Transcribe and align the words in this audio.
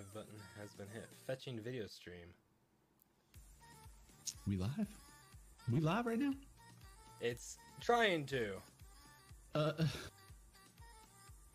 live 0.00 0.14
button 0.14 0.40
has 0.58 0.70
been 0.72 0.86
hit. 0.94 1.06
Fetching 1.26 1.60
video 1.60 1.86
stream. 1.86 2.32
We 4.46 4.56
live? 4.56 4.88
We 5.70 5.80
live 5.80 6.06
right 6.06 6.18
now? 6.18 6.32
It's 7.20 7.58
trying 7.82 8.24
to. 8.26 8.52
Uh, 9.54 9.72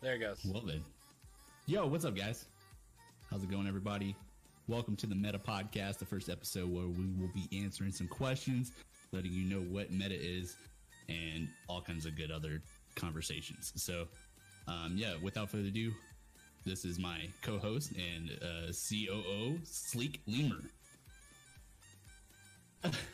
There 0.00 0.14
it 0.14 0.20
goes. 0.20 0.46
well 0.48 0.62
then. 0.64 0.84
Yo, 1.66 1.86
what's 1.88 2.04
up, 2.04 2.14
guys? 2.14 2.44
How's 3.32 3.42
it 3.42 3.50
going, 3.50 3.66
everybody? 3.66 4.14
Welcome 4.68 4.94
to 4.96 5.06
the 5.08 5.16
Meta 5.16 5.40
Podcast, 5.40 5.98
the 5.98 6.04
first 6.06 6.28
episode 6.28 6.70
where 6.70 6.86
we 6.86 7.06
will 7.18 7.30
be 7.34 7.48
answering 7.64 7.90
some 7.90 8.06
questions, 8.06 8.70
letting 9.10 9.32
you 9.32 9.42
know 9.44 9.60
what 9.62 9.90
Meta 9.90 10.14
is, 10.14 10.56
and 11.08 11.48
all 11.68 11.80
kinds 11.80 12.06
of 12.06 12.16
good 12.16 12.30
other 12.30 12.62
conversations. 12.94 13.72
So, 13.74 14.06
um, 14.68 14.92
yeah, 14.96 15.14
without 15.20 15.50
further 15.50 15.66
ado, 15.68 15.90
this 16.66 16.84
is 16.84 16.98
my 16.98 17.28
co-host 17.42 17.92
and 17.92 18.30
uh, 18.42 18.72
COO, 18.72 19.56
Sleek 19.62 20.20
Lemur. 20.26 20.64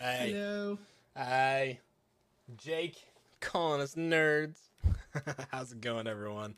Hey, 0.01 0.33
Hello. 0.33 0.79
hi, 1.15 1.79
Jake, 2.57 2.97
calling 3.41 3.83
us 3.83 3.95
nerds. 3.95 4.57
How's 5.51 5.73
it 5.73 5.83
going, 5.83 6.07
everyone? 6.07 6.55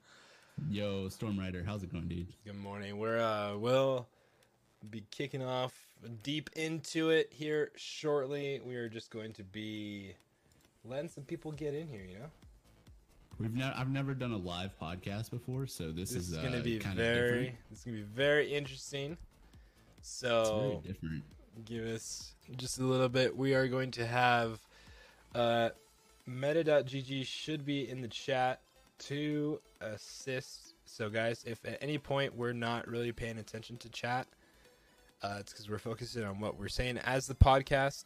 Yo, 0.70 1.08
Storm 1.08 1.36
Rider, 1.38 1.64
how's 1.66 1.82
it 1.82 1.92
going, 1.92 2.06
dude? 2.06 2.28
Good 2.44 2.56
morning. 2.56 2.96
We're 2.98 3.18
uh, 3.18 3.56
we'll 3.56 4.06
be 4.88 5.02
kicking 5.10 5.42
off 5.42 5.72
deep 6.22 6.48
into 6.54 7.10
it 7.10 7.28
here 7.32 7.72
shortly. 7.74 8.60
We 8.64 8.76
are 8.76 8.88
just 8.88 9.10
going 9.10 9.32
to 9.32 9.42
be 9.42 10.14
letting 10.84 11.08
some 11.08 11.24
people 11.24 11.50
get 11.50 11.74
in 11.74 11.88
here. 11.88 12.04
You 12.08 12.20
know, 12.20 12.30
We've 13.38 13.54
never, 13.54 13.74
I've 13.76 13.90
never 13.90 14.14
done 14.14 14.32
a 14.32 14.36
live 14.36 14.78
podcast 14.80 15.30
before, 15.30 15.66
so 15.66 15.90
this, 15.90 16.10
this 16.10 16.22
is, 16.22 16.32
is 16.32 16.38
going 16.38 16.52
to 16.52 16.60
uh, 16.60 16.62
be 16.62 16.78
very, 16.78 16.90
of 16.92 16.96
different. 16.96 17.56
this 17.70 17.78
is 17.80 17.84
going 17.84 17.96
to 17.96 18.02
be 18.02 18.08
very 18.14 18.52
interesting. 18.52 19.16
It's 19.98 20.08
So 20.08 20.82
give 21.64 21.84
us 21.84 22.34
just 22.56 22.78
a 22.78 22.84
little 22.84 23.08
bit. 23.08 23.36
We 23.36 23.54
are 23.54 23.66
going 23.68 23.90
to 23.92 24.06
have 24.06 24.60
uh, 25.34 25.70
meta.gg 26.26 27.26
should 27.26 27.64
be 27.64 27.88
in 27.88 28.00
the 28.00 28.08
chat 28.08 28.60
to 29.00 29.60
assist. 29.80 30.74
So, 30.84 31.08
guys, 31.08 31.44
if 31.46 31.64
at 31.64 31.78
any 31.80 31.98
point 31.98 32.36
we're 32.36 32.52
not 32.52 32.86
really 32.86 33.12
paying 33.12 33.38
attention 33.38 33.76
to 33.78 33.88
chat, 33.88 34.26
uh, 35.22 35.38
it's 35.40 35.52
because 35.52 35.68
we're 35.68 35.78
focusing 35.78 36.24
on 36.24 36.38
what 36.38 36.58
we're 36.58 36.68
saying 36.68 36.98
as 36.98 37.26
the 37.26 37.34
podcast, 37.34 38.04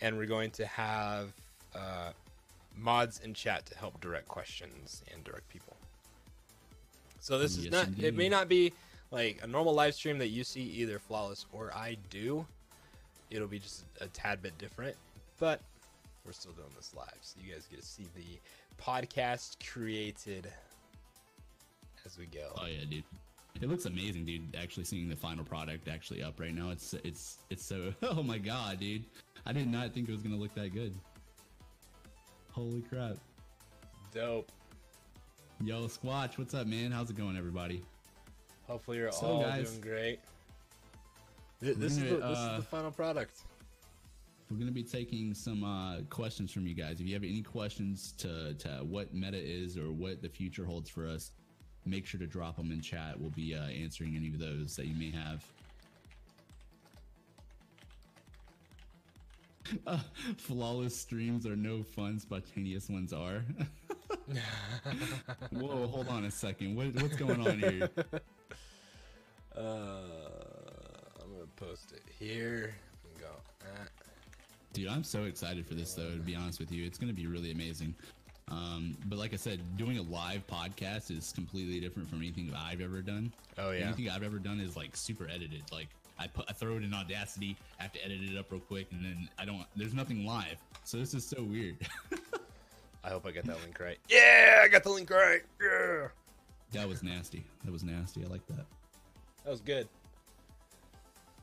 and 0.00 0.16
we're 0.16 0.26
going 0.26 0.50
to 0.52 0.66
have 0.66 1.32
uh, 1.74 2.10
mods 2.76 3.20
in 3.20 3.34
chat 3.34 3.66
to 3.66 3.76
help 3.78 4.00
direct 4.00 4.28
questions 4.28 5.02
and 5.12 5.22
direct 5.24 5.48
people. 5.48 5.76
So 7.20 7.38
this 7.38 7.56
is 7.56 7.64
Yes, 7.64 7.72
not. 7.72 7.88
It 7.98 8.14
may 8.14 8.28
not 8.28 8.48
be 8.48 8.72
like 9.10 9.40
a 9.42 9.46
normal 9.46 9.74
live 9.74 9.94
stream 9.94 10.18
that 10.18 10.28
you 10.28 10.44
see 10.44 10.62
either 10.62 10.98
flawless 10.98 11.46
or 11.52 11.72
I 11.74 11.96
do. 12.10 12.46
It'll 13.30 13.48
be 13.48 13.58
just 13.58 13.84
a 14.00 14.06
tad 14.08 14.42
bit 14.42 14.56
different, 14.58 14.96
but 15.38 15.60
we're 16.24 16.32
still 16.32 16.52
doing 16.52 16.68
this 16.76 16.92
live, 16.94 17.16
so 17.20 17.38
you 17.44 17.52
guys 17.52 17.66
get 17.70 17.80
to 17.80 17.86
see 17.86 18.06
the 18.14 18.38
podcast 18.82 19.56
created 19.72 20.50
as 22.04 22.18
we 22.18 22.26
go. 22.26 22.52
Oh 22.60 22.66
yeah, 22.66 22.84
dude. 22.88 23.04
It 23.62 23.68
looks 23.68 23.86
amazing, 23.86 24.24
dude. 24.24 24.56
Actually 24.60 24.84
seeing 24.84 25.08
the 25.08 25.16
final 25.16 25.44
product 25.44 25.88
actually 25.88 26.22
up 26.22 26.40
right 26.40 26.54
now. 26.54 26.70
It's 26.70 26.94
it's 27.04 27.38
it's 27.50 27.64
so 27.64 27.94
oh 28.02 28.22
my 28.22 28.38
god, 28.38 28.80
dude. 28.80 29.04
I 29.46 29.52
did 29.52 29.68
not 29.70 29.92
think 29.92 30.08
it 30.08 30.12
was 30.12 30.22
gonna 30.22 30.36
look 30.36 30.54
that 30.54 30.72
good. 30.74 30.94
Holy 32.54 32.82
crap. 32.82 33.16
Dope. 34.12 34.50
Yo, 35.62 35.86
Squatch, 35.86 36.38
what's 36.38 36.54
up, 36.54 36.66
man? 36.66 36.92
How's 36.92 37.10
it 37.10 37.16
going, 37.16 37.36
everybody? 37.36 37.82
Hopefully 38.68 38.98
you're 38.98 39.10
So, 39.12 39.26
all 39.26 39.42
guys, 39.42 39.70
doing 39.70 39.80
great. 39.80 40.20
Th- 41.60 41.76
This, 41.76 41.96
is 41.96 42.04
we're 42.04 42.08
the, 42.10 42.16
gonna, 42.18 42.28
this 42.30 42.38
is 42.38 42.44
uh, 42.44 42.56
the 42.58 42.62
final 42.62 42.90
product. 42.92 43.40
We're 44.50 44.58
gonna 44.58 44.70
be 44.70 44.84
taking 44.84 45.34
some 45.34 45.64
uh, 45.64 46.02
questions 46.10 46.52
from 46.52 46.66
you 46.66 46.74
guys. 46.74 47.00
If 47.00 47.06
you 47.08 47.14
have 47.14 47.24
any 47.24 47.42
questions 47.42 48.12
to, 48.18 48.54
to 48.54 48.68
what 48.88 49.12
meta 49.12 49.38
is 49.38 49.76
or 49.76 49.90
what 49.90 50.22
the 50.22 50.28
future 50.28 50.64
holds 50.64 50.88
for 50.88 51.08
us, 51.08 51.32
make 51.86 52.06
sure 52.06 52.20
to 52.20 52.26
drop 52.26 52.56
them 52.56 52.70
in 52.70 52.80
chat. 52.80 53.18
We'll 53.18 53.30
be 53.30 53.54
uh, 53.56 53.64
answering 53.64 54.14
any 54.16 54.28
of 54.28 54.38
those 54.38 54.76
that 54.76 54.86
you 54.86 54.94
may 54.94 55.10
have. 55.10 55.44
Uh, 59.86 59.98
flawless 60.36 60.96
streams 60.96 61.46
are 61.46 61.56
no 61.56 61.82
fun. 61.82 62.18
Spontaneous 62.18 62.88
ones 62.88 63.12
are. 63.12 63.44
Whoa, 65.50 65.86
hold 65.86 66.08
on 66.08 66.24
a 66.24 66.30
second. 66.30 66.74
What, 66.76 66.94
what's 67.02 67.16
going 67.16 67.46
on 67.46 67.58
here? 67.58 67.88
Uh, 69.56 70.00
I'm 71.22 71.32
gonna 71.32 71.46
post 71.54 71.92
it 71.92 72.02
here. 72.18 72.74
Go. 73.20 73.26
ah. 73.62 73.86
Dude, 74.72 74.88
I'm 74.88 75.04
so 75.04 75.24
excited 75.24 75.64
for 75.64 75.74
this 75.74 75.94
though, 75.94 76.10
to 76.10 76.16
be 76.18 76.34
honest 76.34 76.58
with 76.58 76.72
you. 76.72 76.84
It's 76.84 76.98
going 76.98 77.06
to 77.06 77.14
be 77.14 77.28
really 77.28 77.52
amazing. 77.52 77.94
Um, 78.50 78.96
but 79.06 79.16
like 79.16 79.32
I 79.32 79.36
said, 79.36 79.60
doing 79.76 79.98
a 79.98 80.02
live 80.02 80.44
podcast 80.48 81.16
is 81.16 81.32
completely 81.32 81.78
different 81.78 82.10
from 82.10 82.18
anything 82.18 82.48
that 82.48 82.58
I've 82.58 82.80
ever 82.80 83.00
done. 83.00 83.32
Oh, 83.56 83.70
yeah. 83.70 83.84
Anything 83.84 84.10
I've 84.10 84.24
ever 84.24 84.40
done 84.40 84.58
is 84.58 84.76
like 84.76 84.96
super 84.96 85.28
edited. 85.28 85.62
Like 85.70 85.86
I 86.18 86.26
put, 86.26 86.44
I 86.48 86.52
throw 86.52 86.76
it 86.76 86.84
in 86.84 86.94
Audacity, 86.94 87.56
I 87.78 87.82
have 87.82 87.92
to 87.92 88.04
edit 88.04 88.20
it 88.22 88.38
up 88.38 88.50
real 88.50 88.60
quick, 88.60 88.86
and 88.92 89.04
then 89.04 89.28
I 89.38 89.44
don't. 89.44 89.64
There's 89.76 89.94
nothing 89.94 90.24
live, 90.24 90.58
so 90.84 90.96
this 90.96 91.14
is 91.14 91.24
so 91.24 91.42
weird. 91.42 91.76
I 93.04 93.10
hope 93.10 93.26
I 93.26 93.32
got 93.32 93.44
that 93.44 93.60
link 93.60 93.78
right. 93.80 93.98
Yeah, 94.08 94.60
I 94.62 94.68
got 94.68 94.82
the 94.82 94.90
link 94.90 95.10
right. 95.10 95.42
Yeah. 95.60 96.08
that 96.72 96.88
was 96.88 97.02
nasty. 97.02 97.44
That 97.64 97.72
was 97.72 97.84
nasty. 97.84 98.24
I 98.24 98.28
like 98.28 98.46
that. 98.46 98.64
That 99.44 99.50
was 99.50 99.60
good. 99.60 99.88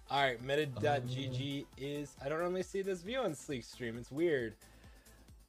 All 0.09 0.21
right, 0.21 0.41
meta.gg 0.43 1.63
oh. 1.63 1.67
is. 1.77 2.15
I 2.23 2.29
don't 2.29 2.39
normally 2.39 2.63
see 2.63 2.81
this 2.81 3.01
view 3.01 3.19
on 3.19 3.35
Sleek 3.35 3.63
Stream. 3.63 3.97
It's 3.97 4.11
weird. 4.11 4.55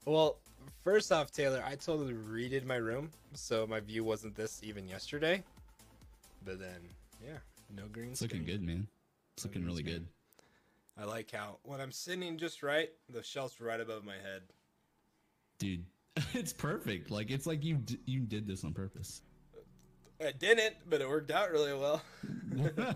Well, 0.04 0.36
first 0.84 1.12
off, 1.12 1.30
Taylor, 1.30 1.64
I 1.66 1.76
totally 1.76 2.14
redid 2.14 2.64
my 2.64 2.76
room, 2.76 3.10
so 3.34 3.66
my 3.66 3.80
view 3.80 4.04
wasn't 4.04 4.34
this 4.34 4.60
even 4.62 4.86
yesterday. 4.86 5.42
But 6.44 6.58
then, 6.58 6.80
yeah, 7.24 7.38
no 7.74 7.84
green 7.90 8.10
It's 8.10 8.22
looking 8.22 8.44
good, 8.44 8.62
man. 8.62 8.86
It's 9.36 9.44
looking 9.44 9.64
really 9.64 9.82
good. 9.82 10.06
I 10.98 11.04
like 11.04 11.30
how 11.30 11.58
when 11.62 11.80
I'm 11.80 11.92
sitting 11.92 12.36
just 12.38 12.62
right, 12.62 12.90
the 13.08 13.22
shelf's 13.22 13.60
right 13.60 13.80
above 13.80 14.04
my 14.04 14.14
head. 14.14 14.42
dude. 15.58 15.84
It's 16.34 16.52
perfect. 16.52 17.10
Like 17.10 17.30
it's 17.30 17.46
like 17.46 17.64
you 17.64 17.76
d- 17.76 17.98
you 18.04 18.20
did 18.20 18.46
this 18.46 18.64
on 18.64 18.74
purpose. 18.74 19.22
I 20.20 20.32
didn't, 20.32 20.74
but 20.88 21.00
it 21.00 21.08
worked 21.08 21.30
out 21.30 21.50
really 21.50 21.72
well. 21.72 22.02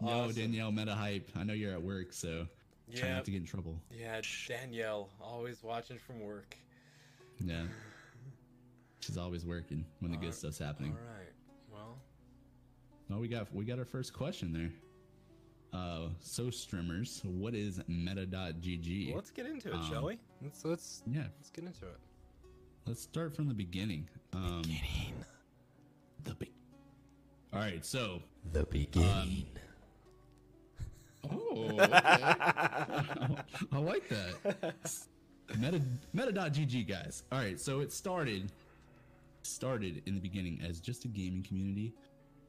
No, 0.00 0.30
Danielle, 0.32 0.70
meta 0.72 0.94
hype. 0.94 1.30
I 1.36 1.44
know 1.44 1.54
you're 1.54 1.72
at 1.72 1.82
work, 1.82 2.12
so 2.12 2.46
try 2.94 3.08
not 3.10 3.24
to 3.24 3.30
get 3.30 3.38
in 3.40 3.46
trouble. 3.46 3.80
yeah, 3.90 4.20
Danielle, 4.48 5.08
always 5.20 5.62
watching 5.62 5.98
from 5.98 6.20
work. 6.20 6.56
Yeah. 7.42 7.62
She's 9.00 9.16
always 9.16 9.46
working 9.46 9.84
when 10.00 10.10
the 10.10 10.16
good 10.18 10.24
Alright, 10.26 10.34
stuff's 10.38 10.58
happening. 10.58 10.92
right, 10.92 10.98
well, 11.00 11.26
Oh, 13.12 13.18
we 13.18 13.28
got 13.28 13.52
we 13.54 13.64
got 13.64 13.78
our 13.78 13.84
first 13.84 14.12
question 14.12 14.52
there. 14.52 14.70
Uh, 15.78 16.08
so 16.20 16.50
streamers, 16.50 17.20
what 17.24 17.54
is 17.54 17.80
meta.gg? 17.88 19.14
let's 19.14 19.30
get 19.30 19.46
into 19.46 19.68
it, 19.70 19.74
Um, 19.74 19.90
shall 19.90 20.04
we? 20.06 20.18
Let's 20.42 20.64
let's 20.64 21.02
Yeah, 21.10 21.24
let's 21.38 21.50
get 21.50 21.64
into 21.64 21.86
it. 21.86 21.98
let's 22.86 23.02
start 23.02 23.34
from 23.34 23.48
the 23.48 23.54
beginning. 23.54 24.08
Um, 24.32 24.62
the 26.24 26.34
be- 26.34 26.52
All 27.52 27.58
right, 27.60 27.84
so 27.84 28.22
The 28.52 28.64
beginning. 28.64 29.46
oh, 31.30 31.70
okay. 31.72 31.78
I 33.72 33.78
like 33.78 34.08
that. 34.08 34.74
Meta 35.58 35.80
meta.gg 36.12 36.86
guys. 36.88 37.24
All 37.32 37.38
right, 37.38 37.58
so 37.60 37.80
it 37.80 37.92
started 37.92 38.52
started 39.42 40.02
in 40.06 40.14
the 40.14 40.20
beginning 40.20 40.60
as 40.66 40.80
just 40.80 41.04
a 41.04 41.08
gaming 41.08 41.42
community. 41.42 41.92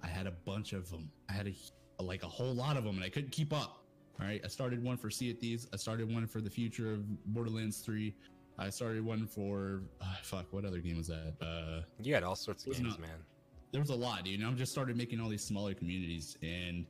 I 0.05 0.07
had 0.07 0.27
a 0.27 0.31
bunch 0.31 0.73
of 0.73 0.89
them. 0.89 1.09
I 1.29 1.33
had 1.33 1.47
a 1.47 2.03
like 2.03 2.23
a 2.23 2.27
whole 2.27 2.53
lot 2.53 2.77
of 2.77 2.83
them, 2.83 2.95
and 2.95 3.03
I 3.03 3.09
couldn't 3.09 3.31
keep 3.31 3.51
up. 3.51 3.81
All 4.19 4.25
right, 4.25 4.39
I 4.43 4.47
started 4.47 4.83
one 4.83 4.97
for 4.97 5.09
Sea 5.09 5.31
of 5.31 5.39
Thieves. 5.39 5.67
I 5.73 5.77
started 5.77 6.13
one 6.13 6.27
for 6.27 6.39
the 6.41 6.49
future 6.49 6.93
of 6.93 7.25
Borderlands 7.33 7.79
3. 7.79 8.15
I 8.57 8.69
started 8.69 9.03
one 9.03 9.27
for 9.27 9.81
uh, 9.99 10.05
fuck. 10.23 10.45
What 10.51 10.63
other 10.63 10.79
game 10.79 10.97
was 10.97 11.07
that? 11.07 11.33
Uh, 11.41 11.81
you 12.01 12.13
had 12.13 12.23
all 12.23 12.35
sorts 12.35 12.65
of 12.65 12.73
games, 12.73 12.91
not- 12.91 13.01
man. 13.01 13.09
there 13.71 13.81
was 13.81 13.89
a 13.89 13.95
lot, 13.95 14.23
dude. 14.23 14.39
And 14.39 14.47
I 14.47 14.51
just 14.53 14.71
started 14.71 14.95
making 14.95 15.19
all 15.19 15.27
these 15.27 15.43
smaller 15.43 15.73
communities, 15.73 16.37
and 16.41 16.85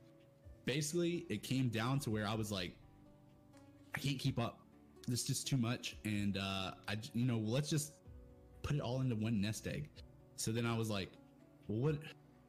basically, 0.66 1.26
it 1.28 1.42
came 1.42 1.68
down 1.68 1.98
to 2.00 2.10
where 2.10 2.26
I 2.28 2.34
was 2.34 2.52
like, 2.52 2.76
I 3.94 3.98
can't 3.98 4.18
keep 4.18 4.38
up. 4.38 4.60
This 5.08 5.20
is 5.22 5.26
just 5.26 5.46
too 5.48 5.56
much, 5.56 5.96
and 6.04 6.36
uh, 6.36 6.72
I, 6.88 6.96
you 7.14 7.24
know, 7.26 7.38
let's 7.38 7.70
just 7.70 7.94
put 8.62 8.76
it 8.76 8.80
all 8.82 9.00
into 9.00 9.16
one 9.16 9.40
nest 9.40 9.66
egg. 9.66 9.88
So 10.36 10.52
then 10.52 10.66
I 10.66 10.76
was 10.76 10.90
like, 10.90 11.10
well, 11.66 11.78
what? 11.78 11.96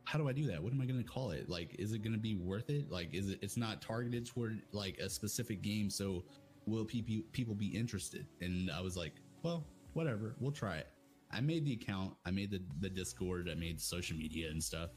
How 0.07 0.17
do 0.17 0.29
I 0.29 0.31
do 0.31 0.47
that? 0.47 0.63
What 0.63 0.71
am 0.71 0.79
I 0.79 0.85
going 0.85 1.03
to 1.03 1.09
call 1.09 1.31
it? 1.31 1.49
Like, 1.49 1.75
is 1.77 1.91
it 1.91 1.99
going 1.99 2.13
to 2.13 2.19
be 2.19 2.33
worth 2.33 2.69
it? 2.69 2.89
Like, 2.89 3.13
is 3.13 3.29
it? 3.29 3.39
It's 3.41 3.57
not 3.57 3.81
targeted 3.81 4.25
toward 4.25 4.61
like 4.71 4.99
a 4.99 5.09
specific 5.09 5.61
game, 5.61 5.89
so 5.89 6.23
will 6.65 6.85
people 6.85 7.17
people 7.33 7.53
be 7.53 7.67
interested? 7.67 8.25
And 8.39 8.71
I 8.71 8.79
was 8.79 8.95
like, 8.95 9.15
well, 9.43 9.65
whatever, 9.91 10.33
we'll 10.39 10.53
try 10.53 10.77
it. 10.77 10.87
I 11.29 11.41
made 11.41 11.65
the 11.65 11.73
account, 11.73 12.13
I 12.25 12.31
made 12.31 12.51
the 12.51 12.61
the 12.79 12.89
Discord, 12.89 13.49
I 13.51 13.55
made 13.55 13.81
social 13.81 14.15
media 14.15 14.49
and 14.49 14.63
stuff, 14.63 14.91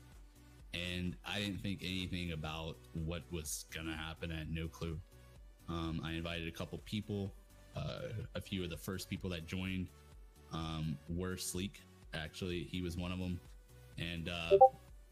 and 0.74 1.16
I 1.26 1.40
didn't 1.40 1.60
think 1.60 1.80
anything 1.82 2.30
about 2.30 2.76
what 2.92 3.22
was 3.32 3.64
gonna 3.74 3.96
happen. 3.96 4.30
I 4.30 4.38
had 4.38 4.54
no 4.54 4.68
clue. 4.68 4.96
Um, 5.68 6.00
I 6.04 6.12
invited 6.12 6.46
a 6.46 6.52
couple 6.52 6.78
people. 6.84 7.34
Uh, 7.74 8.10
a 8.36 8.40
few 8.40 8.62
of 8.62 8.70
the 8.70 8.76
first 8.76 9.10
people 9.10 9.28
that 9.30 9.46
joined 9.46 9.88
um, 10.52 10.96
were 11.08 11.36
Sleek. 11.36 11.82
Actually, 12.14 12.68
he 12.70 12.80
was 12.80 12.96
one 12.96 13.10
of 13.10 13.18
them, 13.18 13.40
and 13.98 14.28
uh, 14.28 14.56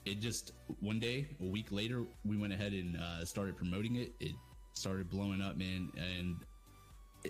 it 0.09 0.21
just 0.21 0.53
one 0.81 0.99
day, 0.99 1.29
a 1.41 1.45
week 1.47 1.67
later, 1.71 2.05
we 2.25 2.37
went 2.37 2.53
ahead 2.53 2.73
and 2.73 2.97
uh, 2.97 3.25
started 3.25 3.57
promoting 3.57 3.97
it. 3.97 4.13
It 4.21 4.33
started 4.73 5.09
blowing 5.11 5.41
up, 5.43 5.57
man, 5.57 5.91
and 5.97 6.37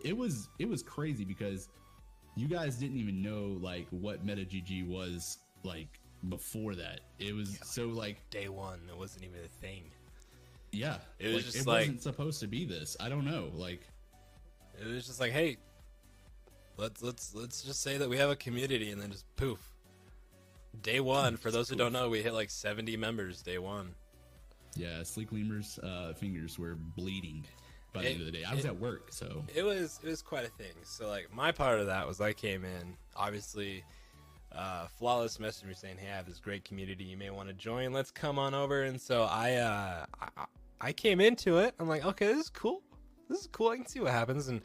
it 0.04 0.16
was 0.16 0.48
it 0.58 0.68
was 0.68 0.82
crazy 0.82 1.24
because 1.24 1.68
you 2.36 2.46
guys 2.46 2.76
didn't 2.76 2.96
even 2.98 3.22
know 3.22 3.58
like 3.60 3.86
what 3.90 4.24
MetaGG 4.26 4.86
was 4.86 5.38
like 5.64 5.98
before 6.28 6.74
that. 6.74 7.00
It 7.18 7.34
was 7.34 7.52
Yeah. 7.56 7.64
so 7.64 7.86
like 7.88 8.28
Day 8.30 8.48
one, 8.48 8.80
it 8.88 8.96
wasn't 8.96 9.24
even 9.24 9.40
a 9.44 9.48
thing. 9.48 9.90
yeah, 10.72 10.98
It 11.18 11.28
was 11.28 11.36
like, 11.36 11.44
just 11.44 11.56
it 11.56 11.66
like- 11.66 11.80
wasn't 11.80 12.02
supposed 12.02 12.40
to 12.40 12.46
be 12.46 12.64
this. 12.64 12.96
I 13.00 13.08
don't 13.08 13.24
know, 13.24 13.50
like 13.54 13.80
It 14.80 14.86
was 14.86 15.06
just 15.06 15.18
like, 15.20 15.32
hey, 15.32 15.56
let's 16.76 17.02
let's 17.02 17.34
let's 17.34 17.62
just 17.62 17.82
say 17.82 17.96
that 17.98 18.08
we 18.08 18.16
have 18.18 18.30
a 18.30 18.36
community, 18.36 18.90
and 18.92 19.00
then 19.00 19.10
just 19.10 19.24
poof. 19.36 19.58
Day 20.82 21.00
one, 21.00 21.36
for 21.36 21.50
those 21.50 21.68
who 21.68 21.76
don't 21.76 21.92
know, 21.92 22.08
we 22.08 22.22
hit 22.22 22.32
like 22.32 22.50
70 22.50 22.96
members 22.96 23.42
day 23.42 23.58
one. 23.58 23.94
yeah, 24.76 25.02
Sleek 25.02 25.30
Lemur's 25.32 25.78
uh, 25.80 26.12
fingers 26.16 26.58
were 26.58 26.76
bleeding 26.76 27.44
by 27.92 28.02
the 28.02 28.08
It- 28.08 28.12
end 28.12 28.20
of 28.20 28.26
the 28.26 28.32
day. 28.32 28.44
I 28.44 28.54
was 28.54 28.64
it- 28.64 28.68
at 28.68 28.78
work, 28.78 29.08
so 29.12 29.44
It 29.54 29.62
was 29.64 29.98
it 30.02 30.08
was 30.08 30.22
quite 30.22 30.44
a 30.44 30.50
thing. 30.50 30.72
So 30.84 31.08
like 31.08 31.32
my 31.34 31.50
part 31.52 31.80
of 31.80 31.86
that 31.86 32.06
was 32.06 32.20
I 32.20 32.32
came 32.32 32.64
in, 32.64 32.96
obviously, 33.16 33.82
uh, 34.52 34.86
flawless 34.98 35.38
messaged 35.38 35.64
me 35.66 35.74
saying, 35.74 35.96
"Hey, 35.98 36.08
I 36.12 36.16
have 36.16 36.26
this 36.26 36.38
great 36.38 36.64
community. 36.64 37.04
You 37.04 37.16
may 37.16 37.30
want 37.30 37.48
to 37.48 37.54
join. 37.54 37.92
Let's 37.92 38.10
come 38.10 38.38
on 38.38 38.54
over." 38.54 38.82
And 38.84 39.00
so 39.00 39.24
I 39.24 39.54
uh, 39.54 40.06
I, 40.36 40.44
I 40.80 40.92
came 40.92 41.20
into 41.20 41.58
it. 41.58 41.74
I'm 41.80 41.88
like, 41.88 42.04
okay, 42.04 42.26
this 42.26 42.38
is 42.44 42.50
cool. 42.50 42.82
This 43.28 43.40
is 43.40 43.48
cool. 43.50 43.70
I 43.70 43.76
can 43.76 43.86
see 43.86 44.00
what 44.00 44.12
happens. 44.12 44.48
And 44.48 44.60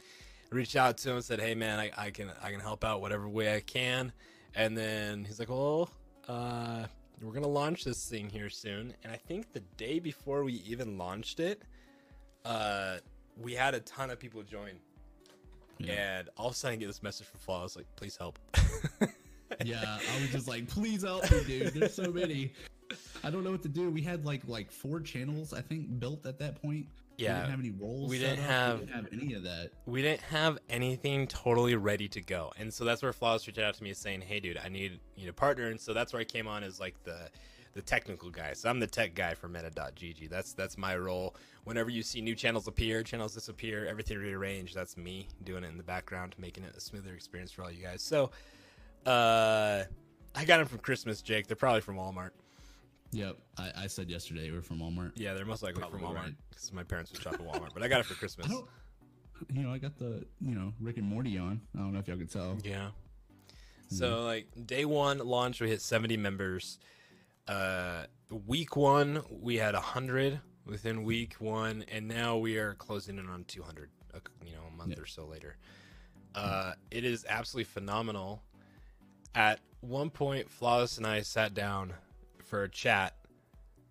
I 0.52 0.54
reached 0.54 0.76
out 0.76 0.96
to 0.98 1.10
him 1.10 1.16
and 1.16 1.24
said, 1.24 1.40
"Hey, 1.40 1.54
man, 1.54 1.80
I, 1.80 1.90
I 1.96 2.10
can 2.10 2.30
I 2.42 2.50
can 2.52 2.60
help 2.60 2.84
out 2.84 3.00
whatever 3.00 3.28
way 3.28 3.54
I 3.56 3.60
can." 3.60 4.12
And 4.56 4.76
then 4.76 5.24
he's 5.24 5.38
like, 5.38 5.48
"Well, 5.48 5.90
uh, 6.28 6.86
we're 7.20 7.32
gonna 7.32 7.46
launch 7.48 7.84
this 7.84 8.08
thing 8.08 8.28
here 8.28 8.50
soon." 8.50 8.94
And 9.02 9.12
I 9.12 9.16
think 9.16 9.52
the 9.52 9.60
day 9.76 9.98
before 9.98 10.44
we 10.44 10.54
even 10.66 10.96
launched 10.98 11.40
it, 11.40 11.62
uh, 12.44 12.98
we 13.40 13.54
had 13.54 13.74
a 13.74 13.80
ton 13.80 14.10
of 14.10 14.18
people 14.18 14.42
join. 14.42 14.72
yeah. 15.78 16.18
And 16.18 16.28
all 16.36 16.48
of 16.48 16.52
a 16.52 16.56
sudden, 16.56 16.74
I 16.74 16.80
get 16.80 16.86
this 16.86 17.02
message 17.02 17.26
from 17.26 17.40
Flaw. 17.40 17.60
I 17.60 17.62
was 17.64 17.76
like, 17.76 17.86
please 17.96 18.16
help. 18.16 18.38
yeah, 19.64 19.98
I 20.14 20.20
was 20.20 20.30
just 20.30 20.48
like, 20.48 20.68
please 20.68 21.02
help 21.02 21.28
me, 21.30 21.42
dude. 21.44 21.74
There's 21.74 21.94
so 21.94 22.12
many. 22.12 22.52
I 23.24 23.30
don't 23.30 23.42
know 23.42 23.50
what 23.50 23.62
to 23.62 23.68
do. 23.68 23.90
We 23.90 24.02
had 24.02 24.24
like 24.24 24.42
like 24.46 24.70
four 24.70 25.00
channels, 25.00 25.52
I 25.52 25.62
think, 25.62 25.98
built 25.98 26.26
at 26.26 26.38
that 26.38 26.60
point. 26.62 26.86
We 27.18 27.24
Yeah. 27.24 27.34
didn't 27.36 27.50
have 27.50 27.60
any 27.60 27.70
roles. 27.70 28.10
We 28.10 28.18
didn't 28.18 28.38
have- 28.44 28.80
we 28.80 28.86
didn't 28.86 28.94
have 29.04 29.12
any 29.12 29.34
of 29.34 29.42
that. 29.44 29.70
we 29.86 30.02
didn't 30.02 30.20
have 30.22 30.58
anything 30.68 31.26
totally 31.28 31.74
ready 31.76 32.08
to 32.08 32.20
go. 32.20 32.52
And 32.56 32.72
so 32.72 32.84
that's 32.84 33.02
where 33.02 33.12
Flawless 33.12 33.46
reached 33.46 33.58
out 33.58 33.74
to 33.74 33.82
me 33.84 33.94
saying, 33.94 34.22
hey, 34.22 34.40
dude, 34.40 34.56
I 34.58 34.68
need 34.68 35.00
you 35.16 35.26
know 35.26 35.32
partner. 35.32 35.68
And 35.68 35.80
so 35.80 35.92
that's 35.94 36.12
where 36.12 36.20
I 36.20 36.24
came 36.24 36.46
on 36.48 36.62
as 36.64 36.80
like 36.80 37.02
the 37.04 37.30
the 37.74 37.82
technical 37.82 38.30
guy. 38.30 38.52
So 38.52 38.70
I'm 38.70 38.78
the 38.78 38.86
tech 38.86 39.14
guy 39.16 39.34
for 39.34 39.48
meta.gg. 39.48 40.28
That's 40.30 40.52
that's 40.54 40.78
my 40.78 40.96
role. 40.96 41.34
Whenever 41.64 41.90
you 41.90 42.02
see 42.02 42.20
new 42.20 42.34
channels 42.36 42.68
appear, 42.68 43.02
channels 43.02 43.34
disappear, 43.34 43.84
everything 43.86 44.18
rearranged, 44.18 44.74
that's 44.76 44.96
me 44.96 45.28
doing 45.42 45.64
it 45.64 45.68
in 45.68 45.76
the 45.76 45.82
background, 45.82 46.34
making 46.38 46.62
it 46.64 46.76
a 46.76 46.80
smoother 46.80 47.14
experience 47.14 47.50
for 47.50 47.62
all 47.64 47.70
you 47.72 47.82
guys. 47.82 48.00
So 48.02 48.30
uh 49.06 49.84
I 50.36 50.44
got 50.44 50.58
them 50.58 50.66
from 50.66 50.78
Christmas, 50.78 51.22
Jake. 51.22 51.46
They're 51.46 51.56
probably 51.56 51.80
from 51.80 51.96
Walmart. 51.96 52.30
Yep, 53.14 53.36
I, 53.58 53.72
I 53.76 53.86
said 53.86 54.10
yesterday 54.10 54.50
we're 54.50 54.60
from 54.60 54.80
Walmart. 54.80 55.12
Yeah, 55.14 55.34
they're 55.34 55.44
most 55.44 55.62
likely 55.62 55.80
from 55.80 55.90
Probably 55.92 56.08
Walmart 56.08 56.22
right. 56.24 56.34
because 56.50 56.72
my 56.72 56.82
parents 56.82 57.12
would 57.12 57.22
shop 57.22 57.34
at 57.34 57.40
Walmart. 57.40 57.70
But 57.72 57.82
I 57.84 57.88
got 57.88 58.00
it 58.00 58.06
for 58.06 58.14
Christmas. 58.14 58.48
You 59.52 59.62
know, 59.62 59.72
I 59.72 59.78
got 59.78 59.96
the 59.98 60.24
you 60.40 60.54
know 60.54 60.72
Rick 60.80 60.96
and 60.96 61.06
Morty 61.06 61.38
on. 61.38 61.60
I 61.74 61.78
don't 61.78 61.92
know 61.92 61.98
if 62.00 62.08
y'all 62.08 62.16
could 62.16 62.30
tell. 62.32 62.58
Yeah. 62.64 62.88
So 63.88 64.22
like 64.24 64.48
day 64.66 64.84
one 64.84 65.18
launch, 65.18 65.60
we 65.60 65.68
hit 65.68 65.80
70 65.80 66.16
members. 66.16 66.78
Uh, 67.46 68.04
week 68.46 68.74
one, 68.76 69.22
we 69.30 69.56
had 69.56 69.74
100 69.74 70.40
within 70.66 71.04
week 71.04 71.34
one, 71.38 71.84
and 71.92 72.08
now 72.08 72.38
we 72.38 72.56
are 72.58 72.74
closing 72.74 73.18
in 73.18 73.28
on 73.28 73.44
200. 73.44 73.90
You 74.44 74.52
know, 74.52 74.62
a 74.72 74.76
month 74.76 74.90
Yeah. 74.96 75.02
or 75.02 75.06
so 75.06 75.26
later. 75.26 75.56
Uh, 76.34 76.72
it 76.90 77.04
is 77.04 77.24
absolutely 77.28 77.64
phenomenal. 77.64 78.42
At 79.34 79.60
one 79.80 80.10
point, 80.10 80.50
Flawless 80.50 80.96
and 80.98 81.06
I 81.06 81.20
sat 81.22 81.54
down 81.54 81.92
for 82.54 82.62
a 82.62 82.68
chat 82.68 83.16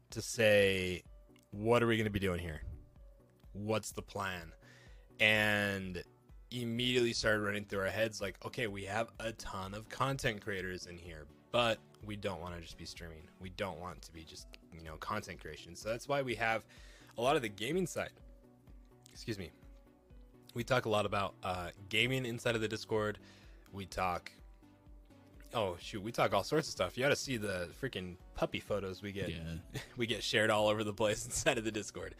to 0.10 0.22
say, 0.22 1.04
"What 1.52 1.84
are 1.84 1.88
we 1.88 1.98
going 1.98 2.06
to 2.06 2.12
be 2.12 2.18
doing 2.18 2.40
here? 2.40 2.62
What's 3.52 3.92
the 3.92 4.02
plan?" 4.02 4.54
And 5.20 6.02
immediately 6.50 7.12
started 7.12 7.42
running 7.42 7.66
through 7.66 7.82
our 7.82 7.88
heads 7.88 8.22
like, 8.22 8.38
okay, 8.46 8.68
we 8.68 8.86
have 8.86 9.10
a 9.20 9.34
ton 9.34 9.74
of 9.74 9.90
content 9.90 10.40
creators 10.40 10.86
in 10.86 10.98
here, 10.98 11.26
but 11.52 11.78
we 12.06 12.16
don't 12.16 12.40
want 12.40 12.56
to 12.56 12.62
just 12.62 12.78
be 12.78 12.86
streaming. 12.86 13.28
We 13.42 13.50
don't 13.50 13.82
want 13.82 14.02
to 14.04 14.14
be 14.14 14.24
just, 14.24 14.48
you 14.72 14.82
know, 14.82 14.96
content 14.96 15.42
creation. 15.42 15.76
So 15.76 15.90
that's 15.90 16.08
why 16.08 16.22
we 16.22 16.34
have 16.36 16.64
a 17.18 17.22
lot 17.22 17.36
of 17.36 17.42
the 17.42 17.50
gaming 17.50 17.86
side. 17.86 18.12
Excuse 19.12 19.38
me. 19.38 19.52
We 20.54 20.64
talk 20.64 20.86
a 20.86 20.90
lot 20.90 21.06
about 21.06 21.36
uh, 21.44 21.72
gaming 21.90 22.26
inside 22.26 22.56
of 22.56 22.62
the 22.62 22.70
Discord. 22.70 23.20
We 23.74 23.88
talk. 23.88 24.32
Oh 25.54 25.78
shoot, 25.80 26.02
we 26.02 26.12
talk 26.12 26.34
all 26.34 26.44
sorts 26.44 26.68
of 26.68 26.72
stuff. 26.72 26.98
You 26.98 27.04
got 27.04 27.10
to 27.10 27.16
see 27.16 27.38
the 27.38 27.70
freaking 27.82 28.16
puppy 28.36 28.60
photos 28.60 29.02
we 29.02 29.12
get 29.12 29.30
Yeah, 29.30 29.38
we 29.98 30.08
get 30.08 30.24
shared 30.24 30.50
all 30.50 30.68
over 30.68 30.84
the 30.84 30.94
place 30.94 31.26
inside 31.26 31.58
of 31.58 31.64
the 31.64 31.72
Discord. 31.72 32.16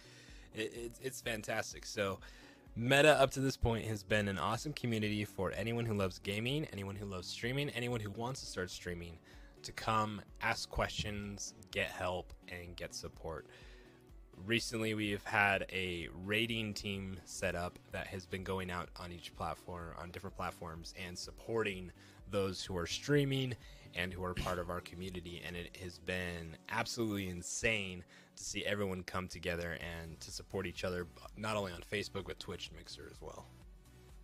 It, 0.54 0.72
it's 0.76 1.00
it's 1.02 1.22
fantastic. 1.22 1.86
So, 1.86 2.20
Meta 2.76 3.20
up 3.20 3.32
to 3.32 3.40
this 3.40 3.58
point 3.58 3.86
has 3.86 4.04
been 4.04 4.28
an 4.28 4.38
awesome 4.38 4.74
community 4.74 5.26
for 5.26 5.52
anyone 5.52 5.86
who 5.86 5.94
loves 5.94 6.20
gaming, 6.20 6.66
anyone 6.72 6.96
who 6.96 7.06
loves 7.06 7.28
streaming, 7.28 7.70
anyone 7.72 8.00
who 8.00 8.12
wants 8.12 8.42
to 8.42 8.46
start 8.46 8.70
streaming 8.70 9.18
to 9.64 9.72
come 9.72 10.22
ask 10.42 10.70
questions, 10.70 11.54
get 11.72 11.88
help, 11.88 12.34
and 12.50 12.76
get 12.76 12.94
support. 12.94 13.48
Recently, 14.46 14.94
we've 14.94 15.24
had 15.24 15.66
a 15.72 16.10
rating 16.26 16.74
team 16.74 17.18
set 17.24 17.56
up 17.56 17.80
that 17.92 18.08
has 18.08 18.26
been 18.26 18.44
going 18.44 18.70
out 18.72 18.90
on 19.00 19.12
each 19.12 19.36
platform, 19.36 19.94
on 20.00 20.12
different 20.12 20.36
platforms, 20.36 20.94
and 21.06 21.18
supporting 21.18 21.92
those 22.34 22.66
who 22.66 22.76
are 22.78 22.88
streaming 22.88 23.56
and 23.96 24.12
who 24.14 24.24
are 24.26 24.34
part 24.34 24.60
of 24.60 24.70
our 24.70 24.82
community. 24.82 25.42
And 25.48 25.56
it 25.56 25.78
has 25.82 26.00
been 26.00 26.58
absolutely 26.70 27.30
insane 27.30 28.04
to 28.36 28.44
see 28.44 28.66
everyone 28.66 29.04
come 29.04 29.28
together 29.30 29.78
and 29.80 30.20
to 30.22 30.32
support 30.32 30.66
each 30.68 30.84
other, 30.84 31.08
not 31.38 31.56
only 31.56 31.72
on 31.72 31.82
Facebook, 31.92 32.26
but 32.28 32.40
Twitch 32.40 32.70
and 32.70 32.78
Mixer 32.78 33.08
as 33.12 33.22
well. 33.22 33.46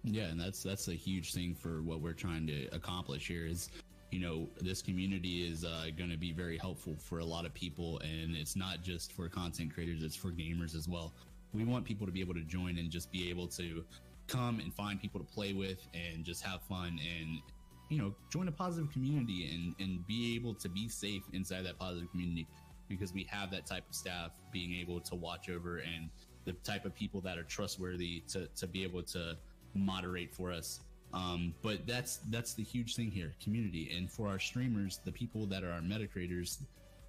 yeah, 0.03 0.25
and 0.25 0.39
that's 0.39 0.63
that's 0.63 0.87
a 0.87 0.93
huge 0.93 1.33
thing 1.33 1.53
for 1.53 1.81
what 1.83 2.01
we're 2.01 2.13
trying 2.13 2.47
to 2.47 2.67
accomplish 2.73 3.27
here. 3.27 3.45
Is 3.45 3.69
you 4.11 4.19
know 4.19 4.49
this 4.59 4.81
community 4.81 5.47
is 5.47 5.63
uh, 5.65 5.87
going 5.97 6.09
to 6.09 6.17
be 6.17 6.31
very 6.31 6.57
helpful 6.57 6.95
for 6.97 7.19
a 7.19 7.25
lot 7.25 7.45
of 7.45 7.53
people, 7.53 7.99
and 7.99 8.35
it's 8.35 8.55
not 8.55 8.81
just 8.81 9.13
for 9.13 9.29
content 9.29 9.73
creators; 9.73 10.03
it's 10.03 10.15
for 10.15 10.31
gamers 10.31 10.75
as 10.75 10.87
well. 10.87 11.13
We 11.53 11.65
want 11.65 11.85
people 11.85 12.07
to 12.07 12.13
be 12.13 12.21
able 12.21 12.35
to 12.35 12.43
join 12.43 12.77
and 12.79 12.89
just 12.89 13.11
be 13.11 13.29
able 13.29 13.47
to 13.49 13.83
come 14.27 14.59
and 14.59 14.73
find 14.73 15.01
people 15.01 15.19
to 15.19 15.25
play 15.25 15.53
with 15.53 15.87
and 15.93 16.23
just 16.23 16.43
have 16.43 16.61
fun 16.63 16.99
and 17.19 17.41
you 17.89 17.97
know 17.97 18.13
join 18.31 18.47
a 18.47 18.51
positive 18.51 18.91
community 18.91 19.49
and 19.53 19.75
and 19.79 20.05
be 20.07 20.35
able 20.35 20.53
to 20.53 20.69
be 20.69 20.87
safe 20.87 21.23
inside 21.33 21.65
that 21.65 21.77
positive 21.77 22.09
community 22.11 22.47
because 22.87 23.13
we 23.13 23.23
have 23.29 23.51
that 23.51 23.65
type 23.65 23.83
of 23.87 23.95
staff 23.95 24.31
being 24.51 24.73
able 24.73 24.99
to 24.99 25.15
watch 25.15 25.49
over 25.49 25.77
and 25.77 26.09
the 26.45 26.53
type 26.63 26.85
of 26.85 26.95
people 26.95 27.21
that 27.21 27.37
are 27.37 27.43
trustworthy 27.43 28.23
to 28.27 28.47
to 28.55 28.67
be 28.67 28.83
able 28.83 29.03
to 29.03 29.37
moderate 29.75 30.33
for 30.33 30.51
us. 30.51 30.81
Um, 31.13 31.53
but 31.63 31.87
that's 31.87 32.17
that's 32.29 32.53
the 32.53 32.63
huge 32.63 32.95
thing 32.95 33.11
here 33.11 33.33
community. 33.43 33.91
And 33.95 34.11
for 34.11 34.27
our 34.27 34.39
streamers 34.39 34.99
the 35.03 35.11
people 35.11 35.45
that 35.47 35.63
are 35.63 35.71
our 35.71 35.81
meta 35.81 36.07
creators 36.07 36.59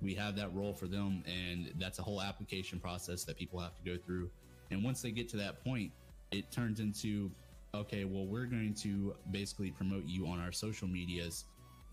we 0.02 0.14
have 0.14 0.34
that 0.36 0.54
role 0.54 0.72
for 0.72 0.86
them 0.86 1.22
and 1.26 1.72
that's 1.78 1.98
a 1.98 2.02
whole 2.02 2.22
application 2.22 2.80
process 2.80 3.24
that 3.24 3.36
people 3.36 3.60
have 3.60 3.74
to 3.74 3.82
go 3.82 3.98
through. 3.98 4.30
And 4.70 4.82
once 4.82 5.02
they 5.02 5.10
get 5.10 5.28
to 5.30 5.36
that 5.38 5.62
point 5.62 5.92
it 6.30 6.50
turns 6.50 6.80
into 6.80 7.30
okay 7.74 8.04
well 8.04 8.26
we're 8.26 8.46
going 8.46 8.74
to 8.74 9.14
basically 9.30 9.70
promote 9.70 10.04
you 10.04 10.26
on 10.26 10.40
our 10.40 10.52
social 10.52 10.88
medias 10.88 11.44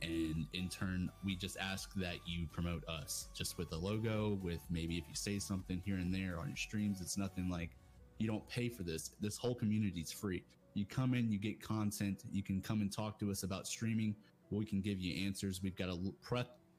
and 0.02 0.46
in 0.54 0.70
turn 0.70 1.10
we 1.24 1.36
just 1.36 1.58
ask 1.58 1.94
that 1.96 2.16
you 2.26 2.48
promote 2.52 2.84
us 2.88 3.30
just 3.36 3.58
with 3.58 3.72
a 3.74 3.76
logo 3.76 4.40
with 4.42 4.62
maybe 4.70 4.98
if 4.98 5.08
you 5.08 5.16
say 5.16 5.40
something 5.40 5.82
here 5.86 5.98
and 5.98 6.14
there 6.14 6.40
on 6.40 6.48
your 6.48 6.58
streams 6.58 7.02
it's 7.02 7.18
nothing 7.18 7.50
like 7.50 7.72
you 8.20 8.28
don't 8.28 8.48
pay 8.48 8.70
for 8.70 8.84
this. 8.84 9.12
This 9.22 9.38
whole 9.38 9.56
community 9.56 10.02
is 10.02 10.12
free. 10.12 10.44
You 10.74 10.86
come 10.86 11.14
in 11.14 11.32
you 11.32 11.40
get 11.40 11.62
content 11.62 12.24
you 12.32 12.44
can 12.44 12.62
come 12.62 12.82
and 12.82 12.92
talk 12.92 13.20
to 13.20 13.32
us 13.32 13.44
about 13.44 13.68
streaming. 13.68 14.16
We 14.50 14.66
can 14.66 14.82
give 14.82 15.00
you 15.00 15.26
answers. 15.26 15.62
We've 15.62 15.76
got 15.76 15.90
a 15.90 15.98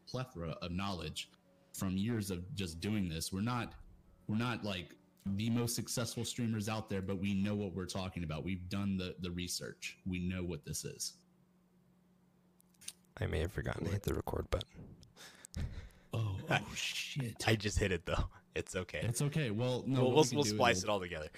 plethora 0.07 0.57
of 0.63 0.71
knowledge 0.71 1.31
from 1.75 1.97
years 1.97 2.31
of 2.31 2.55
just 2.55 2.81
doing 2.81 3.09
this. 3.09 3.33
We're 3.33 3.41
not 3.43 3.75
we're 4.27 4.37
not 4.37 4.65
like 4.65 4.95
the 5.27 5.51
most 5.51 5.75
successful 5.75 6.25
streamers 6.25 6.69
out 6.69 6.89
there 6.89 7.03
but 7.03 7.19
we 7.19 7.35
know 7.35 7.55
what 7.55 7.75
we're 7.75 7.87
talking 7.87 8.25
about 8.25 8.45
we've 8.45 8.69
done 8.69 8.97
the 8.97 9.15
the 9.21 9.31
research 9.31 9.99
we 10.07 10.19
know 10.19 10.43
what 10.43 10.65
this 10.65 10.85
is 10.85 11.15
I 13.21 13.27
may 13.27 13.41
have 13.41 13.53
forgotten 13.53 13.85
to 13.85 13.91
hit 13.91 14.03
the 14.05 14.15
record 14.15 14.49
button. 14.49 14.69
oh 16.15 16.37
Oh 16.51 16.59
shit! 16.75 17.45
I 17.47 17.57
just 17.57 17.79
hit 17.79 17.93
it 17.93 18.07
though. 18.07 18.25
It's 18.55 18.75
okay. 18.75 19.01
It's 19.03 19.23
okay. 19.23 19.51
Well, 19.51 19.85
no, 19.87 20.03
we'll 20.03 20.13
we'll, 20.15 20.25
we 20.33 20.39
is 20.39 20.49
splice 20.49 20.83
it 20.83 20.89
all 20.89 21.01
together. 21.01 21.29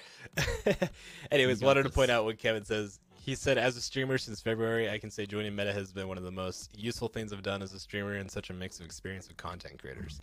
Anyways, 1.31 1.63
wanted 1.63 1.83
to 1.83 1.91
point 1.91 2.11
out 2.11 2.25
what 2.25 2.39
Kevin 2.39 2.65
says. 2.65 2.99
He 3.23 3.35
said, 3.35 3.59
as 3.59 3.77
a 3.77 3.83
streamer 3.83 4.17
since 4.17 4.41
February, 4.41 4.89
I 4.89 4.97
can 4.97 5.11
say 5.11 5.27
joining 5.27 5.55
Meta 5.55 5.75
has 5.75 5.93
been 5.93 6.09
one 6.09 6.17
of 6.17 6.25
the 6.25 6.31
most 6.31 6.71
useful 6.79 7.09
things 7.09 7.35
I've 7.35 7.43
done 7.43 7.61
as 7.61 7.75
a 7.75 7.79
streamer 7.79 8.15
and 8.15 8.31
such 8.31 8.49
a 8.49 8.55
mix 8.55 8.81
of 8.81 8.87
experience 8.87 9.29
with 9.29 9.37
content 9.37 9.79
creators. 9.79 10.23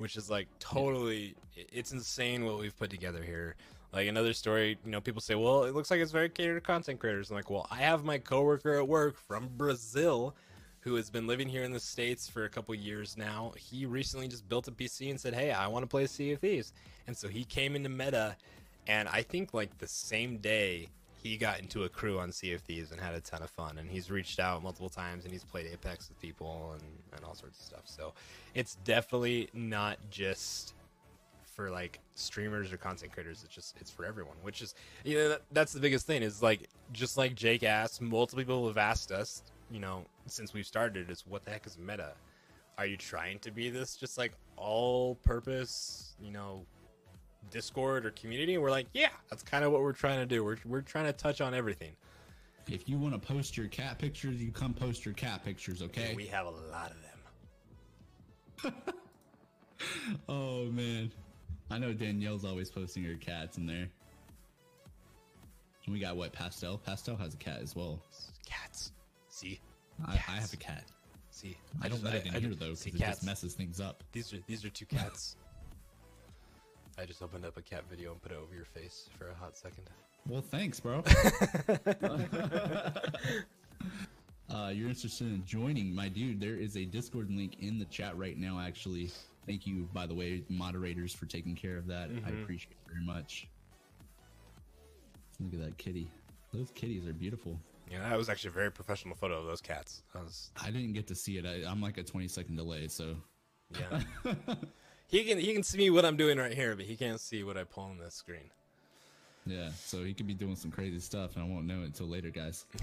Which 0.00 0.16
is 0.16 0.30
like 0.30 0.48
totally, 0.58 1.34
it's 1.54 1.92
insane 1.92 2.46
what 2.46 2.58
we've 2.58 2.74
put 2.74 2.88
together 2.88 3.22
here. 3.22 3.54
Like 3.92 4.08
another 4.08 4.32
story, 4.32 4.78
you 4.82 4.90
know, 4.90 5.00
people 5.00 5.20
say, 5.20 5.34
well, 5.34 5.64
it 5.64 5.74
looks 5.74 5.90
like 5.90 6.00
it's 6.00 6.10
very 6.10 6.30
catered 6.30 6.56
to 6.56 6.66
content 6.66 6.98
creators. 6.98 7.28
I'm 7.28 7.36
like, 7.36 7.50
well, 7.50 7.66
I 7.70 7.76
have 7.76 8.02
my 8.02 8.16
coworker 8.16 8.78
at 8.78 8.88
work 8.88 9.16
from 9.28 9.50
Brazil 9.58 10.34
who 10.80 10.94
has 10.94 11.10
been 11.10 11.26
living 11.26 11.48
here 11.48 11.64
in 11.64 11.72
the 11.72 11.80
States 11.80 12.28
for 12.28 12.44
a 12.44 12.48
couple 12.48 12.74
years 12.74 13.18
now. 13.18 13.52
He 13.58 13.84
recently 13.84 14.26
just 14.26 14.48
built 14.48 14.68
a 14.68 14.72
PC 14.72 15.10
and 15.10 15.20
said, 15.20 15.34
hey, 15.34 15.52
I 15.52 15.66
want 15.66 15.82
to 15.82 15.86
play 15.86 16.06
Sea 16.06 16.32
of 16.32 16.40
Thieves. 16.40 16.72
And 17.06 17.14
so 17.14 17.28
he 17.28 17.44
came 17.44 17.76
into 17.76 17.90
Meta, 17.90 18.36
and 18.86 19.06
I 19.06 19.20
think 19.20 19.52
like 19.52 19.76
the 19.76 19.86
same 19.86 20.38
day 20.38 20.88
he 21.22 21.36
got 21.36 21.60
into 21.60 21.84
a 21.84 21.88
crew 21.88 22.18
on 22.18 22.32
Sea 22.32 22.54
of 22.54 22.62
Thieves 22.62 22.92
and 22.92 23.00
had 23.00 23.14
a 23.14 23.20
ton 23.20 23.42
of 23.42 23.50
fun. 23.50 23.78
And 23.78 23.90
he's 23.90 24.10
reached 24.10 24.40
out 24.40 24.62
multiple 24.62 24.88
times 24.88 25.24
and 25.24 25.32
he's 25.32 25.44
played 25.44 25.66
Apex 25.66 26.08
with 26.08 26.20
people 26.20 26.72
and, 26.72 26.82
and 27.14 27.24
all 27.24 27.34
sorts 27.34 27.58
of 27.58 27.64
stuff. 27.64 27.82
So 27.84 28.14
it's 28.54 28.76
definitely 28.76 29.50
not 29.52 29.98
just 30.10 30.74
for 31.44 31.70
like 31.70 32.00
streamers 32.14 32.72
or 32.72 32.78
content 32.78 33.12
creators. 33.12 33.42
It's 33.44 33.54
just 33.54 33.76
it's 33.80 33.90
for 33.90 34.06
everyone, 34.06 34.36
which 34.42 34.62
is 34.62 34.74
you 35.04 35.18
know 35.18 35.28
that, 35.30 35.42
that's 35.52 35.72
the 35.72 35.80
biggest 35.80 36.06
thing. 36.06 36.22
Is 36.22 36.42
like 36.42 36.68
just 36.92 37.18
like 37.18 37.34
Jake 37.34 37.62
asked, 37.62 38.00
multiple 38.00 38.42
people 38.42 38.66
have 38.66 38.78
asked 38.78 39.12
us, 39.12 39.42
you 39.70 39.80
know, 39.80 40.04
since 40.26 40.54
we've 40.54 40.66
started, 40.66 41.10
is 41.10 41.26
what 41.26 41.44
the 41.44 41.50
heck 41.50 41.66
is 41.66 41.76
meta? 41.76 42.12
Are 42.78 42.86
you 42.86 42.96
trying 42.96 43.40
to 43.40 43.50
be 43.50 43.68
this 43.68 43.94
just 43.94 44.16
like 44.16 44.32
all 44.56 45.16
purpose, 45.16 46.14
you 46.18 46.30
know, 46.30 46.64
Discord 47.50 48.06
or 48.06 48.10
community? 48.12 48.54
And 48.54 48.62
we're 48.62 48.70
like, 48.70 48.86
yeah, 48.92 49.08
that's 49.30 49.42
kind 49.42 49.64
of 49.64 49.72
what 49.72 49.80
we're 49.82 49.92
trying 49.92 50.18
to 50.20 50.26
do. 50.26 50.44
We're 50.44 50.58
we're 50.66 50.80
trying 50.82 51.06
to 51.06 51.12
touch 51.12 51.40
on 51.40 51.54
everything. 51.54 51.92
If 52.68 52.88
you 52.88 52.98
want 52.98 53.14
to 53.14 53.18
post 53.20 53.56
your 53.56 53.66
cat 53.68 53.98
pictures, 53.98 54.40
you 54.42 54.52
come 54.52 54.74
post 54.74 55.04
your 55.04 55.14
cat 55.14 55.44
pictures, 55.44 55.82
okay? 55.82 56.12
We 56.14 56.26
have 56.26 56.46
a 56.46 56.50
lot 56.50 56.92
of 56.92 58.72
them. 58.72 58.72
oh 60.28 60.64
man, 60.66 61.10
I 61.70 61.78
know 61.78 61.92
Danielle's 61.92 62.44
always 62.44 62.70
posting 62.70 63.02
her 63.04 63.14
cats 63.14 63.56
in 63.56 63.66
there. 63.66 63.88
And 65.86 65.92
we 65.94 65.98
got 65.98 66.16
what 66.16 66.32
pastel? 66.32 66.78
Pastel 66.78 67.16
has 67.16 67.34
a 67.34 67.38
cat 67.38 67.60
as 67.62 67.74
well. 67.74 68.00
Cats. 68.46 68.92
See, 69.28 69.58
I, 70.06 70.12
I 70.12 70.16
have 70.16 70.52
a 70.52 70.56
cat. 70.56 70.84
see. 71.30 71.56
I 71.80 71.88
don't 71.88 71.92
just- 72.00 72.04
let 72.04 72.14
it 72.14 72.26
in 72.26 72.36
I- 72.36 72.40
here 72.40 72.50
though 72.50 72.66
because 72.70 72.86
it 72.86 72.94
cats. 72.98 73.16
just 73.18 73.24
messes 73.24 73.54
things 73.54 73.80
up. 73.80 74.04
These 74.12 74.32
are 74.34 74.38
these 74.46 74.64
are 74.64 74.70
two 74.70 74.86
cats. 74.86 75.36
I 76.98 77.04
just 77.06 77.22
opened 77.22 77.44
up 77.44 77.56
a 77.56 77.62
cat 77.62 77.84
video 77.88 78.12
and 78.12 78.20
put 78.22 78.32
it 78.32 78.38
over 78.42 78.54
your 78.54 78.64
face 78.64 79.08
for 79.18 79.28
a 79.30 79.34
hot 79.34 79.56
second. 79.56 79.84
Well, 80.28 80.42
thanks, 80.42 80.80
bro. 80.80 80.98
uh, 84.50 84.70
you're 84.74 84.88
interested 84.88 85.28
in 85.28 85.44
joining, 85.46 85.94
my 85.94 86.08
dude? 86.08 86.40
There 86.40 86.56
is 86.56 86.76
a 86.76 86.84
Discord 86.84 87.30
link 87.30 87.56
in 87.60 87.78
the 87.78 87.84
chat 87.86 88.16
right 88.18 88.36
now. 88.36 88.60
Actually, 88.60 89.10
thank 89.46 89.66
you, 89.66 89.88
by 89.94 90.06
the 90.06 90.14
way, 90.14 90.42
moderators, 90.48 91.14
for 91.14 91.24
taking 91.26 91.54
care 91.56 91.78
of 91.78 91.86
that. 91.86 92.10
I 92.10 92.30
Mhm. 92.30 92.42
appreciate 92.42 92.72
it 92.72 92.92
very 92.92 93.04
much. 93.04 93.48
Look 95.40 95.54
at 95.54 95.60
that 95.60 95.78
kitty. 95.78 96.10
Those 96.52 96.70
kitties 96.72 97.06
are 97.06 97.14
beautiful. 97.14 97.58
Yeah, 97.90 98.06
that 98.08 98.18
was 98.18 98.28
actually 98.28 98.48
a 98.48 98.52
very 98.52 98.70
professional 98.70 99.16
photo 99.16 99.38
of 99.38 99.46
those 99.46 99.60
cats. 99.62 100.02
That 100.12 100.22
was 100.24 100.50
I 100.60 100.70
didn't 100.70 100.92
get 100.92 101.06
to 101.08 101.14
see 101.14 101.38
it. 101.38 101.46
I, 101.46 101.64
I'm 101.68 101.80
like 101.80 101.96
a 101.96 102.02
20 102.02 102.28
second 102.28 102.56
delay, 102.56 102.88
so 102.88 103.16
yeah. 103.78 104.02
he 105.10 105.24
can 105.24 105.38
he 105.38 105.52
can 105.52 105.62
see 105.62 105.90
what 105.90 106.04
I'm 106.04 106.16
doing 106.16 106.38
right 106.38 106.52
here, 106.54 106.74
but 106.76 106.84
he 106.86 106.96
can't 106.96 107.20
see 107.20 107.42
what 107.44 107.56
I 107.56 107.64
pull 107.64 107.84
on 107.84 107.98
the 107.98 108.10
screen. 108.10 108.50
yeah. 109.46 109.70
So 109.84 110.04
he 110.04 110.14
could 110.14 110.26
be 110.26 110.34
doing 110.34 110.56
some 110.56 110.70
crazy 110.70 111.00
stuff, 111.00 111.34
and 111.36 111.44
I 111.44 111.48
won't 111.48 111.66
know 111.66 111.80
it 111.82 111.86
until 111.86 112.06
later, 112.06 112.30
guys. 112.30 112.66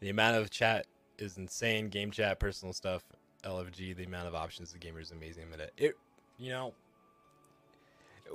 The 0.00 0.10
amount 0.10 0.36
of 0.36 0.50
chat 0.50 0.86
is 1.18 1.38
insane. 1.38 1.88
Game 1.88 2.10
chat, 2.10 2.38
personal 2.38 2.74
stuff, 2.74 3.02
LFG. 3.42 3.96
The 3.96 4.04
amount 4.04 4.28
of 4.28 4.34
options 4.34 4.72
the 4.72 4.78
gamer 4.78 5.00
is 5.00 5.12
amazing. 5.12 5.44
But 5.50 5.60
it, 5.60 5.72
it, 5.78 5.94
you 6.36 6.50
know, 6.50 6.74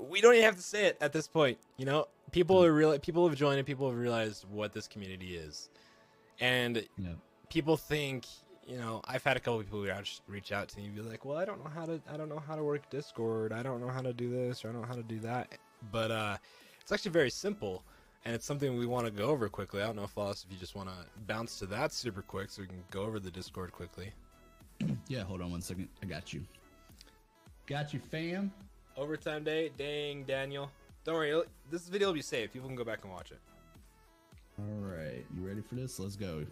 we 0.09 0.19
don't 0.21 0.33
even 0.33 0.45
have 0.45 0.55
to 0.55 0.63
say 0.63 0.85
it 0.85 0.97
at 0.99 1.13
this 1.13 1.27
point. 1.27 1.59
You 1.77 1.85
know, 1.85 2.07
people 2.31 2.63
are 2.63 2.71
real. 2.73 2.97
People 2.97 3.27
have 3.27 3.37
joined 3.37 3.59
and 3.59 3.67
people 3.67 3.87
have 3.87 3.99
realized 3.99 4.45
what 4.49 4.73
this 4.73 4.87
community 4.87 5.35
is, 5.35 5.69
and 6.39 6.77
Yeah. 6.97 7.09
people 7.49 7.77
think. 7.77 8.25
You 8.69 8.77
know, 8.77 9.01
I've 9.05 9.23
had 9.23 9.35
a 9.35 9.39
couple 9.39 9.59
people 9.63 9.81
reach 9.81 10.21
reach 10.27 10.51
out 10.51 10.69
to 10.69 10.77
me 10.77 10.85
and 10.85 10.95
be 10.95 11.01
like, 11.01 11.25
"Well, 11.25 11.37
I 11.37 11.43
don't 11.43 11.63
know 11.63 11.71
how 11.73 11.85
to, 11.85 11.99
I 12.07 12.17
don't 12.17 12.29
know 12.29 12.39
how 12.39 12.55
to 12.55 12.63
work 12.63 12.87
Discord. 12.89 13.51
I 13.51 13.63
don't 13.63 13.81
know 13.81 13.89
how 13.89 14.01
to 14.01 14.13
do 14.13 14.29
this, 14.29 14.63
or 14.63 14.69
I 14.69 14.71
don't 14.71 14.81
know 14.83 14.87
how 14.87 14.93
to 14.95 15.03
do 15.03 15.19
that." 15.21 15.57
But 15.91 16.11
uh, 16.11 16.37
it's 16.79 16.91
actually 16.91 17.11
very 17.11 17.31
simple 17.31 17.83
and 18.25 18.35
it's 18.35 18.45
something 18.45 18.77
we 18.77 18.85
want 18.85 19.05
to 19.05 19.11
go 19.11 19.29
over 19.29 19.49
quickly. 19.49 19.81
I 19.81 19.87
don't 19.87 19.95
know, 19.95 20.07
Floss, 20.07 20.43
if 20.45 20.51
you 20.51 20.57
just 20.59 20.75
want 20.75 20.89
to 20.89 20.95
bounce 21.27 21.59
to 21.59 21.65
that 21.67 21.93
super 21.93 22.21
quick 22.21 22.49
so 22.49 22.61
we 22.61 22.67
can 22.67 22.83
go 22.91 23.03
over 23.03 23.19
the 23.19 23.31
Discord 23.31 23.71
quickly. 23.71 24.11
Yeah. 25.07 25.23
Hold 25.23 25.41
on 25.41 25.51
one 25.51 25.61
second. 25.61 25.89
I 26.01 26.05
got 26.05 26.31
you. 26.31 26.41
Got 27.65 27.93
you, 27.93 27.99
fam. 27.99 28.51
Overtime 28.95 29.43
day, 29.43 29.71
dang, 29.77 30.23
Daniel. 30.23 30.71
Don't 31.03 31.15
worry, 31.15 31.41
this 31.69 31.89
video 31.89 32.07
will 32.07 32.13
be 32.13 32.21
saved. 32.21 32.53
People 32.53 32.69
can 32.69 32.77
go 32.77 32.83
back 32.83 32.99
and 33.03 33.11
watch 33.11 33.31
it. 33.31 33.39
All 34.59 34.79
right, 34.79 35.25
you 35.35 35.45
ready 35.45 35.61
for 35.61 35.75
this? 35.75 35.99
Let's 35.99 36.15
go. 36.15 36.45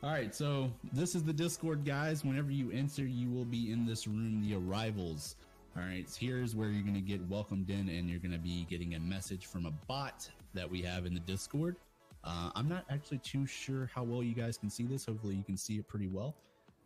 All 0.00 0.10
right, 0.10 0.32
so 0.32 0.70
this 0.92 1.16
is 1.16 1.24
the 1.24 1.32
Discord, 1.32 1.84
guys. 1.84 2.24
Whenever 2.24 2.52
you 2.52 2.70
enter, 2.70 3.04
you 3.04 3.32
will 3.32 3.44
be 3.44 3.72
in 3.72 3.84
this 3.84 4.06
room, 4.06 4.40
the 4.40 4.54
arrivals. 4.54 5.34
All 5.76 5.82
right, 5.82 6.08
so 6.08 6.18
here's 6.20 6.54
where 6.54 6.68
you're 6.68 6.84
going 6.84 6.94
to 6.94 7.00
get 7.00 7.20
welcomed 7.28 7.68
in, 7.68 7.88
and 7.88 8.08
you're 8.08 8.20
going 8.20 8.30
to 8.30 8.38
be 8.38 8.64
getting 8.70 8.94
a 8.94 9.00
message 9.00 9.46
from 9.46 9.66
a 9.66 9.72
bot 9.88 10.30
that 10.54 10.70
we 10.70 10.82
have 10.82 11.04
in 11.04 11.14
the 11.14 11.20
Discord. 11.20 11.74
Uh, 12.22 12.50
I'm 12.54 12.68
not 12.68 12.84
actually 12.88 13.18
too 13.18 13.44
sure 13.44 13.90
how 13.92 14.04
well 14.04 14.22
you 14.22 14.36
guys 14.36 14.56
can 14.56 14.70
see 14.70 14.84
this. 14.84 15.04
Hopefully, 15.04 15.34
you 15.34 15.42
can 15.42 15.56
see 15.56 15.78
it 15.78 15.88
pretty 15.88 16.06
well. 16.06 16.36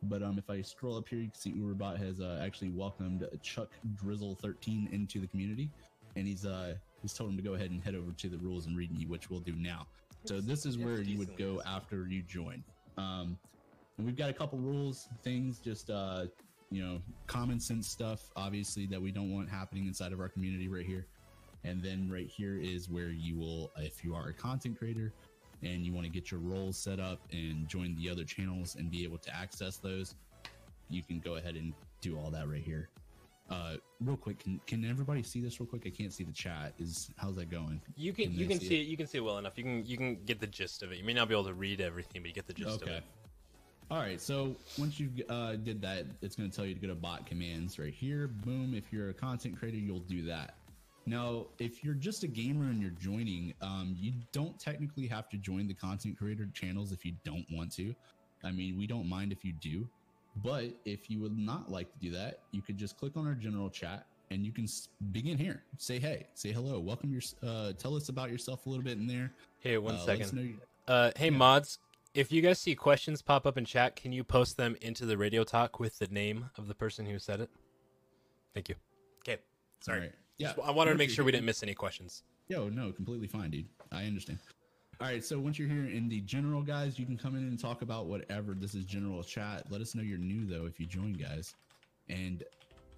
But 0.04 0.22
um, 0.22 0.38
if 0.38 0.48
I 0.48 0.62
scroll 0.62 0.96
up 0.96 1.06
here, 1.06 1.18
you 1.18 1.28
can 1.28 1.38
see 1.38 1.52
Uberbot 1.52 1.98
has 1.98 2.18
uh, 2.18 2.40
actually 2.42 2.70
welcomed 2.70 3.28
Chuck 3.42 3.68
Drizzle 3.94 4.36
13 4.36 4.88
into 4.90 5.20
the 5.20 5.26
community, 5.26 5.68
and 6.16 6.26
he's 6.26 6.46
uh, 6.46 6.76
he's 7.02 7.12
told 7.12 7.28
him 7.28 7.36
to 7.36 7.42
go 7.42 7.52
ahead 7.52 7.72
and 7.72 7.84
head 7.84 7.94
over 7.94 8.10
to 8.10 8.28
the 8.30 8.38
rules 8.38 8.64
and 8.64 8.74
read 8.74 8.90
you, 8.96 9.06
which 9.06 9.28
we'll 9.28 9.40
do 9.40 9.54
now. 9.54 9.86
So 10.24 10.40
this 10.40 10.64
is 10.64 10.78
where 10.78 11.02
you 11.02 11.18
would 11.18 11.36
go 11.36 11.60
after 11.66 12.06
you 12.08 12.22
join. 12.22 12.64
Um, 12.96 13.38
and 13.98 14.06
we've 14.06 14.16
got 14.16 14.30
a 14.30 14.32
couple 14.32 14.58
rules, 14.58 15.08
things, 15.22 15.58
just 15.58 15.90
uh, 15.90 16.26
you 16.70 16.82
know, 16.82 17.00
common 17.26 17.60
sense 17.60 17.86
stuff, 17.86 18.30
obviously 18.34 18.86
that 18.86 19.00
we 19.00 19.12
don't 19.12 19.30
want 19.30 19.48
happening 19.48 19.86
inside 19.86 20.12
of 20.12 20.20
our 20.20 20.28
community 20.28 20.68
right 20.68 20.86
here. 20.86 21.06
And 21.64 21.82
then 21.82 22.10
right 22.10 22.26
here 22.26 22.58
is 22.58 22.88
where 22.88 23.10
you 23.10 23.38
will, 23.38 23.70
if 23.76 24.02
you 24.02 24.14
are 24.14 24.28
a 24.28 24.32
content 24.32 24.78
creator 24.78 25.12
and 25.62 25.84
you 25.84 25.92
want 25.92 26.06
to 26.06 26.12
get 26.12 26.30
your 26.30 26.40
roles 26.40 26.76
set 26.76 26.98
up 26.98 27.20
and 27.30 27.68
join 27.68 27.94
the 27.96 28.10
other 28.10 28.24
channels 28.24 28.74
and 28.76 28.90
be 28.90 29.04
able 29.04 29.18
to 29.18 29.36
access 29.36 29.76
those, 29.76 30.14
you 30.88 31.02
can 31.02 31.20
go 31.20 31.36
ahead 31.36 31.54
and 31.54 31.72
do 32.00 32.18
all 32.18 32.30
that 32.30 32.48
right 32.48 32.62
here. 32.62 32.88
Uh, 33.52 33.76
real 34.00 34.16
quick, 34.16 34.38
can, 34.38 34.58
can 34.66 34.82
everybody 34.88 35.22
see 35.22 35.40
this 35.40 35.60
real 35.60 35.66
quick? 35.66 35.82
I 35.86 35.90
can't 35.90 36.12
see 36.12 36.24
the 36.24 36.32
chat. 36.32 36.72
Is 36.78 37.10
how's 37.16 37.36
that 37.36 37.50
going? 37.50 37.82
You 37.96 38.12
can 38.14 38.30
Can 38.30 38.34
you 38.34 38.46
can 38.46 38.58
see 38.58 38.68
see 38.68 38.80
it? 38.80 38.86
You 38.86 38.96
can 38.96 39.06
see 39.06 39.18
it 39.18 39.20
well 39.20 39.36
enough. 39.36 39.58
You 39.58 39.64
can 39.64 39.84
you 39.84 39.96
can 39.98 40.24
get 40.24 40.40
the 40.40 40.46
gist 40.46 40.82
of 40.82 40.90
it. 40.90 40.98
You 40.98 41.04
may 41.04 41.12
not 41.12 41.28
be 41.28 41.34
able 41.34 41.44
to 41.44 41.54
read 41.54 41.80
everything, 41.80 42.22
but 42.22 42.28
you 42.28 42.34
get 42.34 42.46
the 42.46 42.54
gist 42.54 42.80
of 42.82 42.88
Okay. 42.88 42.96
it. 42.96 43.04
All 43.90 43.98
right. 43.98 44.18
So 44.18 44.56
once 44.78 44.98
you 44.98 45.10
uh, 45.28 45.56
did 45.56 45.82
that, 45.82 46.06
it's 46.22 46.34
going 46.34 46.50
to 46.50 46.56
tell 46.56 46.64
you 46.64 46.72
to 46.72 46.80
go 46.80 46.88
to 46.88 46.94
bot 46.94 47.26
commands 47.26 47.78
right 47.78 47.92
here. 47.92 48.26
Boom. 48.26 48.72
If 48.74 48.90
you're 48.90 49.10
a 49.10 49.14
content 49.14 49.58
creator, 49.58 49.76
you'll 49.76 49.98
do 50.00 50.24
that. 50.24 50.54
Now, 51.04 51.48
if 51.58 51.84
you're 51.84 51.94
just 51.94 52.22
a 52.22 52.28
gamer 52.28 52.66
and 52.66 52.80
you're 52.80 52.92
joining, 52.92 53.52
um, 53.60 53.94
you 53.98 54.12
don't 54.32 54.58
technically 54.58 55.06
have 55.08 55.28
to 55.30 55.36
join 55.36 55.66
the 55.66 55.74
content 55.74 56.16
creator 56.16 56.48
channels 56.54 56.92
if 56.92 57.04
you 57.04 57.12
don't 57.24 57.44
want 57.52 57.72
to. 57.74 57.94
I 58.44 58.52
mean, 58.52 58.78
we 58.78 58.86
don't 58.86 59.08
mind 59.08 59.30
if 59.32 59.44
you 59.44 59.52
do. 59.52 59.86
But 60.36 60.74
if 60.84 61.10
you 61.10 61.20
would 61.20 61.36
not 61.36 61.70
like 61.70 61.92
to 61.92 61.98
do 61.98 62.10
that, 62.12 62.40
you 62.52 62.62
could 62.62 62.76
just 62.78 62.96
click 62.96 63.16
on 63.16 63.26
our 63.26 63.34
general 63.34 63.68
chat 63.68 64.06
and 64.30 64.46
you 64.46 64.52
can 64.52 64.66
begin 65.12 65.36
here. 65.36 65.62
Say 65.76 65.98
hey, 65.98 66.26
say 66.34 66.52
hello, 66.52 66.80
welcome 66.80 67.12
your, 67.12 67.20
uh, 67.42 67.72
tell 67.74 67.94
us 67.96 68.08
about 68.08 68.30
yourself 68.30 68.64
a 68.66 68.68
little 68.70 68.84
bit 68.84 68.96
in 68.98 69.06
there. 69.06 69.32
Hey, 69.60 69.76
one 69.76 69.96
Uh, 69.96 70.04
second. 70.06 70.24
us 70.24 70.32
you- 70.32 70.60
Uh, 70.88 71.12
hey 71.16 71.26
Yeah. 71.30 71.36
mods, 71.36 71.78
if 72.14 72.32
you 72.32 72.40
guys 72.42 72.58
see 72.58 72.74
questions 72.74 73.20
pop 73.22 73.46
up 73.46 73.56
in 73.58 73.64
chat, 73.66 73.94
can 73.94 74.10
you 74.12 74.24
post 74.24 74.56
them 74.56 74.74
into 74.80 75.04
the 75.06 75.16
radio 75.18 75.44
talk 75.44 75.78
with 75.78 75.98
the 75.98 76.06
name 76.08 76.50
of 76.56 76.66
the 76.66 76.74
person 76.74 77.04
who 77.06 77.18
said 77.18 77.40
it? 77.40 77.50
Thank 78.54 78.68
you. 78.70 78.76
Okay, 79.20 79.40
sorry. 79.80 79.98
All 79.98 80.04
right. 80.06 80.14
Yeah. 80.38 80.54
Just- 80.54 80.66
I 80.66 80.70
wanted 80.70 80.92
to 80.92 80.98
make 80.98 81.10
sure 81.10 81.24
we 81.24 81.32
didn't 81.32 81.46
miss 81.46 81.62
any 81.62 81.74
questions. 81.74 82.24
Yo, 82.48 82.68
no, 82.68 82.90
completely 82.92 83.28
fine, 83.28 83.50
dude. 83.50 83.68
I 83.90 84.06
understand. 84.06 84.38
All 85.00 85.08
right, 85.08 85.24
so 85.24 85.38
once 85.40 85.58
you're 85.58 85.68
here 85.68 85.86
in 85.86 86.08
the 86.08 86.20
general, 86.20 86.62
guys, 86.62 86.98
you 86.98 87.06
can 87.06 87.18
come 87.18 87.34
in 87.34 87.42
and 87.42 87.58
talk 87.58 87.82
about 87.82 88.06
whatever. 88.06 88.54
This 88.54 88.74
is 88.74 88.84
general 88.84 89.22
chat. 89.24 89.64
Let 89.68 89.80
us 89.80 89.94
know 89.94 90.02
you're 90.02 90.18
new 90.18 90.46
though 90.46 90.66
if 90.66 90.78
you 90.78 90.86
join, 90.86 91.14
guys, 91.14 91.56
and 92.08 92.44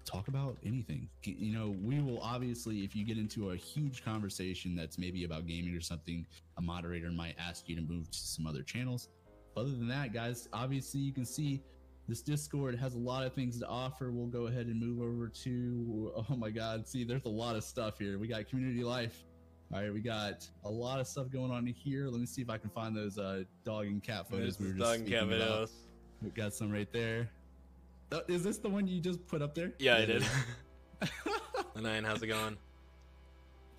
talk 0.05 0.27
about 0.27 0.57
anything. 0.63 1.09
You 1.23 1.57
know, 1.57 1.75
we 1.81 2.01
will 2.01 2.19
obviously, 2.21 2.83
if 2.83 2.95
you 2.95 3.05
get 3.05 3.17
into 3.17 3.51
a 3.51 3.55
huge 3.55 4.05
conversation 4.05 4.75
that's 4.75 4.99
maybe 4.99 5.23
about 5.23 5.47
gaming 5.47 5.75
or 5.75 5.81
something, 5.81 6.27
a 6.57 6.61
moderator 6.61 7.09
might 7.09 7.35
ask 7.39 7.67
you 7.67 7.75
to 7.75 7.81
move 7.81 8.11
to 8.11 8.19
some 8.19 8.45
other 8.45 8.61
channels. 8.61 9.09
Other 9.57 9.71
than 9.71 9.87
that, 9.87 10.13
guys, 10.13 10.47
obviously 10.53 10.99
you 10.99 11.11
can 11.11 11.25
see 11.25 11.63
this 12.07 12.21
Discord 12.21 12.77
has 12.77 12.93
a 12.93 12.99
lot 12.99 13.23
of 13.25 13.33
things 13.33 13.57
to 13.59 13.67
offer. 13.67 14.11
We'll 14.11 14.27
go 14.27 14.45
ahead 14.45 14.67
and 14.67 14.79
move 14.79 15.01
over 15.01 15.27
to. 15.27 16.11
Oh 16.29 16.35
my 16.35 16.51
God! 16.51 16.87
See, 16.87 17.03
there's 17.03 17.25
a 17.25 17.29
lot 17.29 17.55
of 17.55 17.63
stuff 17.63 17.97
here. 17.97 18.19
We 18.19 18.27
got 18.27 18.47
community 18.47 18.83
life. 18.83 19.23
All 19.73 19.81
right, 19.81 19.93
we 19.93 19.99
got 19.99 20.47
a 20.63 20.69
lot 20.69 20.99
of 20.99 21.07
stuff 21.07 21.29
going 21.29 21.51
on 21.51 21.65
here. 21.65 22.07
Let 22.07 22.19
me 22.19 22.25
see 22.25 22.41
if 22.41 22.49
I 22.49 22.57
can 22.57 22.69
find 22.69 22.95
those 22.95 23.17
uh, 23.17 23.43
dog 23.63 23.87
and 23.87 24.01
cat 24.01 24.29
photos 24.29 24.59
we 24.59 24.67
were 24.67 24.73
just 24.73 24.83
dog 24.83 24.99
and 24.99 25.09
cat 25.09 25.23
speaking 25.23 25.39
videos. 25.39 25.71
We 26.21 26.29
got 26.29 26.53
some 26.53 26.71
right 26.71 26.91
there. 26.93 27.29
Uh, 28.11 28.21
is 28.27 28.43
this 28.43 28.59
the 28.59 28.69
one 28.69 28.87
you 28.87 29.01
just 29.01 29.25
put 29.27 29.41
up 29.41 29.55
there? 29.55 29.73
Yeah, 29.79 29.97
I 29.97 30.05
did. 30.05 30.21
is. 30.21 30.29
Nine, 31.81 32.03
how's 32.03 32.21
it 32.21 32.27
going? 32.27 32.57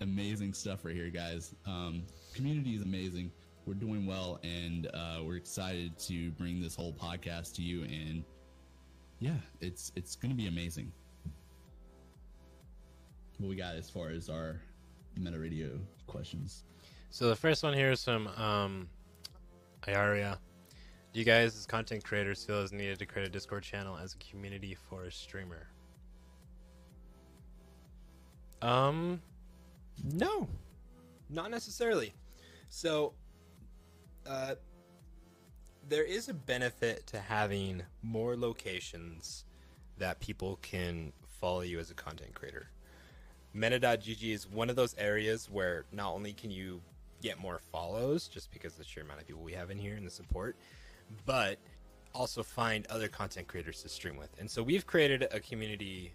amazing 0.01 0.53
stuff 0.53 0.85
right 0.85 0.95
here, 0.95 1.09
guys. 1.09 1.55
Um, 1.65 2.03
community 2.33 2.75
is 2.75 2.81
amazing. 2.81 3.31
We're 3.65 3.73
doing 3.73 4.05
well, 4.05 4.39
and 4.43 4.87
uh, 4.93 5.21
we're 5.23 5.35
excited 5.35 5.97
to 5.99 6.31
bring 6.31 6.61
this 6.61 6.75
whole 6.75 6.93
podcast 6.93 7.55
to 7.55 7.61
you. 7.61 7.83
And 7.83 8.23
yeah, 9.19 9.35
it's 9.61 9.91
it's 9.95 10.15
going 10.15 10.31
to 10.31 10.37
be 10.37 10.47
amazing. 10.47 10.91
What 13.39 13.49
we 13.49 13.55
got 13.55 13.75
as 13.75 13.89
far 13.89 14.09
as 14.09 14.29
our 14.29 14.61
meta 15.19 15.39
radio 15.39 15.79
questions? 16.07 16.63
So 17.09 17.27
the 17.29 17.35
first 17.35 17.63
one 17.63 17.73
here 17.73 17.91
is 17.91 18.03
from 18.03 18.27
um, 18.27 18.89
Iaria. 19.83 20.37
Do 21.13 21.19
you 21.19 21.25
guys, 21.25 21.55
as 21.55 21.65
content 21.65 22.03
creators, 22.03 22.43
feel 22.43 22.61
it's 22.61 22.71
needed 22.71 22.99
to 22.99 23.05
create 23.05 23.27
a 23.27 23.31
Discord 23.31 23.63
channel 23.63 23.97
as 23.97 24.13
a 24.13 24.17
community 24.17 24.75
for 24.75 25.05
a 25.05 25.11
streamer? 25.11 25.67
Um, 28.61 29.21
no, 30.03 30.47
not 31.29 31.49
necessarily. 31.49 32.13
So, 32.69 33.13
uh, 34.27 34.55
there 35.87 36.03
is 36.03 36.27
a 36.27 36.33
benefit 36.33 37.07
to 37.07 37.19
having 37.19 37.81
more 38.03 38.35
locations 38.35 39.45
that 39.97 40.19
people 40.19 40.59
can 40.61 41.13
follow 41.39 41.61
you 41.61 41.79
as 41.79 41.91
a 41.91 41.93
content 41.93 42.33
creator. 42.33 42.69
Meta.gg 43.57 44.23
is 44.31 44.47
one 44.47 44.69
of 44.69 44.75
those 44.75 44.95
areas 44.99 45.49
where 45.49 45.85
not 45.91 46.13
only 46.13 46.31
can 46.31 46.51
you 46.51 46.79
get 47.23 47.39
more 47.39 47.59
follows 47.71 48.27
just 48.27 48.51
because 48.51 48.75
the 48.75 48.83
sheer 48.83 49.01
amount 49.01 49.19
of 49.19 49.25
people 49.25 49.41
we 49.41 49.53
have 49.53 49.71
in 49.71 49.79
here 49.79 49.95
and 49.95 50.05
the 50.05 50.11
support, 50.11 50.55
but 51.25 51.57
also 52.13 52.43
find 52.43 52.85
other 52.87 53.07
content 53.07 53.47
creators 53.47 53.81
to 53.81 53.89
stream 53.89 54.15
with. 54.15 54.29
And 54.39 54.49
so 54.49 54.61
we've 54.61 54.85
created 54.85 55.27
a 55.31 55.39
community 55.39 56.13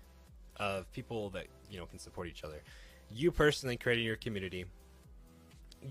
of 0.58 0.90
people 0.92 1.30
that, 1.30 1.46
you 1.68 1.78
know, 1.78 1.86
can 1.86 1.98
support 1.98 2.28
each 2.28 2.44
other. 2.44 2.62
You 3.10 3.32
personally 3.32 3.76
creating 3.76 4.04
your 4.04 4.16
community 4.16 4.64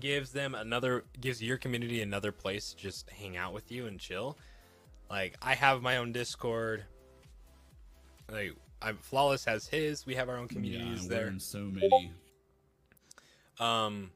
gives 0.00 0.32
them 0.32 0.54
another 0.54 1.04
gives 1.20 1.42
your 1.42 1.58
community 1.58 2.00
another 2.00 2.32
place 2.32 2.70
to 2.70 2.76
just 2.78 3.10
hang 3.10 3.36
out 3.36 3.52
with 3.52 3.70
you 3.70 3.86
and 3.86 4.00
chill. 4.00 4.38
Like 5.10 5.36
I 5.42 5.54
have 5.54 5.82
my 5.82 5.98
own 5.98 6.12
Discord. 6.12 6.84
Like 8.30 8.54
I'm 8.82 8.96
Flawless 8.98 9.44
has 9.44 9.66
his. 9.66 10.06
We 10.06 10.14
have 10.14 10.28
our 10.28 10.36
own 10.36 10.48
communities 10.48 11.04
yeah, 11.04 11.08
there. 11.08 11.34
So 11.38 11.58
many. 11.58 12.12
Um, 13.60 14.10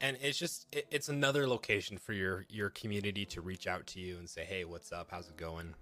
and 0.00 0.16
it's 0.20 0.38
just 0.38 0.66
it, 0.72 0.86
it's 0.90 1.08
another 1.08 1.46
location 1.46 1.98
for 1.98 2.12
your 2.12 2.44
your 2.48 2.70
community 2.70 3.24
to 3.26 3.40
reach 3.40 3.66
out 3.66 3.86
to 3.88 4.00
you 4.00 4.18
and 4.18 4.28
say, 4.28 4.44
"Hey, 4.44 4.64
what's 4.64 4.92
up? 4.92 5.08
How's 5.10 5.28
it 5.28 5.36
going?" 5.36 5.74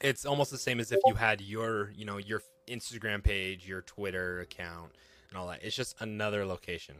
It's 0.00 0.24
almost 0.24 0.50
the 0.50 0.58
same 0.58 0.80
as 0.80 0.92
if 0.92 1.00
you 1.06 1.14
had 1.14 1.40
your 1.40 1.92
you 1.94 2.04
know 2.04 2.18
your 2.18 2.42
Instagram 2.68 3.22
page, 3.22 3.66
your 3.68 3.82
Twitter 3.82 4.40
account, 4.40 4.92
and 5.28 5.38
all 5.38 5.48
that. 5.48 5.62
It's 5.62 5.76
just 5.76 6.00
another 6.00 6.46
location. 6.46 6.96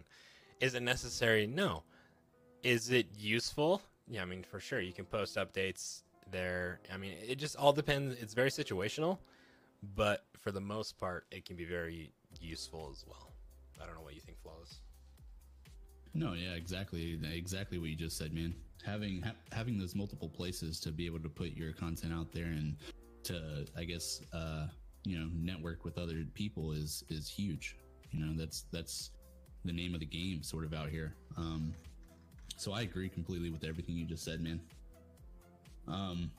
Is 0.60 0.74
it 0.74 0.82
necessary? 0.82 1.46
No. 1.46 1.84
Is 2.62 2.90
it 2.90 3.06
useful? 3.16 3.80
Yeah, 4.08 4.22
I 4.22 4.24
mean 4.26 4.42
for 4.42 4.60
sure. 4.60 4.80
You 4.80 4.92
can 4.92 5.06
post 5.06 5.36
updates 5.36 6.02
there. 6.30 6.80
I 6.92 6.96
mean, 6.96 7.14
it 7.26 7.36
just 7.36 7.56
all 7.56 7.72
depends. 7.72 8.20
It's 8.20 8.34
very 8.34 8.50
situational, 8.50 9.18
but 9.94 10.24
for 10.38 10.50
the 10.50 10.60
most 10.60 10.98
part, 10.98 11.26
it 11.30 11.44
can 11.44 11.56
be 11.56 11.64
very 11.64 12.12
useful 12.40 12.88
as 12.90 13.04
well. 13.06 13.32
I 13.82 13.86
don't 13.86 13.94
know 13.94 14.02
what 14.02 14.14
you 14.14 14.20
think, 14.20 14.38
Flawless. 14.42 14.80
No, 16.12 16.32
yeah, 16.32 16.54
exactly, 16.54 17.18
exactly 17.32 17.78
what 17.78 17.88
you 17.88 17.96
just 17.96 18.16
said, 18.16 18.32
man. 18.32 18.54
Having 18.84 19.22
ha- 19.22 19.34
having 19.52 19.78
those 19.78 19.94
multiple 19.94 20.28
places 20.28 20.80
to 20.80 20.90
be 20.90 21.06
able 21.06 21.20
to 21.20 21.28
put 21.28 21.52
your 21.52 21.72
content 21.72 22.12
out 22.12 22.32
there 22.32 22.46
and 22.46 22.76
to, 23.24 23.66
I 23.76 23.84
guess, 23.84 24.20
uh, 24.32 24.66
you 25.04 25.18
know, 25.18 25.28
network 25.34 25.84
with 25.84 25.98
other 25.98 26.24
people 26.34 26.72
is 26.72 27.04
is 27.08 27.28
huge. 27.28 27.76
You 28.10 28.24
know, 28.24 28.32
that's 28.36 28.64
that's 28.72 29.10
the 29.64 29.72
name 29.72 29.94
of 29.94 30.00
the 30.00 30.06
game, 30.06 30.42
sort 30.42 30.64
of 30.64 30.74
out 30.74 30.88
here. 30.88 31.14
Um, 31.36 31.72
so 32.56 32.72
I 32.72 32.82
agree 32.82 33.08
completely 33.08 33.50
with 33.50 33.64
everything 33.64 33.94
you 33.94 34.04
just 34.04 34.24
said, 34.24 34.40
man. 34.40 34.60
Um, 35.86 36.30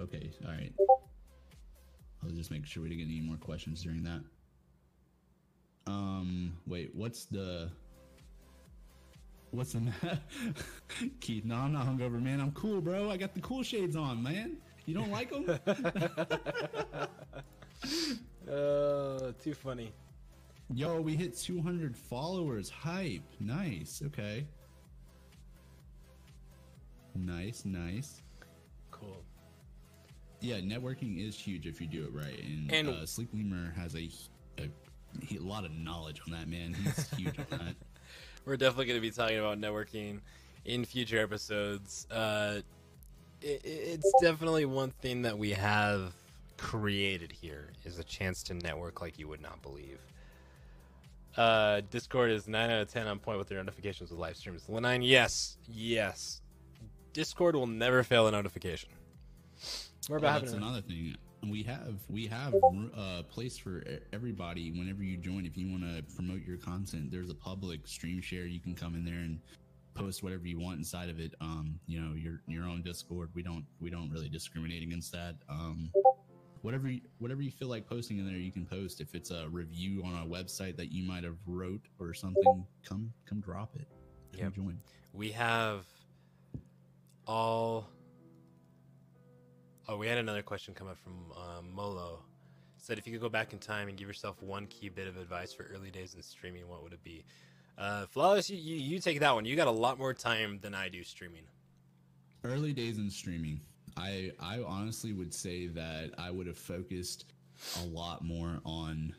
okay, 0.00 0.30
all 0.44 0.52
right. 0.52 0.72
I'll 2.22 2.30
just 2.30 2.50
make 2.50 2.66
sure 2.66 2.82
we 2.82 2.88
didn't 2.90 3.00
get 3.06 3.08
any 3.08 3.20
more 3.20 3.36
questions 3.36 3.82
during 3.82 4.02
that. 4.04 4.20
Um, 5.86 6.52
wait, 6.66 6.94
what's 6.94 7.24
the 7.24 7.70
what's 9.50 9.72
the 9.72 9.80
Keith? 11.20 11.44
No, 11.44 11.56
I'm 11.56 11.72
not 11.72 11.86
hungover, 11.86 12.22
man. 12.22 12.40
I'm 12.40 12.52
cool, 12.52 12.80
bro. 12.80 13.10
I 13.10 13.16
got 13.16 13.34
the 13.34 13.40
cool 13.40 13.62
shades 13.62 13.96
on, 13.96 14.22
man. 14.22 14.56
You 14.86 14.94
don't 14.94 15.10
like 15.10 15.30
them? 15.30 15.58
Uh, 18.50 19.30
too 19.40 19.54
funny. 19.54 19.92
Yo, 20.72 21.00
we 21.00 21.14
hit 21.14 21.36
200 21.36 21.96
followers. 21.96 22.68
Hype. 22.68 23.22
Nice. 23.38 24.02
Okay. 24.06 24.44
Nice, 27.14 27.64
nice. 27.64 28.22
Cool. 28.90 29.22
Yeah, 30.40 30.56
networking 30.56 31.26
is 31.26 31.38
huge 31.38 31.66
if 31.66 31.80
you 31.80 31.86
do 31.86 32.04
it 32.04 32.12
right. 32.14 32.38
And, 32.42 32.72
And- 32.72 32.88
uh, 32.88 33.06
Sleek 33.06 33.28
Lemur 33.34 33.72
has 33.76 33.94
a, 33.94 34.08
a, 34.58 34.68
a 35.34 35.38
lot 35.38 35.64
of 35.64 35.72
knowledge 35.72 36.20
on 36.26 36.32
that, 36.32 36.48
man. 36.48 36.74
He's 36.74 37.10
huge 37.10 37.38
on 37.38 37.46
that. 37.58 37.74
We're 38.46 38.56
definitely 38.56 38.86
going 38.86 38.96
to 38.98 39.02
be 39.02 39.10
talking 39.10 39.38
about 39.38 39.60
networking 39.60 40.20
in 40.64 40.84
future 40.84 41.20
episodes. 41.20 42.06
Uh, 42.10 42.60
it, 43.42 43.60
it's 43.64 44.12
definitely 44.22 44.64
one 44.64 44.90
thing 45.02 45.22
that 45.22 45.38
we 45.38 45.50
have 45.50 46.14
created 46.56 47.32
here 47.32 47.68
is 47.84 47.98
a 47.98 48.04
chance 48.04 48.42
to 48.44 48.54
network 48.54 49.00
like 49.00 49.18
you 49.18 49.28
would 49.28 49.42
not 49.42 49.60
believe. 49.62 49.98
Uh, 51.36 51.80
Discord 51.90 52.30
is 52.30 52.48
9 52.48 52.70
out 52.70 52.80
of 52.82 52.90
10 52.92 53.06
on 53.06 53.18
point 53.18 53.38
with 53.38 53.48
their 53.48 53.58
notifications 53.58 54.10
with 54.10 54.18
live 54.18 54.36
streams. 54.36 54.64
Lenine, 54.68 55.06
yes, 55.06 55.58
yes. 55.68 56.40
Discord 57.12 57.54
will 57.56 57.66
never 57.66 58.02
fail 58.02 58.26
a 58.26 58.30
notification. 58.32 58.90
We're 60.08 60.18
Oh, 60.18 60.20
that's 60.20 60.52
another 60.52 60.80
thing. 60.80 61.16
We 61.42 61.62
have 61.64 61.94
we 62.08 62.26
have 62.26 62.54
a 62.96 63.22
place 63.22 63.56
for 63.56 63.82
everybody. 64.12 64.70
Whenever 64.72 65.02
you 65.02 65.16
join, 65.16 65.46
if 65.46 65.56
you 65.56 65.70
want 65.70 65.82
to 65.84 66.02
promote 66.14 66.42
your 66.42 66.58
content, 66.58 67.10
there's 67.10 67.30
a 67.30 67.34
public 67.34 67.86
stream 67.86 68.20
share. 68.20 68.44
You 68.46 68.60
can 68.60 68.74
come 68.74 68.94
in 68.94 69.04
there 69.04 69.14
and 69.20 69.40
post 69.94 70.22
whatever 70.22 70.46
you 70.46 70.58
want 70.58 70.78
inside 70.78 71.08
of 71.08 71.18
it. 71.18 71.34
Um, 71.40 71.80
you 71.86 72.00
know, 72.00 72.14
your 72.14 72.40
your 72.46 72.64
own 72.64 72.82
Discord. 72.82 73.30
We 73.34 73.42
don't 73.42 73.64
we 73.80 73.88
don't 73.90 74.10
really 74.10 74.28
discriminate 74.28 74.82
against 74.82 75.12
that. 75.12 75.36
Um, 75.48 75.90
whatever 76.62 76.88
you, 76.88 77.00
whatever 77.18 77.40
you 77.40 77.50
feel 77.50 77.68
like 77.68 77.88
posting 77.88 78.18
in 78.18 78.26
there, 78.26 78.36
you 78.36 78.52
can 78.52 78.66
post. 78.66 79.00
If 79.00 79.14
it's 79.14 79.30
a 79.30 79.48
review 79.48 80.02
on 80.04 80.14
a 80.22 80.26
website 80.26 80.76
that 80.76 80.92
you 80.92 81.04
might 81.04 81.24
have 81.24 81.38
wrote 81.46 81.82
or 81.98 82.12
something, 82.12 82.66
come 82.86 83.12
come 83.26 83.40
drop 83.40 83.74
it. 83.76 83.88
Come 84.32 84.40
Yep. 84.44 84.54
join. 84.54 84.80
we 85.14 85.32
have 85.32 85.86
all 87.26 87.88
oh 89.90 89.96
we 89.96 90.06
had 90.06 90.18
another 90.18 90.42
question 90.42 90.72
come 90.72 90.88
up 90.88 90.96
from 90.96 91.14
uh, 91.36 91.60
molo. 91.74 92.20
Said 92.78 92.96
if 92.96 93.06
you 93.06 93.12
could 93.12 93.20
go 93.20 93.28
back 93.28 93.52
in 93.52 93.58
time 93.58 93.88
and 93.88 93.98
give 93.98 94.08
yourself 94.08 94.40
one 94.40 94.66
key 94.68 94.88
bit 94.88 95.06
of 95.06 95.18
advice 95.18 95.52
for 95.52 95.64
early 95.74 95.90
days 95.90 96.14
in 96.14 96.22
streaming 96.22 96.66
what 96.68 96.82
would 96.82 96.92
it 96.92 97.02
be? 97.04 97.24
Uh, 97.76 98.06
flawless 98.06 98.48
you, 98.48 98.56
you, 98.56 98.76
you 98.76 98.98
take 99.00 99.20
that 99.20 99.34
one. 99.34 99.44
You 99.44 99.56
got 99.56 99.66
a 99.66 99.72
lot 99.72 99.98
more 99.98 100.14
time 100.14 100.58
than 100.62 100.74
i 100.74 100.88
do 100.88 101.02
streaming. 101.02 101.42
Early 102.44 102.72
days 102.72 102.98
in 102.98 103.10
streaming 103.10 103.60
i 103.96 104.30
i 104.38 104.60
honestly 104.64 105.12
would 105.12 105.34
say 105.34 105.66
that 105.66 106.10
i 106.16 106.30
would 106.30 106.46
have 106.46 106.56
focused 106.56 107.24
a 107.82 107.86
lot 107.86 108.24
more 108.24 108.60
on 108.64 109.12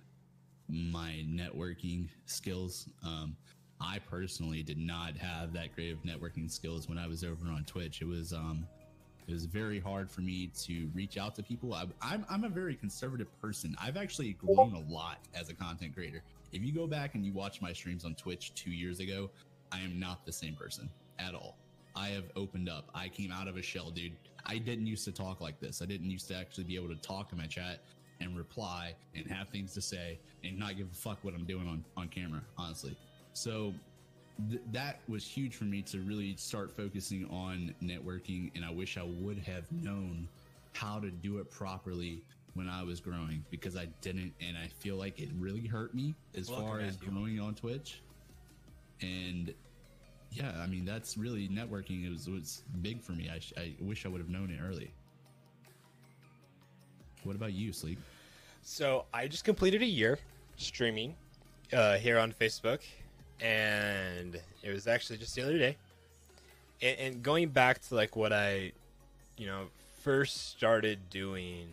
my 0.69 1.25
networking 1.27 2.07
skills. 2.25 2.88
Um 3.05 3.36
i 3.81 3.99
personally 3.99 4.63
did 4.63 4.77
not 4.77 5.17
have 5.17 5.51
that 5.53 5.75
great 5.75 5.91
of 5.91 6.01
networking 6.03 6.49
skills 6.49 6.88
when 6.88 6.97
i 6.97 7.07
was 7.07 7.25
over 7.25 7.47
on 7.47 7.65
twitch. 7.65 8.01
It 8.01 8.07
was 8.07 8.31
um 8.31 8.65
it 9.27 9.34
was 9.34 9.45
very 9.45 9.79
hard 9.79 10.10
for 10.10 10.21
me 10.21 10.51
to 10.63 10.89
reach 10.93 11.17
out 11.17 11.36
to 11.36 11.43
people 11.43 11.73
I, 11.73 11.86
I'm, 12.01 12.25
I'm 12.29 12.43
a 12.43 12.49
very 12.49 12.75
conservative 12.75 13.27
person 13.41 13.75
i've 13.81 13.97
actually 13.97 14.34
grown 14.34 14.73
a 14.73 14.93
lot 14.93 15.19
as 15.34 15.49
a 15.49 15.53
content 15.53 15.93
creator 15.95 16.21
if 16.51 16.62
you 16.62 16.73
go 16.73 16.88
back 16.88 17.15
and 17.15 17.25
you 17.25 17.34
watch 17.34 17.62
my 17.62 17.73
streams 17.73 18.05
on 18.05 18.15
twitch 18.15 18.53
two 18.55 18.71
years 18.71 18.99
ago 18.99 19.29
i 19.71 19.79
am 19.79 19.99
not 19.99 20.25
the 20.25 20.31
same 20.31 20.55
person 20.55 20.89
at 21.19 21.34
all 21.36 21.57
I 21.95 22.10
have 22.10 22.25
opened 22.36 22.69
up. 22.69 22.89
I 22.95 23.10
came 23.10 23.31
out 23.31 23.47
of 23.47 23.57
a 23.57 23.62
shell, 23.62 23.91
dude. 23.91 24.13
I 24.45 24.57
didn't 24.57 24.88
used 24.88 25.05
to 25.05 25.12
talk 25.12 25.41
like 25.41 25.60
this. 25.60 25.81
I 25.81 25.86
didn't 25.86 26.10
used 26.10 26.27
to 26.29 26.36
actually 26.36 26.63
be 26.63 26.75
able 26.75 26.89
to 26.89 26.95
talk 26.95 27.31
in 27.31 27.38
my 27.38 27.45
chat 27.45 27.79
and 28.19 28.38
reply 28.38 28.95
and 29.15 29.25
have 29.27 29.49
things 29.49 29.73
to 29.73 29.81
say 29.81 30.19
and 30.43 30.57
not 30.57 30.77
give 30.77 30.88
a 30.91 30.95
fuck 30.95 31.19
what 31.23 31.34
I'm 31.34 31.45
doing 31.45 31.67
on, 31.67 31.84
on 31.97 32.07
camera, 32.07 32.41
honestly. 32.57 32.95
So 33.34 33.73
th- 34.49 34.62
that 34.71 34.99
was 35.08 35.25
huge 35.25 35.56
for 35.56 35.65
me 35.65 35.82
to 35.84 35.99
really 35.99 36.36
start 36.36 36.71
focusing 36.75 37.25
on 37.30 37.73
networking. 37.82 38.51
And 38.56 38.65
I 38.65 38.71
wish 38.71 38.97
I 38.97 39.04
would 39.04 39.38
have 39.39 39.71
known 39.71 40.27
how 40.73 40.99
to 40.99 41.10
do 41.12 41.39
it 41.39 41.49
properly 41.51 42.23
when 42.54 42.67
I 42.67 42.84
was 42.84 42.99
growing 42.99 43.45
because 43.49 43.75
I 43.75 43.86
didn't. 44.01 44.34
And 44.41 44.58
I 44.58 44.67
feel 44.67 44.95
like 44.95 45.19
it 45.19 45.30
really 45.38 45.65
hurt 45.65 45.93
me 45.93 46.15
as 46.38 46.49
Welcome, 46.49 46.67
far 46.67 46.80
as 46.80 46.97
growing 46.97 47.39
on 47.39 47.56
Twitch. 47.56 48.01
And 49.01 49.54
yeah, 50.32 50.51
I 50.62 50.67
mean, 50.67 50.86
that's 50.86 51.17
really 51.17 51.49
networking. 51.49 52.06
It 52.06 52.10
was, 52.10 52.30
was 52.30 52.63
big 52.82 53.01
for 53.01 53.12
me. 53.13 53.30
I, 53.34 53.39
sh- 53.39 53.54
I 53.58 53.75
wish 53.82 54.06
I 54.06 54.10
would 54.10 54.21
have 54.21 54.30
known 54.30 54.49
it 54.49 54.60
early. 54.63 54.93
What 57.23 57.36
about 57.36 57.54
you, 57.54 57.71
Sleek? 57.73 57.97
So 58.63 59.06
I 59.13 59.27
just 59.27 59.43
completed 59.43 59.82
a 59.82 59.86
year 59.86 60.19
streaming 60.56 61.15
uh, 61.73 61.97
here 61.97 62.19
on 62.19 62.32
Facebook, 62.32 62.80
and 63.41 64.39
it 64.63 64.71
was 64.71 64.88
actually 64.88 65.17
just 65.17 65.36
the 65.36 65.41
other 65.41 65.58
day. 65.58 65.77
And, 66.82 66.99
and 66.99 67.23
going 67.23 67.49
back 67.49 67.82
to 67.88 67.95
like 67.95 68.15
what 68.15 68.32
I, 68.32 68.71
you 69.38 69.47
know, 69.47 69.65
first 70.04 70.51
started 70.51 71.10
doing, 71.10 71.69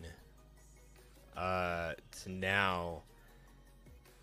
uh, 1.37 1.93
to 2.23 2.31
now, 2.31 3.03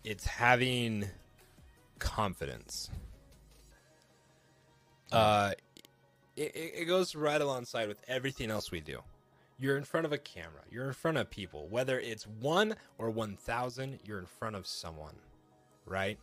it's 0.03 0.25
having 0.25 1.05
confidence. 1.99 2.89
Uh, 5.11 5.51
it, 6.35 6.55
it 6.55 6.73
it 6.81 6.85
goes 6.85 7.15
right 7.15 7.39
alongside 7.39 7.87
with 7.87 8.01
everything 8.07 8.51
else 8.51 8.71
we 8.71 8.81
do. 8.81 8.99
You're 9.59 9.77
in 9.77 9.83
front 9.83 10.05
of 10.05 10.11
a 10.11 10.17
camera. 10.17 10.61
You're 10.69 10.87
in 10.87 10.93
front 10.93 11.17
of 11.17 11.29
people. 11.31 11.67
Whether 11.67 11.99
it's 11.99 12.27
one 12.27 12.75
or 12.99 13.09
1,000, 13.09 13.99
you're 14.05 14.19
in 14.19 14.27
front 14.27 14.55
of 14.55 14.67
someone, 14.67 15.15
right? 15.87 16.19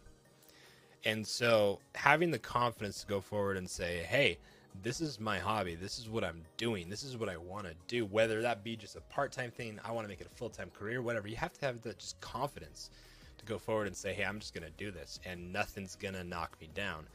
And 1.05 1.27
so 1.27 1.81
having 1.95 2.31
the 2.31 2.39
confidence 2.39 3.01
to 3.03 3.07
go 3.07 3.21
forward 3.21 3.57
and 3.57 3.69
say, 3.69 4.05
hey, 4.09 4.39
this 4.83 5.01
is 5.01 5.21
my 5.21 5.39
hobby. 5.39 5.75
This 5.75 5.99
is 5.99 6.09
what 6.09 6.25
I'm 6.25 6.43
doing. 6.57 6.89
This 6.89 7.05
is 7.05 7.17
what 7.17 7.29
I 7.29 7.37
want 7.37 7.67
to 7.67 7.75
do. 7.87 8.07
Whether 8.07 8.43
that 8.43 8.65
be 8.65 8.77
just 8.77 8.97
a 8.97 9.01
part 9.03 9.31
time 9.33 9.51
thing, 9.51 9.79
I 9.85 9.93
want 9.93 10.05
to 10.05 10.09
make 10.09 10.21
it 10.21 10.27
a 10.27 10.35
full 10.35 10.49
time 10.49 10.71
career, 10.71 11.03
whatever. 11.03 11.29
You 11.29 11.37
have 11.37 11.53
to 11.55 11.67
have 11.67 11.83
that 11.83 11.99
just 11.99 12.21
confidence 12.21 12.91
to 13.39 13.45
go 13.45 13.59
forward 13.59 13.87
and 13.87 13.97
say, 13.97 14.13
hey, 14.13 14.25
I'm 14.25 14.41
just 14.41 14.55
going 14.55 14.65
to 14.65 14.73
do 14.77 14.91
this 14.91 15.21
and 15.25 15.53
nothing's 15.53 15.95
going 15.95 16.15
to 16.15 16.25
knock 16.25 16.57
me 16.61 16.69
down. 16.75 17.07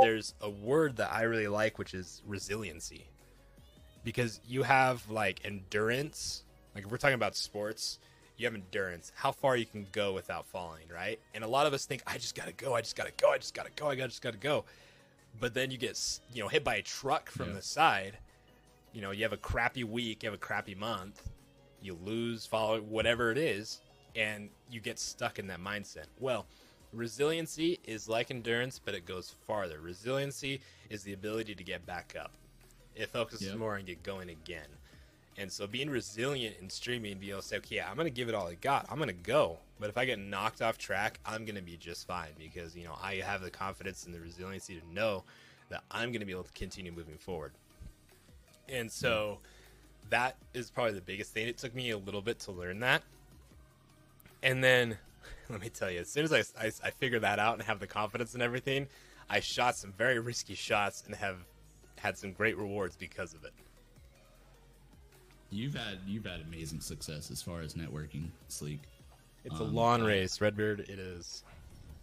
There's 0.00 0.34
a 0.40 0.50
word 0.50 0.96
that 0.96 1.12
I 1.12 1.22
really 1.22 1.48
like, 1.48 1.78
which 1.78 1.94
is 1.94 2.22
resiliency 2.26 3.06
because 4.04 4.40
you 4.46 4.62
have 4.62 5.08
like 5.08 5.40
endurance. 5.44 6.42
Like 6.74 6.84
if 6.84 6.90
we're 6.90 6.96
talking 6.96 7.14
about 7.14 7.36
sports, 7.36 7.98
you 8.36 8.46
have 8.46 8.54
endurance. 8.54 9.12
How 9.14 9.32
far 9.32 9.56
you 9.56 9.66
can 9.66 9.86
go 9.92 10.12
without 10.12 10.46
falling, 10.46 10.88
right? 10.92 11.18
And 11.34 11.42
a 11.44 11.48
lot 11.48 11.66
of 11.66 11.72
us 11.72 11.86
think, 11.86 12.02
I 12.06 12.18
just 12.18 12.34
gotta 12.34 12.52
go, 12.52 12.74
I 12.74 12.80
just 12.80 12.96
gotta 12.96 13.12
go, 13.16 13.30
I 13.32 13.38
just 13.38 13.54
gotta 13.54 13.70
go, 13.74 13.88
I 13.88 13.94
gotta 13.94 14.08
just 14.08 14.22
gotta 14.22 14.36
go. 14.36 14.64
But 15.40 15.54
then 15.54 15.70
you 15.70 15.78
get 15.78 15.98
you 16.32 16.42
know 16.42 16.48
hit 16.48 16.64
by 16.64 16.76
a 16.76 16.82
truck 16.82 17.30
from 17.30 17.48
Yeah. 17.48 17.54
the 17.54 17.62
side. 17.62 18.18
You 18.92 19.02
know, 19.02 19.10
you 19.10 19.22
have 19.24 19.32
a 19.32 19.38
crappy 19.38 19.84
week, 19.84 20.22
you 20.22 20.28
have 20.30 20.34
a 20.34 20.38
crappy 20.38 20.74
month, 20.74 21.28
you 21.82 21.94
lose, 21.94 22.46
follow 22.46 22.80
whatever 22.80 23.30
it 23.30 23.38
is, 23.38 23.80
and 24.14 24.48
you 24.70 24.80
get 24.80 24.98
stuck 24.98 25.38
in 25.38 25.46
that 25.48 25.60
mindset. 25.60 26.06
Well, 26.18 26.46
resiliency 26.92 27.78
is 27.84 28.08
like 28.08 28.30
endurance, 28.30 28.78
but 28.82 28.94
it 28.94 29.04
goes 29.04 29.34
farther. 29.46 29.80
Resiliency 29.80 30.60
is 30.88 31.02
the 31.02 31.12
ability 31.12 31.54
to 31.54 31.64
get 31.64 31.84
back 31.84 32.14
up 32.18 32.32
it 32.96 33.10
focuses 33.10 33.48
Yep. 33.48 33.58
more 33.58 33.76
on 33.76 33.84
get 33.84 34.02
going 34.02 34.30
again. 34.30 34.66
And 35.38 35.52
so 35.52 35.66
being 35.66 35.90
resilient 35.90 36.56
in 36.60 36.70
streaming, 36.70 37.18
be 37.18 37.30
able 37.30 37.42
to 37.42 37.46
say, 37.46 37.58
okay, 37.58 37.80
I'm 37.80 37.96
going 37.96 38.06
to 38.06 38.10
give 38.10 38.28
it 38.28 38.34
all 38.34 38.46
I 38.46 38.54
got. 38.54 38.86
I'm 38.88 38.96
going 38.96 39.08
to 39.08 39.14
go. 39.14 39.58
But 39.78 39.90
if 39.90 39.98
I 39.98 40.06
get 40.06 40.18
knocked 40.18 40.62
off 40.62 40.78
track, 40.78 41.20
I'm 41.26 41.44
going 41.44 41.56
to 41.56 41.62
be 41.62 41.76
just 41.76 42.06
fine 42.06 42.30
because, 42.38 42.74
you 42.74 42.84
know, 42.84 42.96
I 43.02 43.16
have 43.16 43.42
the 43.42 43.50
confidence 43.50 44.06
and 44.06 44.14
the 44.14 44.20
resiliency 44.20 44.80
to 44.80 44.94
know 44.94 45.24
that 45.68 45.82
I'm 45.90 46.10
going 46.10 46.20
to 46.20 46.26
be 46.26 46.32
able 46.32 46.44
to 46.44 46.52
continue 46.52 46.90
moving 46.90 47.18
forward. 47.18 47.52
And 48.68 48.90
so 48.90 49.38
that 50.08 50.36
is 50.54 50.70
probably 50.70 50.94
the 50.94 51.02
biggest 51.02 51.32
thing. 51.32 51.48
It 51.48 51.58
took 51.58 51.74
me 51.74 51.90
a 51.90 51.98
little 51.98 52.22
bit 52.22 52.38
to 52.40 52.52
learn 52.52 52.80
that. 52.80 53.02
And 54.42 54.64
then, 54.64 54.96
let 55.50 55.60
me 55.60 55.68
tell 55.68 55.90
you, 55.90 56.00
as 56.00 56.08
soon 56.08 56.24
as 56.24 56.32
I, 56.32 56.44
I, 56.58 56.70
I 56.84 56.90
figured 56.90 57.22
that 57.22 57.38
out 57.38 57.54
and 57.54 57.62
have 57.64 57.78
the 57.78 57.86
confidence 57.86 58.32
and 58.32 58.42
everything, 58.42 58.86
I 59.28 59.40
shot 59.40 59.76
some 59.76 59.92
very 59.92 60.18
risky 60.18 60.54
shots 60.54 61.02
and 61.04 61.14
have 61.14 61.36
had 61.98 62.16
some 62.16 62.32
great 62.32 62.56
rewards 62.56 62.96
because 62.96 63.34
of 63.34 63.44
it. 63.44 63.52
You've 65.56 65.74
had 65.74 65.98
you've 66.06 66.26
had 66.26 66.40
amazing 66.42 66.80
success 66.80 67.30
as 67.30 67.40
far 67.40 67.62
as 67.62 67.74
networking, 67.74 68.28
Sleek. 68.48 68.80
It's 69.44 69.58
a 69.58 69.62
Um, 69.62 69.74
lawn 69.74 70.02
race, 70.02 70.38
Redbeard. 70.40 70.80
It 70.80 70.98
is. 70.98 71.44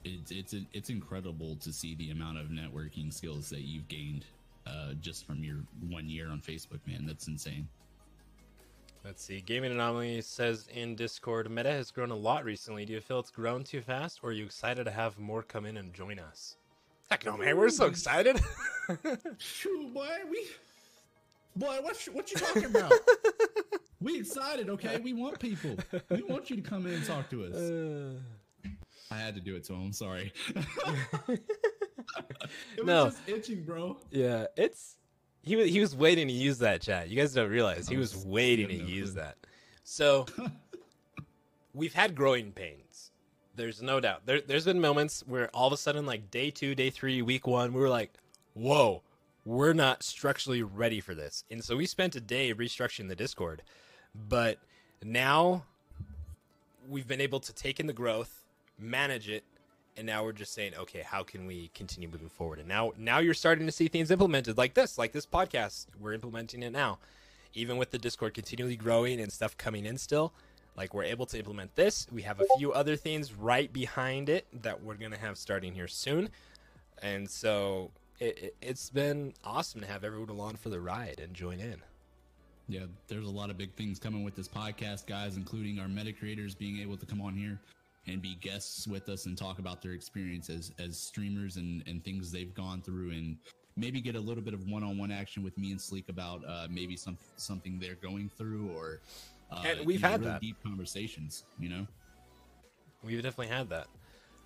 It's 0.04 0.32
it's 0.32 0.56
it's 0.74 0.90
incredible 0.90 1.56
to 1.58 1.72
see 1.72 1.94
the 1.96 2.10
amount 2.10 2.40
of 2.40 2.48
networking 2.48 3.14
skills 3.14 3.50
that 3.52 3.62
you've 3.62 3.88
gained 3.88 4.26
uh, 4.66 4.94
just 5.02 5.28
from 5.28 5.44
your 5.44 5.58
one 5.88 6.10
year 6.10 6.30
on 6.30 6.42
Facebook, 6.42 6.80
man. 6.88 7.06
That's 7.06 7.28
insane. 7.28 7.68
Let's 9.06 9.24
see. 9.24 9.42
Gaming 9.42 9.72
Anomaly 9.72 10.22
says 10.22 10.68
in 10.74 10.96
Discord, 10.96 11.52
Meta 11.52 11.70
has 11.70 11.92
grown 11.92 12.10
a 12.10 12.16
lot 12.16 12.46
recently. 12.46 12.86
Do 12.86 12.94
you 12.94 13.02
feel 13.02 13.20
it's 13.20 13.30
grown 13.30 13.64
too 13.64 13.82
fast, 13.82 14.22
or 14.24 14.30
are 14.30 14.34
you 14.34 14.46
excited 14.46 14.86
to 14.86 14.92
have 14.92 15.20
more 15.20 15.44
come 15.44 15.66
in 15.66 15.78
and 15.78 15.94
join 15.94 16.18
us? 16.20 16.56
Heck 17.12 17.26
no, 17.26 17.38
man. 17.38 17.56
We're 17.58 17.70
so 17.70 17.86
excited. 17.86 18.40
Shoot, 19.38 19.94
boy, 19.94 20.08
we 20.32 20.48
boy, 21.56 21.78
what 21.82 22.06
you- 22.06 22.14
what 22.14 22.32
you 22.32 22.38
talking 22.38 22.66
about? 22.66 22.92
we 24.02 24.20
excited, 24.20 24.70
okay? 24.70 25.00
We 25.00 25.14
want 25.14 25.40
people. 25.40 25.76
We 26.10 26.22
want 26.24 26.50
you 26.50 26.56
to 26.58 26.62
come 26.62 26.86
in 26.88 26.94
and 26.94 27.06
talk 27.06 27.30
to 27.32 27.46
us. 27.46 27.56
Uh. 27.56 28.14
I 29.12 29.18
had 29.18 29.36
to 29.36 29.42
do 29.42 29.56
it 29.56 29.64
to 29.66 29.74
him. 29.74 29.94
Sorry. 29.94 30.34
it 31.28 31.40
was 32.78 32.86
No. 32.86 33.06
just 33.06 33.20
itching, 33.28 33.64
bro. 33.64 33.98
yeah, 34.12 34.48
it's 34.58 34.98
he 35.42 35.56
was 35.56 35.70
he 35.70 35.80
was 35.80 35.96
waiting 35.96 36.28
to 36.28 36.34
use 36.34 36.60
that 36.60 36.82
chat. 36.82 37.10
You 37.10 37.18
guys 37.18 37.34
don't 37.34 37.50
realize 37.50 37.88
he 37.88 37.98
was 37.98 38.16
was- 38.16 38.26
waiting 38.26 38.68
to 38.70 38.76
use 38.76 39.14
that. 39.16 39.36
So 39.84 40.26
we've 41.74 41.94
had 41.94 42.16
growing 42.16 42.52
pains. 42.52 43.12
There's 43.56 43.82
no 43.84 44.00
doubt. 44.00 44.26
There, 44.26 44.42
there's 44.42 44.66
been 44.66 44.82
moments 44.82 45.24
where 45.28 45.48
all 45.50 45.68
of 45.68 45.74
a 45.74 45.78
sudden, 45.78 46.06
like 46.08 46.32
day 46.32 46.50
two, 46.50 46.74
day 46.74 46.90
three, 46.90 47.22
week 47.22 47.46
one, 47.46 47.72
we 47.74 47.80
were 47.82 47.90
like, 47.90 48.12
"Whoa, 48.54 49.04
we're 49.46 49.74
not 49.74 50.04
structurally 50.04 50.64
ready 50.64 51.00
for 51.00 51.14
this." 51.16 51.44
And 51.52 51.64
so 51.64 51.76
we 51.78 51.86
spent 51.86 52.16
a 52.16 52.22
day 52.22 52.54
restructuring 52.54 53.10
the 53.10 53.16
Discord. 53.16 53.62
But 54.16 54.60
now 55.04 55.66
we've 56.88 57.08
been 57.08 57.22
able 57.22 57.40
to 57.40 57.54
take 57.54 57.80
in 57.80 57.88
the 57.88 57.94
growth, 57.94 58.44
manage 58.78 59.30
it, 59.30 59.44
and 59.98 60.06
now 60.08 60.24
we're 60.24 60.32
just 60.32 60.54
saying, 60.54 60.74
okay, 60.76 61.02
how 61.02 61.24
can 61.24 61.46
we 61.46 61.70
continue 61.74 62.10
moving 62.10 62.30
forward? 62.30 62.60
And 62.60 62.68
now, 62.68 62.94
now 62.98 63.20
you're 63.20 63.34
starting 63.34 63.66
to 63.66 63.72
see 63.72 63.88
things 63.88 64.12
implemented 64.12 64.58
like 64.58 64.74
this, 64.74 64.98
like 64.98 65.12
this 65.12 65.26
podcast. 65.26 65.88
We're 66.00 66.14
implementing 66.14 66.64
it 66.64 66.72
now, 66.72 67.00
even 67.54 67.78
with 67.78 67.92
the 67.92 67.98
Discord 67.98 68.34
continually 68.34 68.76
growing 68.76 69.20
and 69.20 69.32
stuff 69.32 69.58
coming 69.58 69.86
in 69.86 69.98
still. 69.98 70.34
Like 70.76 70.94
we're 70.94 71.04
able 71.04 71.28
to 71.28 71.38
implement 71.38 71.76
this. 71.76 72.08
We 72.12 72.24
have 72.24 72.40
a 72.40 72.46
few 72.58 72.74
other 72.74 72.96
things 72.96 73.34
right 73.34 73.72
behind 73.72 74.30
it 74.30 74.48
that 74.64 74.82
we're 74.82 74.96
gonna 74.96 75.20
have 75.20 75.38
starting 75.38 75.76
here 75.76 75.88
soon, 75.88 76.30
and 77.04 77.30
so 77.30 77.92
it, 78.24 78.56
it's 78.62 78.90
been 78.90 79.34
awesome 79.44 79.82
to 79.82 79.88
have 79.88 80.04
everyone 80.04 80.30
along 80.30 80.56
for 80.56 80.70
the 80.70 80.80
ride 80.80 81.20
and 81.22 81.34
join 81.34 81.60
in. 81.60 81.82
Yeah, 82.70 82.86
there's 83.08 83.26
a 83.26 83.32
lot 83.32 83.50
of 83.50 83.58
big 83.58 83.74
things 83.74 84.00
coming 84.00 84.24
with 84.24 84.36
this 84.36 84.48
podcast, 84.48 85.06
guys, 85.06 85.36
including 85.36 85.80
our 85.80 85.88
meta 85.88 86.14
creators 86.14 86.56
being 86.56 86.80
able 86.80 86.96
to 86.98 87.06
come 87.06 87.22
on 87.22 87.36
here 87.36 87.60
and 88.08 88.22
be 88.22 88.36
guests 88.36 88.88
with 88.88 89.10
us 89.10 89.26
and 89.26 89.38
talk 89.38 89.60
about 89.60 89.82
their 89.82 89.92
experience 89.92 90.50
as, 90.50 90.72
as 90.80 90.98
streamers 90.98 91.58
and, 91.58 91.84
and 91.88 92.04
things 92.04 92.32
they've 92.32 92.54
gone 92.54 92.82
through 92.82 93.12
and 93.12 93.38
maybe 93.76 94.00
get 94.00 94.16
a 94.16 94.20
little 94.20 94.44
bit 94.44 94.54
of 94.54 94.68
one-on-one 94.70 95.12
action 95.12 95.44
with 95.44 95.58
me 95.58 95.72
and 95.72 95.82
Sleek 95.82 96.10
about 96.10 96.42
uh, 96.48 96.68
maybe 96.70 96.96
some 96.96 97.18
something 97.36 97.80
they're 97.80 97.96
going 97.96 98.30
through 98.30 98.70
or 98.76 99.02
uh, 99.52 99.64
And 99.66 99.86
we've 99.86 99.98
you 99.98 100.02
know, 100.02 100.10
had 100.10 100.26
really 100.26 100.40
deep 100.40 100.58
conversations, 100.64 101.44
you 101.60 101.70
know? 101.70 101.88
We've 103.04 103.22
definitely 103.22 103.54
had 103.54 103.70
that. 103.70 103.88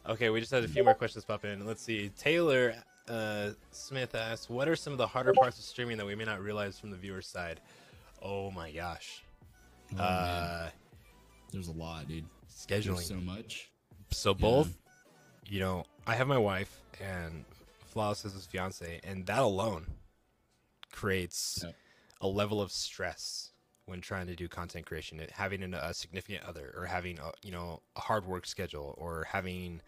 Okay, 0.07 0.29
we 0.29 0.39
just 0.39 0.51
had 0.51 0.63
a 0.63 0.67
few 0.67 0.83
more 0.83 0.93
questions 0.93 1.25
pop 1.25 1.45
in. 1.45 1.65
Let's 1.65 1.83
see. 1.83 2.09
Taylor 2.17 2.75
uh, 3.07 3.51
Smith 3.71 4.15
asks, 4.15 4.49
"What 4.49 4.67
are 4.67 4.75
some 4.75 4.93
of 4.93 4.97
the 4.97 5.07
harder 5.07 5.33
parts 5.33 5.57
of 5.59 5.65
streaming 5.65 5.97
that 5.97 6.05
we 6.05 6.15
may 6.15 6.25
not 6.25 6.41
realize 6.41 6.79
from 6.79 6.91
the 6.91 6.97
viewer 6.97 7.21
side?" 7.21 7.59
Oh 8.21 8.49
my 8.51 8.71
gosh, 8.71 9.23
Oh, 9.97 10.03
uh, 10.03 10.69
There's 11.51 11.67
a 11.67 11.73
lot, 11.73 12.07
dude. 12.07 12.25
scheduling. 12.51 12.95
There's 12.95 13.05
so 13.07 13.15
much. 13.15 13.69
So 14.11 14.33
both, 14.33 14.75
you 15.45 15.59
know, 15.59 15.85
I 16.05 16.15
have 16.15 16.27
my 16.27 16.37
wife 16.37 16.81
and 16.99 17.45
Flawless 17.85 18.25
is 18.25 18.33
his 18.33 18.45
fiance, 18.45 18.99
and 19.03 19.25
that 19.27 19.39
alone 19.39 19.87
creates 20.91 21.61
Yep. 21.63 21.75
a 22.21 22.27
level 22.27 22.61
of 22.61 22.71
stress 22.71 23.51
when 23.85 24.01
trying 24.01 24.27
to 24.27 24.35
do 24.35 24.47
content 24.47 24.85
creation. 24.85 25.19
It, 25.19 25.31
having 25.31 25.63
an, 25.63 25.73
a 25.73 25.93
significant 25.93 26.43
other, 26.43 26.73
or 26.77 26.85
having 26.85 27.19
a 27.19 27.31
you 27.41 27.51
know 27.51 27.81
a 27.95 28.01
hard 28.01 28.25
work 28.25 28.45
schedule, 28.45 28.93
or 28.97 29.25
having 29.31 29.81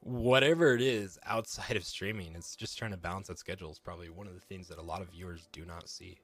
whatever 0.00 0.74
it 0.74 0.82
is 0.82 1.18
outside 1.26 1.76
of 1.76 1.84
streaming. 1.84 2.34
It's 2.34 2.56
just 2.56 2.78
trying 2.78 2.92
to 2.92 2.96
balance 2.96 3.28
that 3.28 3.38
schedule 3.38 3.70
is 3.70 3.78
probably 3.78 4.08
one 4.08 4.26
of 4.26 4.34
the 4.34 4.40
things 4.40 4.68
that 4.68 4.78
a 4.78 4.82
lot 4.82 5.02
of 5.02 5.10
viewers 5.10 5.48
do 5.52 5.64
not 5.64 5.88
see. 5.88 6.18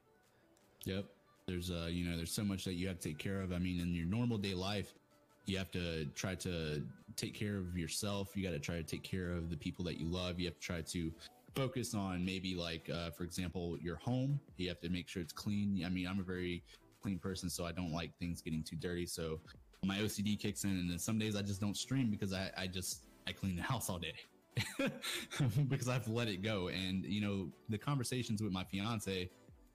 Yep. 0.85 1.05
There's 1.45 1.71
uh 1.71 1.87
you 1.89 2.09
know 2.09 2.15
there's 2.15 2.31
so 2.31 2.43
much 2.43 2.63
that 2.63 2.73
you 2.73 2.87
have 2.87 2.99
to 2.99 3.09
take 3.09 3.17
care 3.17 3.41
of. 3.41 3.51
I 3.51 3.59
mean, 3.59 3.81
in 3.81 3.93
your 3.93 4.05
normal 4.05 4.37
day 4.37 4.53
life, 4.53 4.93
you 5.45 5.57
have 5.57 5.71
to 5.71 6.05
try 6.15 6.35
to 6.35 6.81
take 7.15 7.33
care 7.33 7.57
of 7.57 7.77
yourself. 7.77 8.35
You 8.35 8.43
got 8.43 8.51
to 8.51 8.59
try 8.59 8.75
to 8.75 8.83
take 8.83 9.03
care 9.03 9.31
of 9.31 9.49
the 9.49 9.57
people 9.57 9.83
that 9.85 9.99
you 9.99 10.05
love. 10.05 10.39
You 10.39 10.45
have 10.45 10.55
to 10.55 10.61
try 10.61 10.81
to 10.81 11.11
focus 11.53 11.93
on 11.93 12.25
maybe 12.25 12.55
like, 12.55 12.89
uh, 12.89 13.11
for 13.11 13.23
example, 13.23 13.77
your 13.81 13.97
home. 13.97 14.39
You 14.57 14.69
have 14.69 14.79
to 14.81 14.89
make 14.89 15.07
sure 15.07 15.21
it's 15.21 15.33
clean. 15.33 15.83
I 15.85 15.89
mean, 15.89 16.07
I'm 16.07 16.19
a 16.19 16.23
very 16.23 16.63
clean 17.01 17.19
person, 17.19 17.49
so 17.49 17.65
I 17.65 17.71
don't 17.71 17.91
like 17.91 18.17
things 18.17 18.41
getting 18.41 18.63
too 18.63 18.77
dirty. 18.77 19.05
So 19.05 19.39
my 19.83 19.97
OCD 19.97 20.39
kicks 20.39 20.63
in, 20.63 20.71
and 20.71 20.89
then 20.89 20.97
some 20.97 21.19
days 21.19 21.35
I 21.35 21.41
just 21.41 21.59
don't 21.59 21.75
stream 21.75 22.09
because 22.09 22.33
I, 22.33 22.49
I 22.57 22.67
just 22.67 23.03
I 23.27 23.31
clean 23.31 23.55
the 23.55 23.61
house 23.61 23.89
all 23.89 23.99
day 23.99 24.13
because 25.69 25.87
I've 25.89 26.07
let 26.07 26.27
it 26.27 26.41
go. 26.41 26.67
And 26.69 27.05
you 27.05 27.21
know, 27.21 27.49
the 27.69 27.77
conversations 27.77 28.41
with 28.41 28.51
my 28.51 28.63
fiance, 28.63 29.29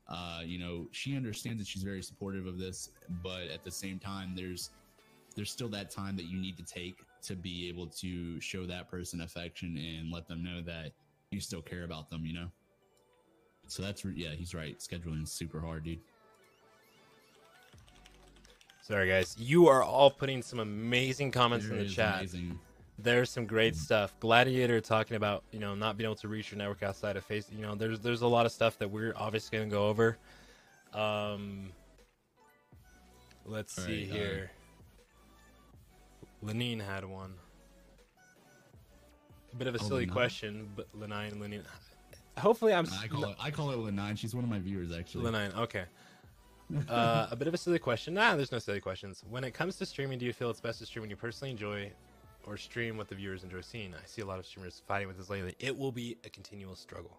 uh, 0.09 0.41
you 0.45 0.59
know, 0.59 0.87
she 0.93 1.17
understands 1.17 1.59
that 1.59 1.67
she's 1.67 1.83
very 1.83 2.03
supportive 2.03 2.47
of 2.47 2.59
this, 2.59 2.91
but 3.23 3.49
at 3.53 3.65
the 3.65 3.71
same 3.71 3.99
time, 3.99 4.35
there's 4.35 4.71
there's 5.37 5.51
still 5.51 5.69
that 5.69 5.91
time 5.91 6.17
that 6.17 6.25
you 6.25 6.39
need 6.41 6.57
to 6.57 6.65
take 6.65 6.99
to 7.23 7.35
be 7.35 7.69
able 7.69 7.87
to 7.87 8.41
show 8.41 8.65
that 8.67 8.91
person 8.91 9.21
affection 9.21 9.77
and 9.77 10.13
let 10.13 10.27
them 10.29 10.43
know 10.43 10.61
that 10.63 10.93
you 11.31 11.41
still 11.41 11.63
care 11.63 11.85
about 11.85 12.11
them. 12.11 12.25
You 12.25 12.35
know. 12.35 12.49
So 13.67 13.83
that's 13.83 14.05
yeah, 14.05 14.31
he's 14.31 14.55
right. 14.55 14.79
Scheduling 14.79 15.23
is 15.23 15.31
super 15.33 15.61
hard, 15.61 15.85
dude. 15.85 16.01
Sorry, 18.83 19.07
guys. 19.07 19.37
You 19.39 19.69
are 19.69 19.83
all 19.83 20.11
putting 20.11 20.41
some 20.41 20.61
amazing 20.61 21.31
comments 21.31 21.67
It 21.67 21.73
in 21.73 21.79
the 21.79 21.89
chat. 21.89 22.21
amazing. 22.21 22.59
There's 23.01 23.31
some 23.31 23.47
great 23.47 23.77
stuff. 23.77 24.15
Gladiator 24.19 24.81
talking 24.81 25.17
about 25.17 25.45
you 25.53 25.61
know 25.61 25.75
not 25.75 25.97
being 25.97 26.07
able 26.07 26.17
to 26.17 26.29
reach 26.29 26.51
your 26.51 26.59
network 26.59 26.83
outside 26.83 27.17
of 27.17 27.25
face. 27.25 27.49
You 27.55 27.63
know, 27.63 27.75
there's 27.77 28.01
there's 28.01 28.23
a 28.23 28.27
lot 28.27 28.45
of 28.45 28.53
stuff 28.53 28.79
that 28.79 28.91
we're 28.91 29.13
obviously 29.17 29.59
gonna 29.59 29.71
go 29.71 29.87
over. 29.87 30.19
Um, 30.93 31.71
let's 33.45 33.79
All 33.79 33.85
see 33.85 34.01
right, 34.11 34.11
here. 34.11 34.51
Lenine 36.45 36.81
had 36.85 37.05
one. 37.05 37.35
A 39.53 39.57
bit 39.57 39.69
of 39.69 39.75
a 39.77 39.79
Oh, 39.79 39.83
silly 39.89 40.07
Lenine? 40.07 40.13
question, 40.13 40.69
but 40.75 40.89
Lenine, 40.99 41.39
Lenine. 41.39 41.63
Hopefully, 42.39 42.75
I'm. 42.75 42.87
I 43.01 43.07
call 43.07 43.25
it 43.25 43.37
I 43.41 43.51
call 43.53 43.71
it 43.71 43.77
Lenine. 43.79 44.19
She's 44.19 44.35
one 44.35 44.43
of 44.43 44.51
my 44.51 44.59
viewers 44.59 44.91
actually. 44.93 45.25
Lenine. 45.31 45.57
Okay. 45.57 45.85
uh, 46.89 47.29
a 47.31 47.37
bit 47.37 47.49
of 47.49 47.55
a 47.55 47.57
silly 47.57 47.79
question. 47.79 48.13
Nah, 48.15 48.37
there's 48.37 48.53
no 48.53 48.59
silly 48.59 48.81
questions. 48.81 49.25
When 49.31 49.43
it 49.45 49.55
comes 49.55 49.77
to 49.77 49.87
streaming, 49.87 50.19
do 50.19 50.27
you 50.27 50.33
feel 50.33 50.51
it's 50.51 50.61
best 50.61 50.81
to 50.81 50.87
stream 50.87 51.03
when 51.03 51.11
you 51.11 51.17
personally 51.17 51.51
enjoy 51.51 51.91
or 52.49 52.57
stream 52.57 52.97
what 52.97 53.09
the 53.09 53.15
viewers 53.15 53.45
enjoy 53.45 53.61
seeing? 53.61 53.95
I 53.95 54.07
see 54.07 54.23
a 54.23 54.27
lot 54.27 54.39
of 54.39 54.47
streamers 54.47 54.83
fighting 54.87 55.09
with 55.09 55.19
this 55.19 55.29
lately. 55.31 55.55
It 55.61 55.77
will 55.77 55.93
be 55.93 56.17
a 56.25 56.31
continual 56.31 56.75
struggle. 56.77 57.19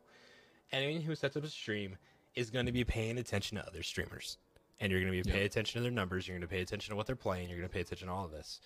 Anyone 0.71 1.01
who 1.01 1.15
sets 1.15 1.35
up 1.37 1.43
a 1.43 1.47
stream 1.49 1.97
is 2.35 2.49
going 2.49 2.65
to 2.65 2.71
be 2.71 2.83
paying 2.83 3.17
attention 3.17 3.57
to 3.57 3.65
other 3.67 3.83
streamers. 3.83 4.37
And 4.79 4.91
you're 4.91 5.01
going 5.01 5.11
to 5.13 5.23
be 5.23 5.29
Yeah. 5.29 5.35
paying 5.35 5.45
attention 5.45 5.79
to 5.79 5.83
their 5.83 5.91
numbers. 5.91 6.27
You're 6.27 6.37
going 6.37 6.47
to 6.47 6.53
pay 6.53 6.61
attention 6.61 6.91
to 6.91 6.95
what 6.95 7.05
they're 7.07 7.15
playing. 7.15 7.49
You're 7.49 7.57
going 7.59 7.69
to 7.69 7.73
pay 7.73 7.81
attention 7.81 8.07
to 8.07 8.13
all 8.13 8.25
of 8.25 8.31
this. 8.31 8.59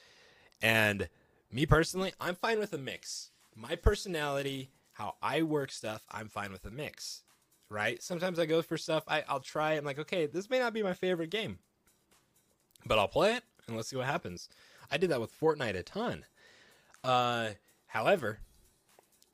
And 0.61 1.09
me 1.51 1.65
personally, 1.65 2.13
I'm 2.19 2.35
fine 2.35 2.59
with 2.59 2.73
a 2.73 2.77
mix. 2.77 3.31
My 3.55 3.75
personality, 3.75 4.69
how 4.93 5.15
I 5.21 5.41
work 5.41 5.71
stuff, 5.71 6.03
I'm 6.11 6.27
fine 6.29 6.51
with 6.51 6.65
a 6.65 6.71
mix 6.71 7.23
right? 7.69 8.03
Sometimes 8.03 8.37
I 8.37 8.45
go 8.45 8.61
for 8.61 8.77
stuff 8.77 9.03
I, 9.07 9.23
I'll 9.27 9.39
try. 9.39 9.73
I'm 9.73 9.83
like, 9.83 9.97
okay, 9.97 10.27
this 10.27 10.47
may 10.47 10.59
not 10.59 10.73
be 10.73 10.83
my 10.83 10.93
favorite 10.93 11.31
game, 11.31 11.57
but 12.85 12.99
I'll 12.99 13.07
play 13.07 13.33
it 13.35 13.43
and 13.67 13.75
let's 13.75 13.89
see 13.89 13.95
what 13.95 14.05
happens. 14.05 14.47
I 14.91 14.97
did 14.97 15.09
that 15.09 15.19
with 15.21 15.37
Fortnite 15.39 15.75
a 15.75 15.81
ton. 15.81 16.25
Uh, 17.03 17.49
however, 17.87 18.39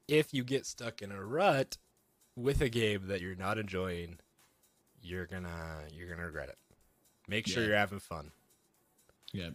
if 0.08 0.34
you 0.34 0.44
get 0.44 0.66
stuck 0.66 1.02
in 1.02 1.12
a 1.12 1.24
rut 1.24 1.78
with 2.36 2.62
a 2.62 2.70
game 2.70 3.08
that 3.08 3.22
you're 3.22 3.36
not 3.36 3.58
enjoying, 3.58 4.20
you're 5.02 5.28
gonna 5.28 5.82
you're 5.92 6.10
gonna 6.10 6.26
regret 6.26 6.50
it. 6.50 6.58
Make 7.28 7.48
sure 7.48 7.62
Yeah. 7.64 7.70
you're 7.70 7.78
having 7.78 8.00
fun. 8.00 8.32
Yeah, 9.32 9.50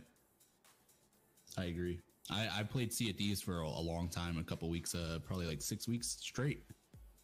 I 1.59 1.65
agree. 1.65 2.01
I, 2.31 2.49
I 2.61 2.63
played 2.63 2.93
Sea 2.93 3.11
of 3.11 3.17
Thieves 3.17 3.43
for 3.43 3.61
a, 3.61 3.67
a 3.67 3.81
long 3.83 4.09
time, 4.09 4.39
a 4.39 4.45
couple 4.45 4.71
weeks, 4.71 4.95
uh, 4.95 5.19
probably 5.25 5.47
like 5.47 5.61
six 5.61 5.87
weeks 5.89 6.17
straight. 6.21 6.65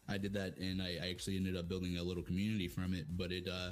I 0.07 0.17
did 0.17 0.33
that, 0.33 0.57
and 0.57 0.81
I, 0.81 0.97
I 1.01 1.09
actually 1.09 1.37
ended 1.37 1.55
up 1.55 1.67
building 1.69 1.97
a 1.97 2.03
little 2.03 2.21
community 2.21 2.67
from 2.67 2.93
it. 2.93 3.05
But 3.17 3.31
it, 3.31 3.47
uh, 3.47 3.71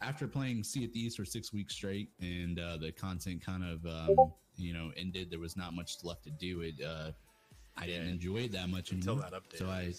after 0.00 0.26
playing 0.28 0.62
Sea 0.64 0.84
of 0.84 0.92
Thieves 0.92 1.16
for 1.16 1.24
six 1.24 1.52
weeks 1.52 1.74
straight, 1.74 2.10
and 2.20 2.58
uh, 2.58 2.76
the 2.78 2.92
content 2.92 3.44
kind 3.44 3.64
of, 3.64 3.84
um, 3.84 4.32
you 4.56 4.72
know, 4.72 4.92
ended, 4.96 5.30
there 5.30 5.38
was 5.38 5.56
not 5.56 5.74
much 5.74 5.96
left 6.02 6.24
to 6.24 6.30
do. 6.30 6.60
It, 6.60 6.74
uh, 6.84 7.10
I 7.76 7.86
didn't 7.86 8.08
enjoy 8.08 8.38
it 8.38 8.52
that 8.52 8.68
much 8.68 8.92
Until 8.92 9.14
anymore. 9.14 9.30
that 9.30 9.42
update. 9.42 9.58
So 9.58 9.66
I, 9.66 9.92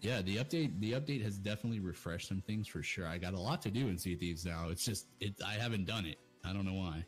yeah, 0.00 0.22
the 0.22 0.36
update 0.36 0.78
the 0.80 0.92
update 0.92 1.22
has 1.24 1.38
definitely 1.38 1.80
refreshed 1.80 2.28
some 2.28 2.40
things 2.40 2.68
for 2.68 2.82
sure. 2.82 3.06
I 3.06 3.18
got 3.18 3.34
a 3.34 3.40
lot 3.40 3.62
to 3.62 3.70
do 3.70 3.88
in 3.88 3.98
Sea 3.98 4.14
Thieves 4.14 4.44
now. 4.44 4.68
It's 4.70 4.84
just 4.84 5.06
it 5.20 5.34
I 5.44 5.54
haven't 5.54 5.86
done 5.86 6.06
it. 6.06 6.18
I 6.44 6.52
don't 6.52 6.64
know 6.64 6.74
why. 6.74 7.04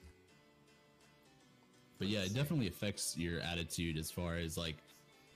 But 1.98 2.08
yeah, 2.08 2.20
it 2.20 2.34
definitely 2.34 2.66
affects 2.66 3.16
your 3.16 3.40
attitude 3.40 3.98
as 3.98 4.10
far 4.10 4.36
as 4.36 4.56
like 4.56 4.76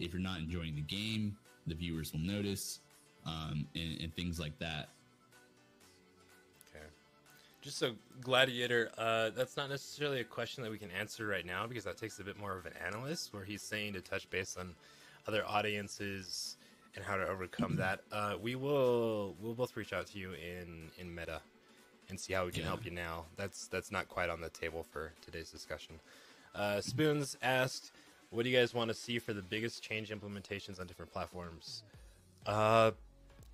if 0.00 0.12
you're 0.12 0.22
not 0.22 0.40
enjoying 0.40 0.74
the 0.74 0.80
game, 0.82 1.36
the 1.66 1.74
viewers 1.74 2.12
will 2.12 2.20
notice, 2.20 2.80
um, 3.26 3.66
and, 3.74 4.00
and 4.00 4.16
things 4.16 4.40
like 4.40 4.58
that. 4.58 4.88
Just 7.64 7.78
so 7.78 7.92
Gladiator, 8.20 8.90
uh, 8.98 9.30
that's 9.30 9.56
not 9.56 9.70
necessarily 9.70 10.20
a 10.20 10.24
question 10.24 10.62
that 10.62 10.70
we 10.70 10.76
can 10.76 10.90
answer 10.90 11.26
right 11.26 11.46
now 11.46 11.66
because 11.66 11.84
that 11.84 11.96
takes 11.96 12.18
a 12.18 12.22
bit 12.22 12.38
more 12.38 12.54
of 12.58 12.66
an 12.66 12.74
analyst, 12.86 13.32
where 13.32 13.42
he's 13.42 13.62
saying 13.62 13.94
to 13.94 14.02
touch 14.02 14.28
base 14.28 14.58
on 14.60 14.74
other 15.26 15.42
audiences 15.46 16.58
and 16.94 17.02
how 17.02 17.16
to 17.16 17.26
overcome 17.26 17.76
that. 17.76 18.00
Uh, 18.12 18.34
we 18.38 18.54
will 18.54 19.34
we'll 19.40 19.54
both 19.54 19.74
reach 19.78 19.94
out 19.94 20.06
to 20.08 20.18
you 20.18 20.32
in 20.34 20.90
in 20.98 21.14
Meta 21.14 21.40
and 22.10 22.20
see 22.20 22.34
how 22.34 22.44
we 22.44 22.52
can 22.52 22.60
Yeah. 22.60 22.66
help 22.68 22.84
you 22.84 22.90
now. 22.90 23.24
That's 23.36 23.66
that's 23.68 23.90
not 23.90 24.08
quite 24.10 24.28
on 24.28 24.42
the 24.42 24.50
table 24.50 24.82
for 24.82 25.14
today's 25.22 25.50
discussion. 25.50 25.98
Uh, 26.54 26.82
Spoons 26.82 27.34
asked, 27.40 27.92
"What 28.28 28.42
do 28.42 28.50
you 28.50 28.58
guys 28.58 28.74
want 28.74 28.88
to 28.88 28.94
see 28.94 29.18
for 29.18 29.32
the 29.32 29.40
biggest 29.40 29.82
change 29.82 30.10
implementations 30.10 30.78
on 30.78 30.86
different 30.86 31.10
platforms?" 31.10 31.82
Uh, 32.44 32.90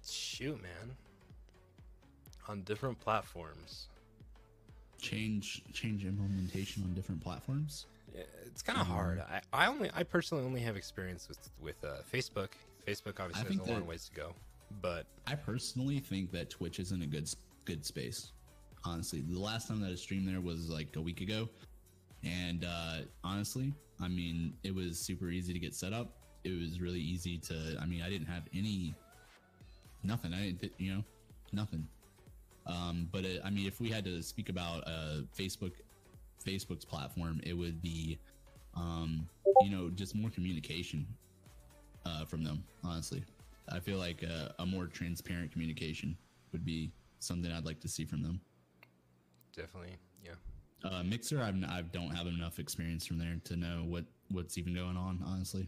shoot, 0.05 0.61
man. 0.61 0.97
On 2.49 2.63
different 2.63 2.99
platforms. 2.99 3.87
Change 5.01 5.63
change 5.73 6.05
implementation 6.05 6.83
on 6.83 6.95
different 6.95 7.23
platforms. 7.23 7.87
It's 8.47 8.63
kind 8.63 8.79
of 8.81 8.87
hard. 8.87 9.21
I, 9.21 9.41
I 9.53 9.67
only, 9.69 9.91
I 9.95 10.03
personally 10.03 10.45
only 10.45 10.61
have 10.61 10.77
experience 10.77 11.29
with 11.29 11.51
with 11.61 11.83
uh, 11.85 12.03
Facebook. 12.13 12.49
Facebook 12.87 13.21
obviously 13.21 13.43
has 13.43 13.49
think 13.49 13.67
a 13.67 13.73
long 13.73 13.87
ways 13.87 14.09
to 14.09 14.15
go, 14.15 14.35
but 14.83 15.07
I 15.27 15.35
personally 15.37 16.01
think 16.01 16.33
that 16.33 16.51
Twitch 16.51 16.79
is 16.79 16.93
in 16.93 17.03
a 17.03 17.07
good 17.07 17.29
good 17.65 17.85
space. 17.85 18.33
Honestly, 18.85 19.23
the 19.29 19.39
last 19.39 19.69
time 19.69 19.81
that 19.81 19.91
I 19.91 19.95
streamed 19.95 20.29
there 20.29 20.41
was 20.41 20.69
like 20.69 20.97
a 20.97 21.01
week 21.01 21.21
ago, 21.21 21.49
and 22.25 22.65
uh, 22.65 22.99
honestly, 23.23 23.73
I 24.01 24.09
mean, 24.09 24.55
it 24.65 24.75
was 24.75 24.99
super 24.99 25.29
easy 25.29 25.53
to 25.53 25.59
get 25.59 25.75
set 25.75 25.93
up. 25.93 26.09
It 26.45 26.59
was 26.59 26.81
really 26.81 27.01
easy 27.01 27.39
to. 27.39 27.77
I 27.81 27.87
mean, 27.87 28.03
I 28.03 28.09
didn't 28.09 28.29
have 28.29 28.43
any, 28.55 28.95
nothing. 30.03 30.33
I 30.35 30.53
didn't, 30.53 30.73
you 30.79 30.95
know, 30.95 31.05
nothing. 31.53 31.87
Um, 32.71 33.09
but 33.11 33.25
it, 33.25 33.41
I 33.45 33.51
mean, 33.51 33.67
if 33.67 33.81
we 33.81 33.91
had 33.91 34.05
to 34.05 34.23
speak 34.23 34.49
about 34.49 34.87
uh, 34.87 35.23
Facebook, 35.37 35.73
Facebook's 36.45 36.85
platform, 36.85 37.41
it 37.43 37.53
would 37.55 37.83
be, 37.83 38.19
um, 38.77 39.29
you 39.61 39.71
know, 39.71 39.91
just 39.91 40.15
more 40.15 40.31
communication 40.31 41.07
uh, 42.07 42.25
from 42.25 42.45
them. 42.45 42.63
Honestly, 42.85 43.25
I 43.69 43.81
feel 43.81 43.99
like 43.99 44.23
uh, 44.25 44.51
a 44.61 44.67
more 44.67 44.87
transparent 44.87 45.51
communication 45.53 46.17
would 46.53 46.65
be 46.65 46.93
something 47.19 47.51
I'd 47.51 47.67
like 47.67 47.81
to 47.81 47.89
see 47.89 48.05
from 48.05 48.23
them. 48.23 48.41
definitely, 49.55 49.97
yeah. 50.25 50.35
Uh, 50.85 51.03
Mixer, 51.03 51.41
I'm, 51.43 51.65
I 51.69 51.83
don't 51.83 52.11
have 52.15 52.27
enough 52.27 52.59
experience 52.59 53.05
from 53.07 53.19
there 53.19 53.37
to 53.45 53.57
know 53.57 53.85
what 53.87 54.05
what's 54.31 54.57
even 54.59 54.75
going 54.75 54.97
on. 54.97 55.21
Honestly, 55.27 55.67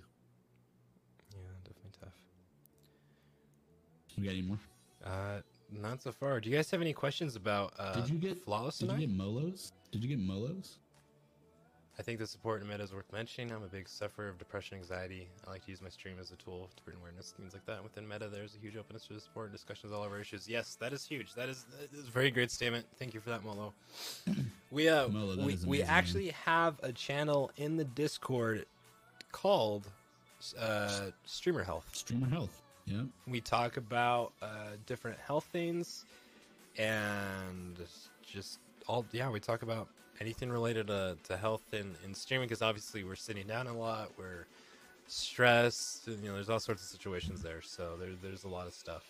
Yeah, 1.33 1.39
definitely 1.65 1.91
tough. 2.01 2.15
we 4.17 4.25
got 4.25 4.31
any 4.33 4.43
more? 4.43 4.59
Uh, 5.05 5.41
not 5.81 6.03
so 6.03 6.13
far. 6.13 6.41
Do 6.41 6.51
you 6.51 6.57
guys 6.57 6.71
have 6.71 6.81
any 6.81 6.93
questions 6.93 7.37
about 7.37 7.73
uh, 7.79 7.95
did 7.95 8.11
you 8.11 8.19
get 8.19 8.43
flawless 8.45 8.79
Did 8.79 8.91
you 8.93 8.99
get 8.99 9.11
Molos? 9.11 9.73
Did 9.91 10.03
you 10.03 10.09
get 10.09 10.19
Molos? 10.19 10.79
I 11.99 12.03
think 12.03 12.19
the 12.19 12.27
support 12.27 12.63
in 12.63 12.69
meta 12.69 12.83
is 12.83 12.93
worth 12.95 13.13
mentioning. 13.13 13.53
I'm 13.53 13.63
a 13.63 13.69
big 13.69 13.87
sufferer 13.87 14.29
of 14.29 14.39
depression, 14.39 14.79
anxiety. 14.79 15.29
I 15.47 15.51
like 15.51 15.65
to 15.67 15.71
use 15.71 15.83
my 15.83 15.91
stream 15.91 16.17
as 16.19 16.33
a 16.33 16.37
tool 16.37 16.71
to 16.75 16.83
bring 16.85 16.97
awareness, 16.97 17.35
things 17.37 17.53
like 17.53 17.67
that. 17.67 17.83
Within 17.83 18.09
meta, 18.09 18.29
there's 18.29 18.55
a 18.55 18.59
huge 18.59 18.77
openness 18.77 19.07
to 19.09 19.21
support 19.21 19.47
and 19.47 19.53
discussions 19.53 19.93
all 19.93 20.03
over 20.03 20.19
issues. 20.19 20.49
Yes, 20.49 20.77
that 20.81 20.95
is 20.95 21.05
huge. 21.05 21.35
That 21.35 21.51
is, 21.51 21.67
that 21.79 21.97
is 21.97 22.09
a 22.09 22.11
very 22.11 22.31
great 22.31 22.51
statement. 22.51 22.87
Thank 22.99 23.13
you 23.13 23.21
for 23.21 23.29
that, 23.31 23.45
Molo. 23.45 23.73
We 24.71 24.89
uh, 24.89 25.07
Molo, 25.09 25.37
we, 25.45 25.59
we 25.67 25.79
man. 25.81 25.87
actually 25.91 26.31
have 26.31 26.81
a 26.83 26.93
channel 26.93 27.51
in 27.59 27.77
the 27.77 27.85
Discord 27.85 28.65
called 29.31 29.87
uh, 30.59 31.11
Streamer 31.27 31.63
Health 31.63 31.91
Streamer 31.93 32.27
Health. 32.29 32.62
Yeah. 32.87 33.03
we 33.27 33.41
talk 33.41 33.77
about 33.77 34.33
uh, 34.43 34.77
different 34.87 35.19
health 35.19 35.47
things 35.53 36.05
and 36.77 37.77
just 38.27 38.59
all 38.89 39.05
yeah 39.13 39.31
we 39.31 39.39
talk 39.39 39.63
about 39.63 39.89
anything 40.21 40.51
related 40.51 40.89
to, 40.89 41.17
to 41.25 41.37
health 41.37 41.63
in, 41.73 41.95
in 42.05 42.15
streaming 42.15 42.49
because 42.49 42.63
obviously 42.63 43.05
we're 43.05 43.15
sitting 43.15 43.47
down 43.47 43.67
a 43.67 43.77
lot 43.77 44.11
we're 44.19 44.47
stressed 45.07 46.09
and, 46.09 46.21
you 46.23 46.29
know 46.29 46.35
there's 46.35 46.51
all 46.51 46.61
sorts 46.61 46.83
of 46.83 46.89
situations 46.89 47.43
there 47.43 47.63
so 47.63 47.97
there, 47.99 48.11
there's 48.23 48.45
a 48.45 48.49
lot 48.49 48.67
of 48.67 48.73
stuff 48.73 49.05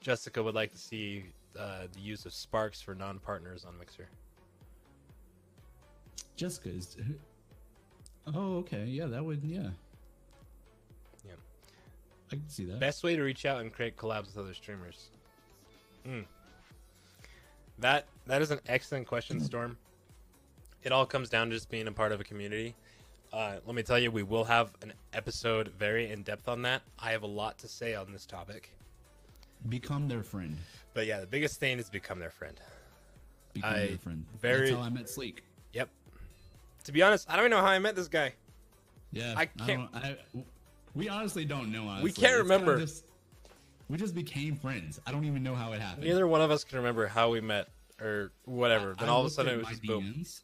jessica 0.00 0.42
would 0.42 0.54
like 0.54 0.70
to 0.70 0.78
see 0.78 1.24
uh, 1.58 1.82
the 1.92 2.00
use 2.00 2.26
of 2.26 2.32
sparks 2.32 2.80
for 2.80 2.94
non-partners 2.94 3.64
on 3.64 3.76
mixer 3.78 4.08
Jessica 6.36 6.68
is. 6.70 6.96
Oh, 8.34 8.56
okay. 8.56 8.84
Yeah, 8.86 9.06
that 9.06 9.24
would. 9.24 9.42
Yeah. 9.44 9.68
I 12.32 12.36
can 12.36 12.48
see 12.48 12.64
that. 12.64 12.80
Best 12.80 13.02
way 13.04 13.16
to 13.16 13.22
reach 13.22 13.44
out 13.46 13.60
and 13.60 13.72
create 13.72 13.96
collabs 13.96 14.26
with 14.26 14.38
other 14.38 14.54
streamers. 14.54 15.08
Hmm. 16.04 16.20
That 17.78 18.06
that 18.26 18.42
is 18.42 18.50
an 18.50 18.60
excellent 18.66 19.06
question, 19.06 19.40
Storm. 19.44 19.76
It 20.82 20.92
all 20.92 21.06
comes 21.06 21.28
down 21.28 21.48
to 21.48 21.54
just 21.54 21.70
being 21.70 21.86
a 21.88 21.92
part 21.92 22.12
of 22.12 22.20
a 22.20 22.24
community. 22.24 22.74
Uh, 23.32 23.56
let 23.66 23.74
me 23.74 23.82
tell 23.82 23.98
you, 23.98 24.10
we 24.10 24.22
will 24.22 24.44
have 24.44 24.70
an 24.82 24.92
episode 25.12 25.68
very 25.78 26.10
in 26.12 26.22
depth 26.22 26.46
on 26.48 26.62
that. 26.62 26.82
I 26.98 27.10
have 27.10 27.22
a 27.22 27.26
lot 27.26 27.58
to 27.58 27.68
say 27.68 27.94
on 27.94 28.12
this 28.12 28.26
topic. 28.26 28.70
Become 29.68 30.06
their 30.08 30.22
friend. 30.22 30.56
But 30.92 31.06
yeah, 31.06 31.20
the 31.20 31.26
biggest 31.26 31.58
thing 31.58 31.78
is 31.78 31.88
become 31.90 32.18
their 32.20 32.30
friend. 32.30 32.60
Become 33.54 33.74
I 33.74 33.86
their 33.86 33.98
friend. 33.98 34.24
very- 34.40 34.68
That's 34.70 34.76
how 34.78 34.82
I 34.82 34.88
met 34.90 35.08
Sleek. 35.08 35.42
Yep. 35.72 35.88
To 36.84 36.92
be 36.92 37.02
honest, 37.02 37.28
I 37.28 37.34
don't 37.36 37.46
even 37.46 37.50
know 37.52 37.62
how 37.64 37.72
I 37.72 37.78
met 37.78 37.96
this 37.96 38.08
guy. 38.08 38.34
Yeah. 39.10 39.34
I 39.36 39.46
can't- 39.46 39.90
don't- 39.92 40.04
I, 40.04 40.16
we 40.94 41.08
honestly 41.08 41.44
don't 41.44 41.70
know. 41.72 41.88
Honestly. 41.88 42.10
can't 42.12 42.18
It's 42.18 42.18
kinda 42.18 42.38
remember. 42.38 42.78
Just, 42.78 43.04
we 43.88 43.98
just 43.98 44.14
became 44.14 44.56
friends. 44.56 45.00
I 45.06 45.12
don't 45.12 45.24
even 45.24 45.42
know 45.42 45.54
how 45.54 45.72
it 45.72 45.80
happened. 45.80 46.06
Neither 46.06 46.26
one 46.26 46.40
of 46.40 46.50
us 46.50 46.64
can 46.64 46.78
remember 46.78 47.06
how 47.06 47.30
we 47.30 47.40
met 47.40 47.68
or 48.00 48.32
whatever. 48.44 48.94
then 48.98 49.08
all 49.08 49.20
of 49.20 49.26
a 49.26 49.30
sudden 49.30 49.54
it 49.54 49.58
was 49.58 49.68
just 49.68 49.82
boom. 49.82 50.14
DMs. 50.18 50.42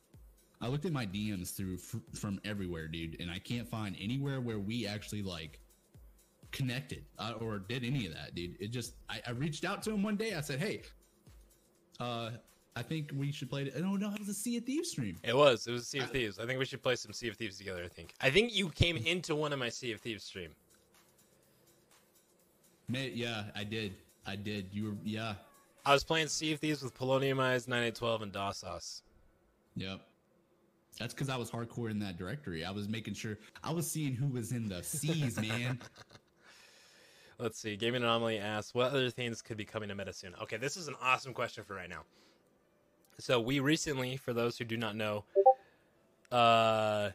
I 0.61 0.69
looked 0.69 0.85
at 0.85 0.93
my 0.93 1.07
DMs 1.07 1.57
through 1.57 1.75
f- 1.77 2.19
from 2.19 2.39
everywhere, 2.45 2.87
dude, 2.87 3.19
and 3.21 3.31
I 3.31 3.39
can't 3.39 3.67
find 3.67 3.97
anywhere 3.99 4.41
where 4.43 4.59
we 4.59 4.87
actually 4.87 5.23
like 5.23 5.59
connected 6.53 7.05
uh, 7.19 7.33
or 7.41 7.61
did 7.61 7.83
any 7.83 8.07
of 8.07 8.13
that, 8.15 8.35
dude. 8.35 8.57
It 8.61 8.69
just 8.69 8.95
I, 9.09 9.21
I 9.27 9.31
reached 9.31 9.65
out 9.65 9.83
to 9.85 9.91
him 9.91 10.03
one 10.03 10.17
day. 10.17 10.35
I 10.35 10.43
said, 10.43 10.59
"Hey, 10.59 10.83
uh, 11.99 12.31
I 12.77 12.83
think 12.83 13.11
we 13.17 13.33
should 13.33 13.51
play." 13.51 13.63
It. 13.63 13.81
No, 13.81 13.97
no, 13.97 14.13
it 14.13 14.19
was 14.19 14.29
a 14.29 14.35
Sea 14.35 14.59
of 14.59 14.65
Thieves 14.65 14.91
stream. 14.91 15.17
It 15.23 15.37
was. 15.37 15.67
It 15.67 15.73
was 15.73 15.89
Sea 15.89 15.99
of 15.99 16.05
uh, 16.05 16.09
Thieves. 16.09 16.39
I 16.39 16.47
think 16.47 16.59
we 16.59 16.65
should 16.65 16.83
play 16.83 16.97
some 16.97 17.13
Sea 17.13 17.29
of 17.29 17.37
Thieves 17.37 17.59
together. 17.59 17.83
I 17.85 17.89
think. 17.89 18.15
I 18.21 18.31
think 18.31 18.55
you 18.55 18.69
came 18.71 18.97
into 18.97 19.35
one 19.35 19.53
of 19.53 19.59
my 19.59 19.69
Sea 19.69 19.93
of 19.93 20.01
Thieves 20.01 20.25
stream. 20.25 20.51
May, 22.89 23.11
yeah, 23.11 23.45
I 23.55 23.65
did. 23.65 23.95
I 24.27 24.37
did. 24.37 24.67
You 24.73 24.85
were 24.85 24.97
yeah. 25.05 25.35
I 25.85 25.93
was 25.93 26.05
playing 26.05 26.29
Sea 26.29 26.53
of 26.53 26.61
Thieves 26.61 26.83
with 26.83 26.97
Poloniumized, 26.97 27.69
9812, 27.69 28.23
and 28.23 28.33
DOSOS. 28.33 29.03
Yep. 29.77 30.01
That's 30.99 31.15
because 31.15 31.31
I 31.31 31.37
was 31.37 31.51
hardcore 31.51 31.91
in 31.91 31.99
that 32.01 32.19
directory. 32.19 32.65
I 32.65 32.71
was 32.71 32.89
making 32.89 33.15
sure 33.15 33.39
I 33.65 33.73
was 33.73 33.91
seeing 33.91 34.15
who 34.15 34.27
was 34.27 34.53
in 34.53 34.69
the 34.69 34.83
seas, 34.83 35.41
man. 35.41 35.81
Let's 37.39 37.59
see. 37.59 37.75
Gaming 37.77 38.03
Anomaly 38.03 38.39
asks, 38.39 38.75
what 38.75 38.89
other 38.89 39.09
things 39.09 39.41
could 39.41 39.57
be 39.57 39.65
coming 39.65 39.89
to 39.89 39.95
meta 39.95 40.13
soon? 40.13 40.35
Okay, 40.43 40.59
this 40.59 40.77
is 40.77 40.89
an 40.89 40.95
awesome 41.01 41.33
question 41.33 41.65
for 41.65 41.75
right 41.75 41.89
now. 41.89 42.03
So 43.19 43.41
we 43.41 43.61
recently, 43.61 44.17
for 44.17 44.33
those 44.33 44.57
who 44.57 44.65
do 44.65 44.77
not 44.77 44.97
know, 44.97 45.25
uh, 46.33 47.11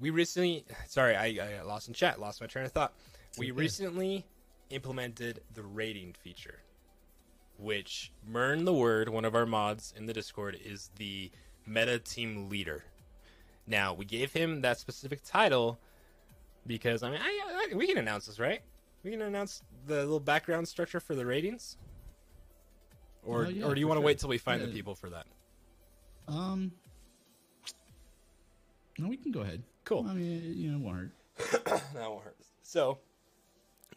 we 0.00 0.10
recently, 0.10 0.64
sorry, 0.86 1.16
I, 1.16 1.58
I 1.58 1.62
lost 1.62 1.88
in 1.88 1.94
chat, 1.94 2.20
lost 2.20 2.40
my 2.40 2.46
train 2.46 2.66
of 2.66 2.72
thought. 2.72 2.94
We 3.38 3.50
recently 3.50 4.24
implemented 4.70 5.40
the 5.54 5.62
rating 5.62 6.12
feature, 6.12 6.60
which 7.58 8.12
Mern 8.26 8.64
the 8.64 8.72
Word, 8.72 9.08
one 9.08 9.24
of 9.24 9.34
our 9.34 9.46
mods 9.46 9.92
in 9.96 10.06
the 10.06 10.12
Discord, 10.12 10.58
is 10.64 10.90
the 10.96 11.30
meta 11.66 11.98
team 11.98 12.48
leader. 12.48 12.84
Now 13.66 13.92
we 13.94 14.04
gave 14.04 14.32
him 14.32 14.60
that 14.60 14.78
specific 14.78 15.20
title 15.24 15.78
because 16.66 17.02
I 17.02 17.10
mean, 17.10 17.20
I, 17.22 17.68
I, 17.72 17.74
we 17.74 17.86
can 17.86 17.98
announce 17.98 18.26
this, 18.26 18.38
right? 18.38 18.60
We 19.02 19.10
can 19.10 19.22
announce 19.22 19.62
the 19.86 19.96
little 19.96 20.20
background 20.20 20.66
structure 20.68 21.00
for 21.00 21.14
the 21.14 21.26
ratings, 21.26 21.76
or 23.26 23.46
Oh, 23.46 23.48
yeah, 23.48 23.64
or 23.64 23.74
do 23.74 23.80
you 23.80 23.88
want 23.88 23.98
to 23.98 24.00
sure. 24.00 24.06
wait 24.06 24.18
till 24.18 24.28
we 24.28 24.38
find 24.38 24.62
the 24.62 24.68
people 24.68 24.94
for 24.94 25.10
that? 25.10 25.26
Um, 26.28 26.72
no, 28.98 29.08
we 29.08 29.16
can 29.16 29.32
go 29.32 29.40
ahead. 29.40 29.62
Cool. 29.84 30.06
I 30.08 30.14
mean, 30.14 30.54
you 30.56 30.70
know, 30.70 30.78
it 30.78 30.80
won't 30.80 30.96
hurt. 30.96 31.64
that 31.94 32.10
won't 32.10 32.24
hurt. 32.24 32.36
So, 32.62 32.98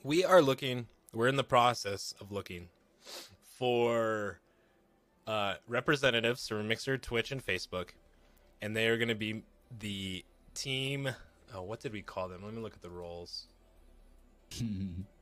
we 0.04 0.24
are 0.26 0.42
looking. 0.42 0.88
We're 1.14 1.28
in 1.28 1.38
the 1.38 1.44
process 1.44 2.14
of 2.22 2.32
looking 2.32 2.68
for 3.58 4.40
uh, 5.26 5.56
representatives 5.68 6.48
from 6.48 6.68
Mixer, 6.68 6.98
Twitch, 6.98 7.32
and 7.32 7.44
Facebook, 7.44 7.90
and 8.62 8.76
they 8.76 8.88
are 8.88 8.98
going 8.98 9.10
to 9.10 9.16
be 9.16 9.44
the 9.80 10.24
team. 10.54 11.10
Oh, 11.54 11.64
what 11.64 11.80
did 11.80 11.94
we 11.94 12.02
call 12.02 12.28
them? 12.28 12.44
Let 12.44 12.54
me 12.54 12.62
look 12.62 12.74
at 12.74 12.82
the 12.82 12.90
roles. 12.92 13.48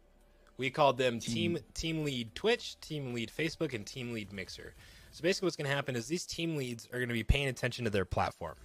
We 0.58 0.70
called 0.72 0.98
them 0.98 1.20
team 1.20 1.60
team 1.74 2.04
lead 2.04 2.34
Twitch, 2.34 2.80
team 2.82 3.14
lead 3.14 3.32
Facebook, 3.36 3.74
and 3.74 3.86
team 3.86 4.14
lead 4.14 4.34
Mixer. 4.34 4.74
So 5.12 5.22
basically, 5.22 5.48
what's 5.48 5.56
going 5.56 5.70
to 5.70 5.76
happen 5.76 5.96
is 5.96 6.08
these 6.08 6.26
team 6.26 6.56
leads 6.56 6.88
are 6.88 6.98
going 6.98 7.10
to 7.10 7.14
be 7.14 7.24
paying 7.24 7.48
attention 7.48 7.86
to 7.86 7.92
their 7.92 8.06
platform. 8.06 8.56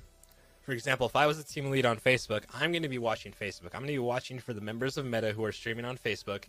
For 0.62 0.72
example, 0.72 1.06
if 1.06 1.16
I 1.16 1.26
was 1.26 1.38
a 1.38 1.44
team 1.44 1.70
lead 1.70 1.84
on 1.84 1.98
Facebook, 1.98 2.44
I'm 2.54 2.72
going 2.72 2.82
to 2.82 2.88
be 2.88 2.98
watching 2.98 3.32
Facebook. 3.32 3.74
I'm 3.74 3.80
going 3.80 3.88
to 3.88 3.94
be 3.94 3.98
watching 3.98 4.38
for 4.38 4.54
the 4.54 4.60
members 4.60 4.96
of 4.96 5.04
Meta 5.04 5.32
who 5.32 5.44
are 5.44 5.52
streaming 5.52 5.84
on 5.84 5.98
Facebook, 5.98 6.44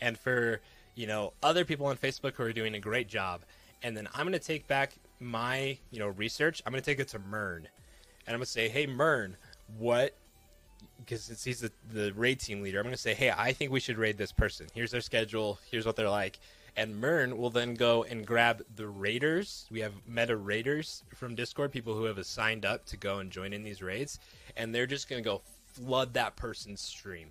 and 0.00 0.18
for 0.18 0.60
you 0.94 1.06
know 1.06 1.32
other 1.42 1.64
people 1.64 1.86
on 1.86 1.96
Facebook 1.96 2.34
who 2.34 2.44
are 2.44 2.52
doing 2.52 2.74
a 2.74 2.80
great 2.80 3.08
job. 3.08 3.42
And 3.82 3.96
then 3.96 4.08
I'm 4.14 4.26
going 4.26 4.32
to 4.32 4.38
take 4.38 4.66
back 4.66 4.94
my 5.20 5.78
you 5.90 5.98
know 5.98 6.08
research. 6.08 6.62
I'm 6.64 6.72
going 6.72 6.82
to 6.82 6.90
take 6.90 7.00
it 7.00 7.08
to 7.08 7.18
Mern, 7.18 7.68
and 8.26 8.34
I'm 8.34 8.36
going 8.36 8.46
to 8.46 8.50
say, 8.50 8.68
hey 8.68 8.86
Mern, 8.86 9.36
what 9.78 10.16
because 10.98 11.22
since 11.22 11.44
he's 11.44 11.60
the, 11.60 11.70
the 11.92 12.12
raid 12.12 12.40
team 12.40 12.62
leader, 12.62 12.78
I'm 12.78 12.84
going 12.84 12.94
to 12.94 13.00
say, 13.00 13.14
hey, 13.14 13.30
I 13.30 13.52
think 13.52 13.70
we 13.70 13.80
should 13.80 13.98
raid 13.98 14.18
this 14.18 14.32
person. 14.32 14.66
Here's 14.74 14.90
their 14.90 15.00
schedule. 15.00 15.58
Here's 15.70 15.86
what 15.86 15.96
they're 15.96 16.10
like. 16.10 16.38
And 16.76 17.00
Mern 17.00 17.38
will 17.38 17.50
then 17.50 17.74
go 17.74 18.04
and 18.04 18.26
grab 18.26 18.62
the 18.74 18.86
raiders. 18.86 19.66
We 19.70 19.80
have 19.80 19.94
meta 20.06 20.36
raiders 20.36 21.04
from 21.14 21.34
Discord, 21.34 21.72
people 21.72 21.94
who 21.94 22.04
have 22.04 22.24
signed 22.26 22.66
up 22.66 22.84
to 22.86 22.96
go 22.96 23.18
and 23.18 23.30
join 23.30 23.52
in 23.52 23.62
these 23.62 23.82
raids. 23.82 24.18
And 24.56 24.74
they're 24.74 24.86
just 24.86 25.08
going 25.08 25.22
to 25.22 25.28
go 25.28 25.42
flood 25.64 26.14
that 26.14 26.36
person's 26.36 26.82
stream. 26.82 27.28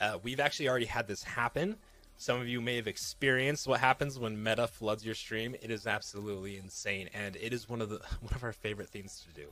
Uh, 0.00 0.18
we've 0.22 0.40
actually 0.40 0.68
already 0.68 0.86
had 0.86 1.06
this 1.06 1.22
happen. 1.22 1.76
Some 2.16 2.40
of 2.40 2.48
you 2.48 2.60
may 2.60 2.76
have 2.76 2.88
experienced 2.88 3.66
what 3.66 3.80
happens 3.80 4.18
when 4.18 4.42
meta 4.42 4.66
floods 4.66 5.04
your 5.04 5.14
stream. 5.14 5.54
It 5.60 5.70
is 5.70 5.86
absolutely 5.86 6.56
insane, 6.56 7.08
and 7.14 7.36
it 7.36 7.52
is 7.52 7.68
one 7.68 7.80
of 7.80 7.88
the 7.88 7.96
one 8.20 8.34
of 8.34 8.44
our 8.44 8.52
favorite 8.52 8.88
things 8.88 9.24
to 9.26 9.40
do 9.40 9.48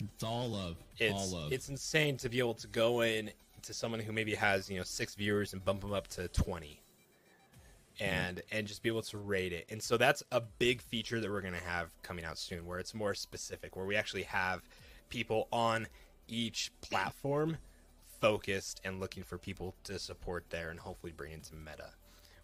It's 0.00 0.24
all 0.24 0.54
of. 0.54 0.76
it's 0.98 1.14
all 1.32 1.40
love. 1.40 1.52
it's 1.52 1.68
insane 1.68 2.16
to 2.18 2.28
be 2.28 2.38
able 2.38 2.54
to 2.54 2.66
go 2.68 3.02
in 3.02 3.30
to 3.62 3.74
someone 3.74 4.00
who 4.00 4.12
maybe 4.12 4.34
has 4.34 4.70
you 4.70 4.76
know 4.76 4.84
six 4.84 5.14
viewers 5.14 5.52
and 5.52 5.64
bump 5.64 5.80
them 5.80 5.92
up 5.92 6.06
to 6.08 6.28
20 6.28 6.80
and 8.00 8.42
and 8.52 8.66
just 8.66 8.82
be 8.82 8.88
able 8.88 9.02
to 9.02 9.18
rate 9.18 9.52
it. 9.52 9.66
And 9.70 9.82
so 9.82 9.96
that's 9.96 10.22
a 10.32 10.40
big 10.40 10.82
feature 10.82 11.20
that 11.20 11.30
we're 11.30 11.40
going 11.40 11.54
to 11.54 11.64
have 11.64 11.90
coming 12.02 12.24
out 12.24 12.38
soon 12.38 12.66
where 12.66 12.78
it's 12.78 12.94
more 12.94 13.14
specific 13.14 13.76
where 13.76 13.86
we 13.86 13.96
actually 13.96 14.24
have 14.24 14.62
people 15.08 15.48
on 15.52 15.86
each 16.28 16.72
platform 16.80 17.56
focused 18.20 18.80
and 18.84 19.00
looking 19.00 19.22
for 19.22 19.38
people 19.38 19.74
to 19.84 19.98
support 19.98 20.44
there 20.50 20.70
and 20.70 20.80
hopefully 20.80 21.12
bring 21.16 21.32
into 21.32 21.54
meta. 21.54 21.90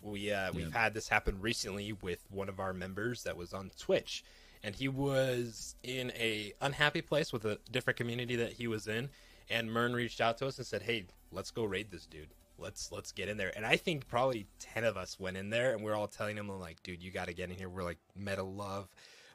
We 0.01 0.33
uh, 0.33 0.53
we've 0.53 0.73
had 0.73 0.95
this 0.95 1.09
happen 1.09 1.41
recently 1.41 1.93
with 1.93 2.25
one 2.31 2.49
of 2.49 2.59
our 2.59 2.73
members 2.73 3.23
that 3.23 3.37
was 3.37 3.53
on 3.53 3.71
Twitch, 3.79 4.25
and 4.63 4.75
he 4.75 4.89
was 4.89 5.77
in 5.83 6.11
a 6.13 6.53
unhappy 6.61 7.03
place 7.03 7.33
with 7.33 7.45
a 7.45 7.59
different 7.71 7.97
community 7.97 8.37
that 8.37 8.53
he 8.53 8.67
was 8.67 8.87
in. 8.89 9.11
And 9.51 9.71
Mern 9.71 9.93
reached 9.93 10.21
out 10.21 10.39
to 10.39 10.47
us 10.47 10.59
and 10.59 10.67
said, 10.67 10.83
"Hey, 10.83 11.07
let's 11.31 11.51
go 11.51 11.65
raid 11.65 11.91
this 11.91 12.07
dude. 12.07 12.29
Let's 12.59 12.91
let's 12.93 13.13
get 13.13 13.29
in 13.29 13.37
there." 13.37 13.53
And 13.57 13.67
I 13.67 13.77
think 13.77 14.07
probably 14.09 14.47
ten 14.59 14.85
of 14.85 14.97
us 14.97 15.19
went 15.19 15.37
in 15.37 15.51
there, 15.51 15.73
and 15.75 15.83
we 15.83 15.91
are 15.91 15.95
all 15.95 16.07
telling 16.09 16.37
him 16.37 16.49
like, 16.49 16.83
"Dude, 16.83 17.03
you 17.03 17.11
got 17.11 17.27
to 17.27 17.35
get 17.35 17.51
in 17.51 17.57
here." 17.57 17.69
We're 17.69 17.83
like, 17.83 17.99
"Meta 18.17 18.43
love." 18.43 18.89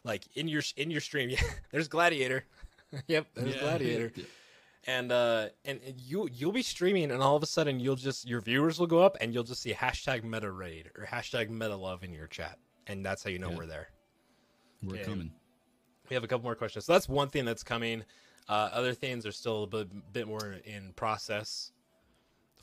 Like 0.04 0.24
in 0.36 0.48
your 0.48 0.64
in 0.78 0.90
your 0.92 1.02
stream, 1.02 1.30
yeah. 1.32 1.42
There's 1.72 1.88
Gladiator. 1.88 2.46
yep, 3.08 3.28
there's 3.36 3.56
Yeah. 3.56 3.62
Gladiator 3.62 4.14
and 4.88 5.12
uh 5.12 5.48
and 5.66 5.82
you 5.98 6.30
you'll 6.32 6.54
be 6.54 6.62
streaming 6.62 7.12
and 7.12 7.22
all 7.22 7.36
of 7.36 7.44
a 7.44 7.48
sudden 7.48 7.78
you'll 7.82 7.98
just 7.98 8.26
your 8.26 8.40
viewers 8.40 8.80
will 8.80 8.88
go 8.88 9.00
up 9.00 9.18
and 9.20 9.34
you'll 9.34 9.44
just 9.44 9.62
see 9.62 9.74
hashtag 9.74 10.24
meta 10.24 10.50
raid 10.50 10.90
or 10.98 11.06
hashtag 11.06 11.50
meta 11.50 11.76
love 11.76 12.04
in 12.06 12.14
your 12.14 12.28
chat 12.28 12.58
and 12.86 13.06
that's 13.06 13.22
how 13.26 13.30
you 13.30 13.40
know 13.40 13.50
Yeah. 13.50 13.58
we're 13.58 13.66
there 13.66 13.90
We're 14.84 14.96
Okay. 14.96 15.04
coming. 15.04 15.32
we 16.10 16.14
have 16.14 16.24
a 16.24 16.28
couple 16.28 16.44
more 16.44 16.56
questions 16.56 16.86
so 16.86 16.94
that's 16.94 17.10
one 17.10 17.30
thing 17.30 17.44
that's 17.46 17.64
coming 17.64 18.04
uh 18.48 18.70
other 18.72 18.94
things 18.94 19.26
are 19.26 19.32
still 19.32 19.64
a 19.64 19.68
bit, 19.68 20.14
bit 20.14 20.28
more 20.28 20.56
in 20.66 20.94
process 20.94 21.72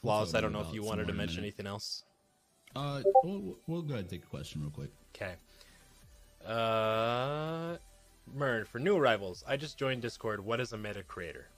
We'll 0.03 0.15
i 0.37 0.41
don't 0.41 0.53
know 0.53 0.61
if 0.61 0.73
you 0.73 0.83
wanted 0.83 1.07
to 1.09 1.13
mention 1.13 1.41
anything 1.41 1.67
else 1.67 2.05
Uh, 2.77 3.03
we'll, 3.23 3.57
we'll 3.67 3.83
go 3.83 3.95
ahead 3.95 4.05
and 4.05 4.11
take 4.11 4.23
a 4.25 4.27
question 4.27 4.61
real 4.63 4.71
quick. 4.71 4.91
okay 5.15 5.35
uh 6.47 7.77
Mern, 8.35 8.65
for 8.65 8.79
new 8.79 8.97
arrivals, 8.97 9.45
I 9.47 9.59
just 9.59 9.77
joined 9.79 10.01
Discord. 10.01 10.43
What 10.43 10.59
is 10.59 10.73
a 10.73 10.79
meta 10.79 11.03
creator? 11.03 11.49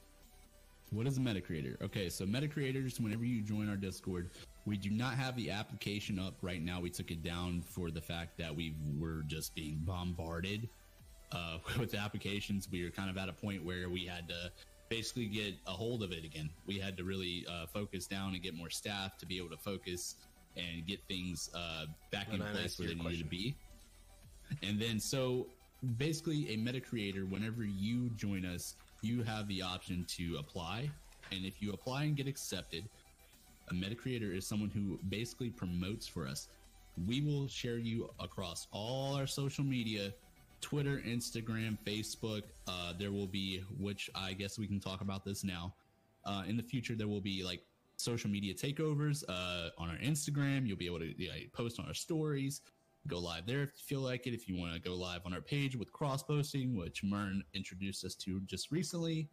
What 0.91 1.07
is 1.07 1.17
a 1.17 1.21
meta 1.21 1.41
creator? 1.41 1.77
Okay, 1.81 2.09
so 2.09 2.27
meta 2.27 2.49
creators, 2.49 2.99
whenever 2.99 3.25
you 3.25 3.41
join 3.41 3.69
our 3.69 3.77
Discord, 3.77 4.31
we 4.67 4.77
do 4.77 4.91
not 4.91 5.15
have 5.15 5.37
the 5.37 5.51
application 5.51 6.19
up 6.19 6.35
right 6.43 6.61
now. 6.61 6.81
We 6.81 6.91
took 6.91 7.11
it 7.11 7.23
down 7.23 7.63
for 7.63 7.91
the 7.91 8.01
fact 8.01 8.37
that 8.39 8.55
we 8.55 8.75
were 8.99 9.23
just 9.27 9.55
being 9.55 9.81
bombarded 9.85 10.69
uh, 11.33 11.59
with 11.79 11.95
applications. 11.95 12.69
We 12.71 12.85
were 12.85 12.91
kind 12.91 13.09
of 13.09 13.17
at 13.17 13.29
a 13.29 13.33
point 13.33 13.65
where 13.65 13.89
we 13.89 14.05
had 14.05 14.29
to 14.29 14.51
basically 14.89 15.27
get 15.27 15.55
a 15.67 15.71
hold 15.71 16.03
of 16.03 16.13
it 16.13 16.25
again. 16.25 16.51
We 16.67 16.79
had 16.79 16.97
to 16.97 17.05
really 17.05 17.47
uh, 17.49 17.67
focus 17.67 18.07
down 18.07 18.35
and 18.35 18.43
get 18.43 18.55
more 18.55 18.71
staff 18.71 19.17
to 19.19 19.27
be 19.27 19.39
able 19.39 19.51
to 19.51 19.57
focus 19.57 20.17
and 20.57 20.87
get 20.87 21.01
things 21.07 21.49
uh, 21.55 21.87
back 22.11 22.33
in 22.33 22.41
place 22.41 22.79
where 22.79 22.89
they 22.89 22.95
needed 22.95 23.19
to 23.19 23.25
be. 23.25 23.55
And 24.63 24.81
then, 24.81 24.99
so 24.99 25.49
basically 25.97 26.53
a 26.53 26.57
meta 26.57 26.81
creator. 26.81 27.25
Whenever 27.27 27.65
you 27.65 28.11
join 28.11 28.45
us, 28.45 28.75
you 29.03 29.23
have 29.23 29.47
the 29.49 29.63
option 29.63 30.05
to 30.09 30.37
apply, 30.39 30.91
and 31.31 31.45
if 31.45 31.61
you 31.61 31.73
apply 31.73 32.05
and 32.05 32.17
get 32.17 32.27
accepted, 32.27 32.89
a 33.69 33.75
meta 33.75 33.95
creator 33.95 34.33
is 34.33 34.47
someone 34.47 34.71
who 34.71 34.99
basically 35.09 35.51
promotes 35.51 36.07
for 36.07 36.27
us. 36.27 36.49
We 37.07 37.21
will 37.21 37.49
share 37.49 37.79
you 37.79 38.11
across 38.21 38.67
all 38.73 39.15
our 39.15 39.27
social 39.27 39.65
media 39.65 40.13
Twitter, 40.61 41.03
Instagram, 41.07 41.77
Facebook. 41.85 42.43
Uh, 42.67 42.93
there 42.99 43.13
will 43.13 43.27
be, 43.27 43.63
which 43.79 44.11
I 44.15 44.33
guess 44.33 44.59
we 44.59 44.67
can 44.67 44.81
talk 44.81 45.01
about 45.01 45.25
this 45.25 45.45
now. 45.45 45.75
Uh, 46.25 46.43
in 46.49 46.57
the 46.57 46.63
future, 46.63 46.95
there 46.95 47.09
will 47.09 47.21
be 47.21 47.45
like 47.45 47.61
social 47.97 48.31
media 48.31 48.55
takeovers 48.55 49.23
uh, 49.29 49.71
on 49.79 49.91
our 49.91 49.97
Instagram. 49.97 50.67
You'll 50.67 50.77
be 50.77 50.87
able 50.87 50.99
to 51.01 51.23
you 51.23 51.29
know, 51.29 51.35
post 51.53 51.79
on 51.79 51.87
our 51.87 51.95
stories, 51.95 52.63
go 53.07 53.19
live 53.19 53.47
there 53.47 53.63
if 53.63 53.71
you 53.77 53.97
feel 53.97 54.01
like 54.01 54.27
it. 54.27 54.35
If 54.35 54.49
you 54.49 54.57
want 54.57 54.75
to 54.75 54.81
go 54.81 54.95
live 54.95 55.21
on 55.25 55.33
our 55.33 55.41
page 55.41 55.77
with 55.77 55.93
cross 55.93 56.23
posting, 56.23 56.77
which 56.77 57.05
Mern 57.05 57.43
introduced 57.55 58.05
us 58.05 58.15
to 58.17 58.41
just 58.41 58.71
recently, 58.71 59.29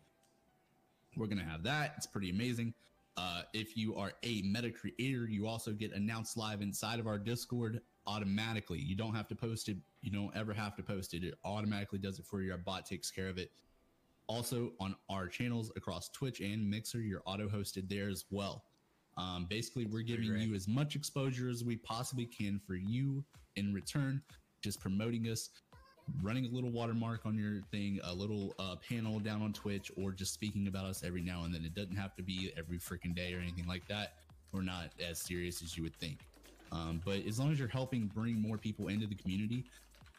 we're 1.15 1.27
going 1.27 1.39
to 1.39 1.45
have 1.45 1.63
that. 1.63 1.93
It's 1.97 2.07
pretty 2.07 2.29
amazing. 2.29 2.73
Uh, 3.15 3.43
if 3.53 3.77
you 3.77 3.95
are 3.95 4.13
a 4.23 4.41
meta 4.41 4.71
creator, 4.71 5.27
you 5.27 5.47
also 5.47 5.71
get 5.71 5.91
announced 5.93 6.35
live 6.35 6.61
inside 6.61 6.99
of 6.99 7.07
our 7.07 7.19
Discord 7.19 7.81
automatically. 8.07 8.79
You 8.79 8.95
don't 8.95 9.13
have 9.13 9.27
to 9.27 9.35
post 9.35 9.69
it. 9.69 9.77
You 10.01 10.11
don't 10.11 10.35
ever 10.35 10.53
have 10.53 10.75
to 10.77 10.83
post 10.83 11.13
it. 11.13 11.23
It 11.23 11.35
automatically 11.45 11.99
does 11.99 12.19
it 12.19 12.25
for 12.25 12.41
you. 12.41 12.51
Our 12.51 12.57
bot 12.57 12.85
takes 12.85 13.11
care 13.11 13.29
of 13.29 13.37
it. 13.37 13.51
Also 14.27 14.71
on 14.79 14.95
our 15.09 15.27
channels 15.27 15.71
across 15.75 16.09
Twitch 16.09 16.39
and 16.39 16.67
Mixer, 16.69 17.01
you're 17.01 17.21
auto 17.25 17.47
hosted 17.47 17.89
there 17.89 18.09
as 18.09 18.25
well. 18.31 18.63
Um, 19.15 19.45
basically, 19.47 19.85
we're 19.85 20.01
giving 20.01 20.25
you 20.25 20.55
as 20.55 20.67
much 20.67 20.95
exposure 20.95 21.49
as 21.49 21.63
we 21.63 21.75
possibly 21.75 22.25
can 22.25 22.59
for 22.65 22.73
you 22.73 23.23
in 23.55 23.73
return, 23.73 24.21
just 24.61 24.79
promoting 24.79 25.25
us, 25.25 25.49
running 26.21 26.45
a 26.45 26.49
little 26.49 26.69
watermark 26.71 27.25
on 27.25 27.37
your 27.37 27.61
thing, 27.71 27.99
a 28.03 28.13
little 28.13 28.53
uh, 28.59 28.75
panel 28.87 29.19
down 29.19 29.41
on 29.41 29.53
Twitch, 29.53 29.91
or 29.97 30.11
just 30.11 30.33
speaking 30.33 30.67
about 30.67 30.85
us 30.85 31.03
every 31.03 31.21
now 31.21 31.43
and 31.43 31.53
then. 31.53 31.63
It 31.65 31.73
doesn't 31.73 31.95
have 31.95 32.15
to 32.15 32.23
be 32.23 32.51
every 32.57 32.77
freaking 32.77 33.15
day 33.15 33.33
or 33.33 33.39
anything 33.39 33.65
like 33.67 33.87
that. 33.87 34.13
We're 34.51 34.61
not 34.61 34.89
as 35.03 35.19
serious 35.19 35.61
as 35.61 35.77
you 35.77 35.83
would 35.83 35.95
think. 35.95 36.19
Um, 36.71 37.01
but 37.05 37.25
as 37.25 37.39
long 37.39 37.51
as 37.51 37.59
you're 37.59 37.67
helping 37.67 38.07
bring 38.07 38.41
more 38.41 38.57
people 38.57 38.87
into 38.87 39.07
the 39.07 39.15
community, 39.15 39.65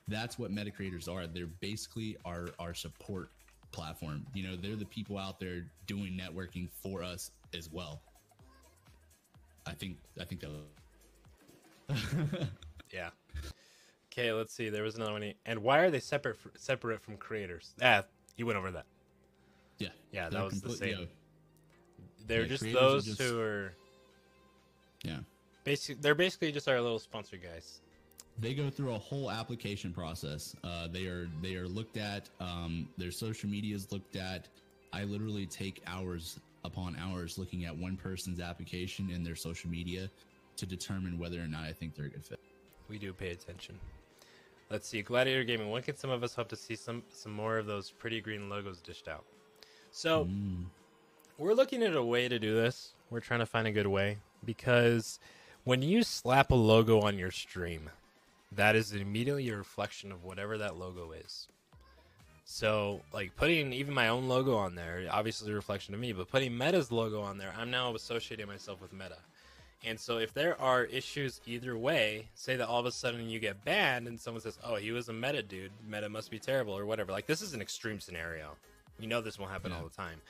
that's 0.08 0.38
what 0.38 0.50
meta 0.50 0.70
creators 0.70 1.08
are. 1.08 1.26
They're 1.26 1.46
basically 1.46 2.16
our 2.24 2.48
our 2.58 2.74
support 2.74 3.30
platform. 3.72 4.24
You 4.34 4.48
know, 4.48 4.56
they're 4.56 4.76
the 4.76 4.84
people 4.86 5.18
out 5.18 5.40
there 5.40 5.66
doing 5.86 6.18
networking 6.20 6.68
for 6.82 7.02
us 7.02 7.30
as 7.56 7.70
well. 7.72 8.02
I 9.66 9.72
think 9.72 9.98
I 10.20 10.24
think 10.24 10.42
that. 10.42 10.50
Yeah. 12.92 13.10
Okay, 14.16 14.32
let's 14.32 14.54
see. 14.54 14.68
There 14.68 14.84
was 14.84 14.94
another 14.94 15.12
one. 15.12 15.32
And 15.44 15.58
why 15.62 15.78
are 15.80 15.90
they 15.90 15.98
separate 15.98 16.36
fr- 16.36 16.48
separate 16.56 17.00
from 17.02 17.16
creators? 17.16 17.74
Ah, 17.82 18.04
you 18.36 18.46
went 18.46 18.58
over 18.58 18.70
that. 18.70 18.86
yeah, 19.78 19.88
Yeah, 20.12 20.28
that 20.28 20.44
was 20.44 20.60
the 20.60 20.70
same. 20.70 20.98
yeah, 21.00 21.04
They're 22.26 22.42
Yeah, 22.42 22.48
just 22.48 22.62
creators 22.62 22.82
are 22.82 22.88
those 22.90 23.04
just- 23.06 23.20
who 23.20 23.40
are 23.40 23.74
yeah. 25.02 25.18
basic. 25.64 26.00
They're 26.00 26.14
basically 26.14 26.52
just 26.52 26.68
our 26.68 26.80
little 26.80 26.98
sponsor 27.00 27.36
guys. 27.36 27.80
they 28.38 28.52
go 28.54 28.68
through 28.68 28.92
a 28.92 28.98
whole 28.98 29.30
application 29.30 29.92
process. 29.92 30.56
Uh, 30.64 30.88
they 30.88 31.06
are 31.06 31.28
they 31.40 31.54
are 31.56 31.68
looked 31.68 31.96
at. 31.96 32.28
Um, 32.40 32.88
their 32.98 33.12
social 33.12 33.48
media 33.48 33.74
is 33.76 33.90
looked 33.92 34.16
at. 34.16 34.48
I 34.92 35.04
literally 35.04 35.46
take 35.46 35.82
hours 35.86 36.40
upon 36.64 36.96
hours 36.96 37.36
looking 37.38 37.64
at 37.64 37.76
one 37.76 37.96
person's 37.96 38.40
application 38.40 39.10
and 39.10 39.24
their 39.26 39.36
social 39.36 39.70
media 39.70 40.10
to 40.56 40.66
determine 40.66 41.16
whether 41.18 41.40
or 41.40 41.46
not 41.46 41.64
I 41.64 41.72
think 41.72 41.94
they're 41.94 42.06
a 42.06 42.10
good 42.10 42.24
fit. 42.24 42.40
We 42.88 42.98
do 42.98 43.12
pay 43.12 43.30
attention. 43.30 43.78
Let's 44.70 44.88
see, 44.88 45.02
Gladiator 45.02 45.44
Gaming. 45.44 45.70
When 45.70 45.82
can 45.82 45.96
some 45.96 46.10
of 46.10 46.22
us 46.22 46.34
hope 46.34 46.48
to 46.48 46.56
see 46.56 46.74
some 46.76 47.02
some 47.10 47.32
more 47.32 47.58
of 47.58 47.66
those 47.66 47.90
pretty 47.90 48.20
green 48.20 48.48
logos 48.48 48.80
dished 48.80 49.08
out? 49.08 49.24
So 49.90 50.24
Mm. 50.24 50.66
we're 51.38 51.54
looking 51.54 51.82
at 51.82 51.94
a 51.94 52.02
way 52.02 52.28
to 52.28 52.38
do 52.38 52.54
this. 52.54 52.94
We're 53.10 53.20
trying 53.20 53.40
to 53.40 53.46
find 53.46 53.66
a 53.68 53.72
good 53.72 53.86
way 53.86 54.18
because 54.44 55.20
when 55.64 55.82
you 55.82 56.02
slap 56.02 56.50
a 56.50 56.54
logo 56.56 57.00
on 57.00 57.18
your 57.18 57.30
stream, 57.30 57.90
that 58.52 58.74
is 58.74 58.92
immediately 58.92 59.48
a 59.50 59.56
reflection 59.56 60.10
of 60.12 60.24
whatever 60.24 60.58
that 60.58 60.76
logo 60.76 61.12
is. 61.12 61.48
So, 62.46 63.00
like 63.12 63.36
putting 63.36 63.72
even 63.72 63.94
my 63.94 64.08
own 64.08 64.28
logo 64.28 64.54
on 64.56 64.74
there, 64.74 65.06
obviously 65.10 65.50
a 65.50 65.54
reflection 65.54 65.94
of 65.94 66.00
me, 66.00 66.12
but 66.12 66.28
putting 66.28 66.56
Meta's 66.56 66.92
logo 66.92 67.22
on 67.22 67.38
there, 67.38 67.54
I'm 67.56 67.70
now 67.70 67.94
associating 67.94 68.46
myself 68.46 68.82
with 68.82 68.92
Meta. 68.92 69.18
And 69.82 69.98
so, 70.00 70.18
if 70.18 70.32
there 70.32 70.58
are 70.60 70.84
issues 70.84 71.40
either 71.46 71.76
way, 71.76 72.28
say 72.34 72.56
that 72.56 72.68
all 72.68 72.80
of 72.80 72.86
a 72.86 72.92
sudden 72.92 73.28
you 73.28 73.38
get 73.38 73.64
banned 73.64 74.08
and 74.08 74.18
someone 74.20 74.40
says, 74.40 74.58
"Oh, 74.64 74.76
he 74.76 74.92
was 74.92 75.08
a 75.08 75.12
Meta 75.12 75.42
dude. 75.42 75.72
Meta 75.86 76.08
must 76.08 76.30
be 76.30 76.38
terrible," 76.38 76.76
or 76.76 76.86
whatever. 76.86 77.12
Like 77.12 77.26
this 77.26 77.42
is 77.42 77.52
an 77.52 77.60
extreme 77.60 78.00
scenario. 78.00 78.56
We 78.98 79.06
know 79.06 79.20
this 79.20 79.38
won't 79.38 79.50
happen 79.52 79.72
Yeah. 79.72 79.78
all 79.78 79.84
the 79.88 79.94
time. 79.94 80.22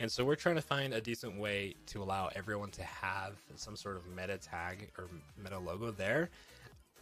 And 0.00 0.10
so 0.10 0.24
we're 0.24 0.36
trying 0.36 0.54
to 0.56 0.62
find 0.62 0.94
a 0.94 1.00
decent 1.00 1.38
way 1.38 1.74
to 1.86 2.02
allow 2.02 2.28
everyone 2.34 2.70
to 2.72 2.82
have 2.82 3.34
some 3.56 3.76
sort 3.76 3.96
of 3.96 4.06
meta 4.06 4.38
tag 4.38 4.90
or 4.98 5.08
meta 5.36 5.58
logo 5.58 5.90
there. 5.90 6.30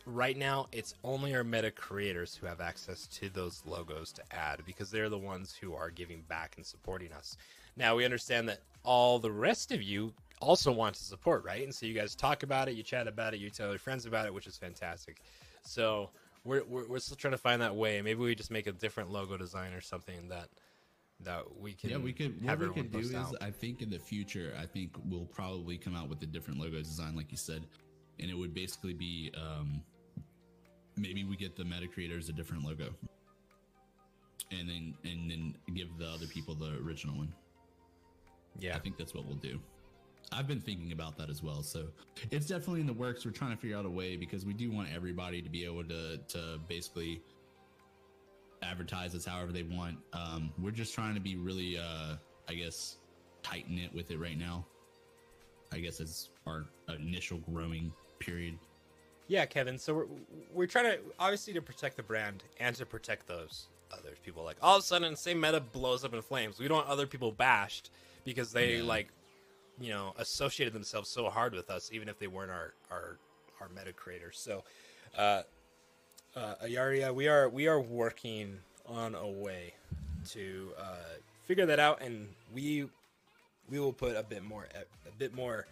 Right 0.07 0.37
now, 0.37 0.67
it's 0.73 0.95
only 1.05 1.35
our 1.35 1.45
meta 1.45 1.71
creators 1.71 2.35
who 2.35 2.47
have 2.47 2.61
access 2.61 3.07
to 3.09 3.29
those 3.29 3.63
logos 3.67 4.13
to 4.15 4.23
add 4.33 4.65
because 4.67 4.91
they're 4.91 5.09
the 5.11 5.19
ones 5.19 5.55
who 5.55 5.75
are 5.75 5.91
giving 5.91 6.23
back 6.23 6.57
and 6.57 6.67
supporting 6.67 7.13
us. 7.13 7.37
Now, 7.77 7.95
we 7.97 8.05
understand 8.05 8.49
that 8.49 8.61
all 8.83 9.19
the 9.19 9.31
rest 9.31 9.71
of 9.71 9.83
you 9.83 10.13
also 10.41 10.73
want 10.73 10.95
to 10.97 11.05
support, 11.05 11.45
right? 11.45 11.63
And 11.63 11.75
so 11.75 11.87
you 11.87 11.95
guys 11.95 12.15
talk 12.15 12.43
about 12.43 12.69
it, 12.69 12.75
you 12.75 12.83
chat 12.83 13.07
about 13.07 13.35
it, 13.35 13.41
you 13.41 13.51
tell 13.51 13.71
your 13.71 13.79
friends 13.79 14.07
about 14.07 14.27
it, 14.27 14.35
which 14.35 14.47
is 14.47 14.57
fantastic. 14.57 15.21
So 15.63 16.11
we're, 16.45 16.65
we're, 16.65 16.89
we're 16.89 16.99
still 16.99 17.17
trying 17.17 17.33
to 17.33 17.39
find 17.39 17.61
that 17.63 17.77
way. 17.77 18.01
Maybe 18.03 18.21
we 18.21 18.35
just 18.35 18.51
make 18.51 18.67
a 18.67 18.73
different 18.73 19.11
logo 19.11 19.37
design 19.37 19.73
or 19.73 19.81
something 19.81 20.29
that 20.29 20.49
that 21.23 21.61
we 21.61 21.75
can 21.75 21.91
Yeah, 21.91 21.99
we 21.99 22.13
could. 22.15 22.43
What 22.43 22.59
we 22.59 22.69
could 22.71 22.93
do 22.93 22.99
is, 22.99 23.15
out. 23.15 23.35
I 23.43 23.51
think 23.51 23.83
in 23.83 23.91
the 23.91 23.99
future, 23.99 24.55
I 24.59 24.65
think 24.65 24.93
we'll 25.05 25.27
probably 25.27 25.77
come 25.77 25.95
out 25.95 26.09
with 26.09 26.23
a 26.23 26.27
different 26.27 26.59
logo 26.59 26.79
design, 26.79 27.15
like 27.15 27.31
you 27.31 27.37
said, 27.37 27.67
and 28.19 28.31
it 28.31 28.35
would 28.35 28.55
basically 28.55 28.95
be 28.95 29.31
um, 29.37 29.83
maybe 30.97 31.25
we 31.25 31.37
get 31.37 31.57
the 31.57 31.65
meta 31.65 31.89
creators 31.89 32.31
a 32.31 32.33
different 32.33 32.65
logo, 32.65 32.95
and 34.51 34.67
then 34.67 34.95
and 35.05 35.31
then 35.31 35.55
give 35.75 35.89
the 35.99 36.09
other 36.09 36.27
people 36.27 36.55
the 36.55 36.79
original 36.83 37.17
one. 37.17 37.33
yeah. 38.59 38.75
I 38.75 38.79
think 38.79 38.97
that's 38.97 39.13
what 39.13 39.27
we'll 39.27 39.37
do. 39.37 39.61
I've 40.33 40.47
been 40.47 40.61
thinking 40.61 40.93
about 40.93 41.17
that 41.19 41.29
as 41.29 41.43
well, 41.43 41.63
so 41.63 41.89
it's 42.31 42.47
definitely 42.47 42.81
in 42.81 42.87
the 42.87 42.93
works. 42.93 43.25
We're 43.25 43.33
trying 43.33 43.51
to 43.51 43.57
figure 43.57 43.77
out 43.77 43.85
a 43.85 43.91
way 43.91 44.17
because 44.17 44.45
we 44.47 44.53
do 44.53 44.71
want 44.71 44.89
everybody 44.95 45.43
to 45.43 45.49
be 45.51 45.65
able 45.65 45.83
to 45.85 46.19
to 46.19 46.61
basically 46.69 47.21
advertise 48.63 49.15
us 49.15 49.25
however 49.25 49.51
they 49.51 49.65
want. 49.65 49.99
Um, 50.13 50.53
we're 50.59 50.71
just 50.71 50.95
trying 50.95 51.15
to 51.15 51.21
be 51.21 51.35
really, 51.37 51.79
uh, 51.79 52.15
I 52.49 52.55
guess, 52.55 52.99
tight 53.43 53.69
knit 53.69 53.93
with 53.93 54.11
it 54.13 54.19
right 54.19 54.39
now. 54.39 54.65
I 55.73 55.79
guess 55.81 55.99
it's 55.99 56.31
our 56.47 56.67
initial 56.89 57.39
growing 57.39 57.93
period. 58.21 58.57
Yeah, 59.27 59.47
Kevin. 59.47 59.79
So 59.79 59.95
we're 59.95 60.07
we're 60.55 60.67
trying 60.67 60.93
to 60.93 60.99
obviously 61.19 61.53
to 61.55 61.63
protect 61.63 61.97
the 61.97 62.03
brand 62.05 62.45
and 62.61 62.77
to 62.77 62.87
protect 62.87 63.27
those 63.27 63.67
others 63.93 64.19
people. 64.25 64.45
Like 64.45 64.59
all 64.63 64.77
of 64.77 64.83
a 64.85 64.87
sudden, 64.87 65.17
say 65.17 65.35
Meta 65.35 65.59
blows 65.61 66.05
up 66.05 66.15
in 66.15 66.23
flames. 66.23 66.61
We 66.61 66.69
don't 66.69 66.77
want 66.79 66.89
other 66.89 67.09
people 67.09 67.33
bashed 67.33 67.91
because 68.25 68.53
they 68.53 68.77
Yeah. 68.77 68.83
like, 68.85 69.09
you 69.81 69.91
know, 69.91 70.13
associated 70.19 70.75
themselves 70.75 71.11
so 71.11 71.29
hard 71.31 71.55
with 71.55 71.71
us, 71.71 71.91
even 71.93 72.09
if 72.09 72.19
they 72.19 72.27
weren't 72.27 72.51
our 72.51 72.75
our 72.91 73.17
our 73.61 73.69
Meta 73.75 73.93
creators. 73.93 74.39
So, 74.39 74.63
uh, 75.17 75.43
uh, 76.37 76.55
Ayaria, 76.65 77.13
we 77.15 77.27
are 77.29 77.49
we 77.49 77.67
are 77.67 77.81
working 77.81 78.59
on 78.87 79.15
a 79.15 79.29
way 79.29 79.75
to 80.31 80.73
uh, 80.79 80.97
figure 81.47 81.67
that 81.67 81.79
out, 81.81 82.03
and 82.03 82.29
we 82.53 82.89
we 83.69 83.81
will 83.81 83.93
put 83.93 84.17
a 84.17 84.23
bit 84.23 84.45
more 84.45 84.69
a 84.75 85.13
bit 85.19 85.35
more. 85.35 85.67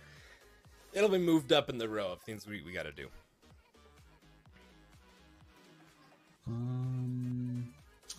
It'll 0.95 1.11
be 1.11 1.19
moved 1.19 1.53
up 1.53 1.69
in 1.69 1.77
the 1.77 1.89
row 1.89 2.13
of 2.13 2.21
things 2.23 2.47
we, 2.47 2.63
we 2.63 2.73
got 2.73 2.85
to 2.85 2.93
do. 2.93 3.09
Um, 6.47 7.69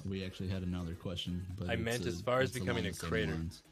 we 0.08 0.24
actually 0.24 0.50
had 0.50 0.62
another 0.62 0.94
question, 0.94 1.46
but 1.58 1.70
I 1.70 1.76
meant 1.76 2.06
a- 2.06 2.10
as 2.10 2.22
far 2.22 2.42
as 2.42 2.52
becoming 2.52 2.86
a 2.86 2.94
creator. 2.94 3.32
lines. 3.34 3.64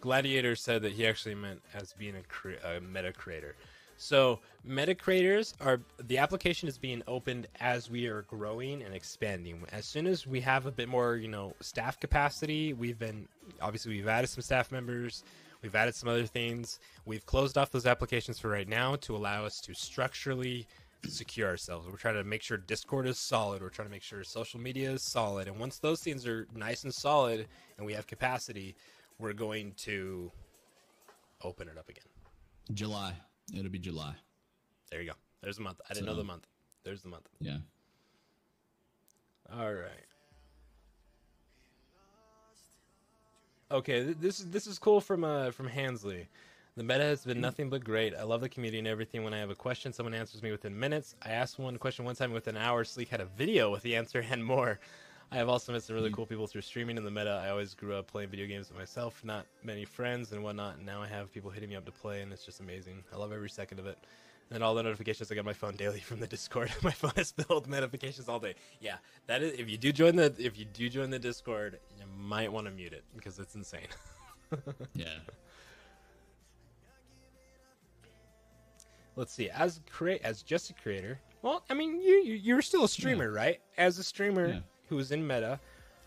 Gladiator 0.00 0.54
said 0.56 0.82
that 0.82 0.92
he 0.92 1.06
actually 1.06 1.34
meant 1.34 1.60
as 1.74 1.92
being 1.92 2.16
a, 2.16 2.22
cre- 2.22 2.64
a 2.64 2.80
meta 2.80 3.12
creator. 3.12 3.54
So 3.96 4.38
meta 4.64 4.94
creators 4.94 5.54
are 5.60 5.80
the 6.06 6.18
application 6.18 6.68
is 6.68 6.78
being 6.78 7.02
opened 7.08 7.48
as 7.58 7.90
we 7.90 8.06
are 8.06 8.22
growing 8.22 8.82
and 8.82 8.94
expanding. 8.94 9.60
As 9.72 9.86
soon 9.86 10.06
as 10.06 10.24
we 10.24 10.40
have 10.40 10.66
a 10.66 10.70
bit 10.70 10.88
more, 10.88 11.16
you 11.16 11.26
know, 11.26 11.52
staff 11.60 11.98
capacity, 11.98 12.72
we've 12.72 12.98
been 12.98 13.26
obviously 13.60 13.96
we've 13.96 14.06
added 14.06 14.28
some 14.28 14.42
staff 14.42 14.70
members, 14.70 15.24
we've 15.62 15.74
added 15.74 15.96
some 15.96 16.08
other 16.08 16.26
things. 16.26 16.78
We've 17.06 17.26
closed 17.26 17.58
off 17.58 17.72
those 17.72 17.86
applications 17.86 18.38
for 18.38 18.48
right 18.48 18.68
now 18.68 18.94
to 18.96 19.16
allow 19.16 19.44
us 19.44 19.60
to 19.62 19.74
structurally 19.74 20.68
secure 21.06 21.48
ourselves. 21.48 21.88
We're 21.88 21.96
trying 21.96 22.14
to 22.14 22.24
make 22.24 22.42
sure 22.42 22.56
Discord 22.56 23.08
is 23.08 23.18
solid. 23.18 23.62
We're 23.62 23.68
trying 23.68 23.88
to 23.88 23.92
make 23.92 24.02
sure 24.02 24.22
social 24.22 24.60
media 24.60 24.92
is 24.92 25.02
solid. 25.02 25.48
And 25.48 25.58
once 25.58 25.78
those 25.78 26.00
things 26.00 26.26
are 26.26 26.46
nice 26.54 26.84
and 26.84 26.94
solid 26.94 27.46
and 27.76 27.86
we 27.86 27.94
have 27.94 28.06
capacity, 28.06 28.76
we're 29.18 29.32
going 29.32 29.72
to 29.78 30.30
open 31.42 31.68
it 31.68 31.78
up 31.78 31.88
again. 31.88 32.04
July. 32.72 33.14
It'll 33.54 33.70
be 33.70 33.78
July. 33.78 34.14
There 34.90 35.00
you 35.00 35.08
go. 35.08 35.14
There's 35.42 35.56
the 35.56 35.62
month. 35.62 35.80
I 35.88 35.94
didn't 35.94 36.06
know 36.06 36.14
the 36.14 36.24
month. 36.24 36.46
There's 36.84 37.02
the 37.02 37.08
month. 37.08 37.28
Yeah. 37.40 37.58
All 39.52 39.72
right. 39.72 40.04
Okay, 43.70 44.14
this 44.18 44.40
is 44.40 44.46
this 44.46 44.66
is 44.66 44.78
cool 44.78 45.00
from 45.00 45.24
uh 45.24 45.50
from 45.50 45.68
Hansley. 45.68 46.28
The 46.76 46.84
meta 46.84 47.02
has 47.02 47.24
been 47.24 47.40
nothing 47.40 47.68
but 47.70 47.84
great. 47.84 48.14
I 48.14 48.22
love 48.22 48.40
the 48.40 48.48
community 48.48 48.78
and 48.78 48.86
everything. 48.86 49.24
When 49.24 49.34
I 49.34 49.38
have 49.38 49.50
a 49.50 49.54
question, 49.54 49.92
someone 49.92 50.14
answers 50.14 50.42
me 50.42 50.52
within 50.52 50.78
minutes. 50.78 51.16
I 51.20 51.30
asked 51.30 51.58
one 51.58 51.76
question 51.76 52.04
one 52.04 52.14
time 52.14 52.32
within 52.32 52.56
an 52.56 52.62
hour. 52.62 52.84
Sleek 52.84 53.08
had 53.08 53.20
a 53.20 53.24
video 53.24 53.70
with 53.70 53.82
the 53.82 53.96
answer 53.96 54.24
and 54.30 54.44
more. 54.44 54.78
I 55.30 55.36
have 55.36 55.48
also 55.48 55.72
met 55.72 55.82
some 55.82 55.94
really 55.94 56.10
mm. 56.10 56.14
cool 56.14 56.26
people 56.26 56.46
through 56.46 56.62
streaming 56.62 56.96
in 56.96 57.04
the 57.04 57.10
meta. 57.10 57.42
I 57.44 57.50
always 57.50 57.74
grew 57.74 57.94
up 57.94 58.06
playing 58.06 58.30
video 58.30 58.46
games 58.46 58.68
with 58.70 58.78
myself, 58.78 59.22
not 59.24 59.44
many 59.62 59.84
friends 59.84 60.32
and 60.32 60.42
whatnot. 60.42 60.76
And 60.76 60.86
now 60.86 61.02
I 61.02 61.06
have 61.06 61.30
people 61.32 61.50
hitting 61.50 61.68
me 61.68 61.76
up 61.76 61.84
to 61.84 61.92
play, 61.92 62.22
and 62.22 62.32
it's 62.32 62.46
just 62.46 62.60
amazing. 62.60 63.04
I 63.12 63.16
love 63.16 63.30
every 63.32 63.50
second 63.50 63.78
of 63.78 63.86
it. 63.86 63.98
And 64.50 64.62
all 64.62 64.74
the 64.74 64.82
notifications 64.82 65.30
I 65.30 65.34
get 65.34 65.40
on 65.40 65.46
my 65.46 65.52
phone 65.52 65.76
daily 65.76 66.00
from 66.06 66.20
the 66.20 66.26
Discord. 66.26 66.72
my 66.82 66.90
phone 66.90 67.12
is 67.16 67.32
filled 67.32 67.66
with 67.66 67.70
notifications 67.70 68.26
all 68.28 68.40
day. 68.40 68.54
Yeah, 68.80 68.96
that 69.26 69.42
is. 69.42 69.58
If 69.58 69.68
you 69.68 69.76
do 69.76 69.92
join 69.92 70.16
the 70.16 70.34
if 70.38 70.58
you 70.58 70.64
do 70.64 70.88
join 70.88 71.10
the 71.10 71.18
Discord, 71.18 71.78
you 71.98 72.06
might 72.18 72.50
want 72.50 72.66
to 72.66 72.72
mute 72.72 72.94
it 72.94 73.04
because 73.14 73.38
it's 73.38 73.54
insane. 73.54 73.88
Yeah. 74.94 75.08
Let's 79.14 79.34
see. 79.34 79.50
As 79.50 79.82
create 79.90 80.22
as 80.22 80.42
just 80.42 80.70
a 80.70 80.72
creator. 80.72 81.20
Well, 81.42 81.64
I 81.68 81.74
mean, 81.74 82.00
you 82.00 82.22
you- 82.24 82.34
you're 82.34 82.62
still 82.62 82.84
a 82.84 82.88
streamer, 82.88 83.30
right? 83.30 83.60
As 83.76 83.98
a 83.98 84.02
streamer 84.02 84.48
Yeah. 84.48 84.60
Who's 84.88 85.12
in 85.12 85.26
meta, 85.26 85.60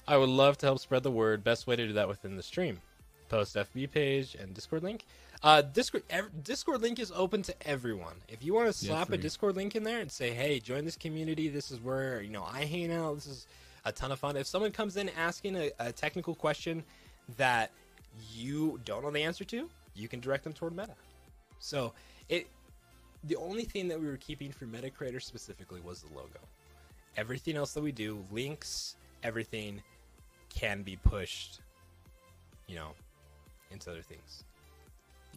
I 0.07 0.17
would 0.17 0.29
love 0.29 0.57
to 0.59 0.65
help 0.65 0.79
spread 0.79 1.03
the 1.03 1.11
word. 1.11 1.43
Best 1.43 1.67
way 1.67 1.75
to 1.75 1.88
do 1.88 1.93
that 1.93 2.07
within 2.07 2.36
the 2.36 2.43
stream. 2.43 2.82
Post 3.29 3.55
FB 3.55 3.91
page 3.91 4.36
and 4.36 4.53
Discord 4.53 4.84
link. 4.84 5.05
Uh, 5.43 5.61
Discord 5.61 6.03
ev- 6.09 6.43
Discord 6.43 6.82
link 6.82 6.99
is 6.99 7.11
open 7.15 7.41
to 7.43 7.67
everyone. 7.67 8.15
If 8.27 8.43
you 8.43 8.53
want 8.53 8.67
to 8.67 8.73
slap 8.73 9.09
a. 9.11 9.17
Discord 9.17 9.55
link 9.55 9.75
in 9.75 9.84
there 9.84 9.99
and 9.99 10.11
say, 10.11 10.32
"Hey, 10.32 10.59
join 10.59 10.86
this 10.86 10.97
community. 10.97 11.47
This 11.47 11.71
is 11.71 11.79
where 11.79 12.21
you 12.21 12.29
know 12.29 12.43
I 12.43 12.65
hang 12.65 12.91
out. 12.91 13.15
This 13.15 13.27
is 13.27 13.47
a 13.86 13.91
ton 13.91 14.11
of 14.11 14.19
fun." 14.19 14.36
If 14.36 14.47
someone 14.47 14.71
comes 14.71 14.97
in 14.97 15.09
asking 15.09 15.55
a, 15.55 15.71
a 15.79 15.91
technical 15.91 16.36
question 16.36 16.84
that 17.38 17.71
you 18.34 18.79
don't 18.86 19.01
know 19.03 19.11
the 19.11 19.23
answer 19.23 19.43
to, 19.45 19.69
you 19.95 20.07
can 20.07 20.19
direct 20.19 20.43
them 20.43 20.53
toward 20.53 20.75
Meta. 20.75 20.95
So 21.59 21.93
it 22.29 22.47
the 23.23 23.36
only 23.38 23.63
thing 23.63 23.88
that 23.88 23.99
we 23.99 24.07
were 24.07 24.17
keeping 24.17 24.51
for 24.51 24.65
Meta 24.65 24.89
Creator 24.89 25.19
specifically 25.21 25.79
was 25.82 26.01
the 26.01 26.13
logo. 26.13 26.39
Everything 27.18 27.55
else 27.55 27.74
that 27.74 27.82
we 27.82 27.91
do, 27.91 28.24
links, 28.32 28.95
everything 29.24 29.82
can 30.49 30.82
be 30.82 30.95
pushed, 30.97 31.62
you 32.68 32.76
know, 32.76 32.91
into 33.72 33.91
other 33.91 34.01
things. 34.01 34.43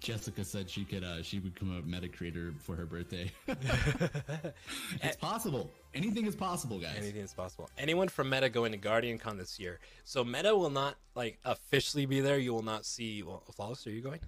Jessica 0.01 0.45
said 0.45 0.69
she 0.69 0.85
could 0.85 1.03
uh 1.03 1.23
she 1.23 1.39
would 1.39 1.55
become 1.55 1.79
a 1.79 1.81
meta 1.83 2.09
creator 2.09 2.53
for 2.59 2.77
her 2.77 2.85
birthday. 2.85 3.31
it's 5.03 5.17
possible. 5.17 5.71
Anything 5.95 6.27
is 6.27 6.37
possible, 6.37 6.79
guys. 6.79 6.97
Anything 6.99 7.23
is 7.23 7.33
possible. 7.33 7.71
Anyone 7.79 8.09
from 8.09 8.29
Meta 8.29 8.51
going 8.51 8.73
to 8.73 8.79
GuardianCon 8.79 9.39
this 9.39 9.59
year. 9.59 9.79
So 10.05 10.23
Meta 10.23 10.55
will 10.55 10.69
not 10.69 10.97
like 11.15 11.39
officially 11.45 12.05
be 12.05 12.21
there. 12.21 12.39
You 12.39 12.53
will 12.53 12.63
not 12.63 12.85
see 12.85 13.23
well, 13.23 13.43
Phlawless, 13.59 13.87
are 13.87 13.91
you 13.91 14.03
going? 14.03 14.21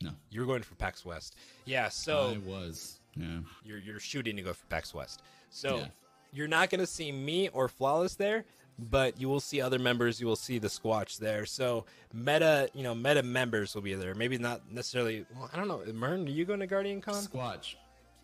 No. 0.00 0.10
You're 0.30 0.46
going 0.46 0.62
for 0.62 0.74
PAX 0.76 1.04
West. 1.04 1.36
Yeah, 1.64 1.88
so 1.88 2.36
I 2.36 2.48
was. 2.48 3.00
Yeah. 3.16 3.40
you're 3.64 3.78
you're 3.78 4.00
shooting 4.00 4.36
to 4.36 4.42
go 4.42 4.52
for 4.52 4.64
PAX 4.66 4.94
West. 4.94 5.22
So 5.50 5.78
Yeah. 5.78 5.86
You're 6.32 6.48
not 6.48 6.70
going 6.70 6.80
to 6.80 6.86
see 6.86 7.12
me 7.12 7.48
or 7.48 7.68
Phlawless 7.68 8.16
there, 8.16 8.44
but 8.78 9.20
you 9.20 9.28
will 9.28 9.40
see 9.40 9.60
other 9.60 9.78
members. 9.78 10.20
You 10.20 10.26
will 10.26 10.36
see 10.36 10.58
the 10.58 10.68
Squatch 10.68 11.18
there. 11.18 11.44
So 11.44 11.84
meta, 12.12 12.68
you 12.72 12.82
know, 12.82 12.94
meta 12.94 13.22
members 13.22 13.74
will 13.74 13.82
be 13.82 13.94
there. 13.94 14.14
Maybe 14.14 14.38
not 14.38 14.62
necessarily. 14.70 15.26
Well, 15.36 15.50
I 15.52 15.56
don't 15.58 15.68
know. 15.68 15.82
Mern, 15.92 16.26
are 16.26 16.30
you 16.30 16.44
going 16.44 16.60
to 16.60 16.66
GuardianCon? 16.66 17.28
Squatch. 17.28 17.74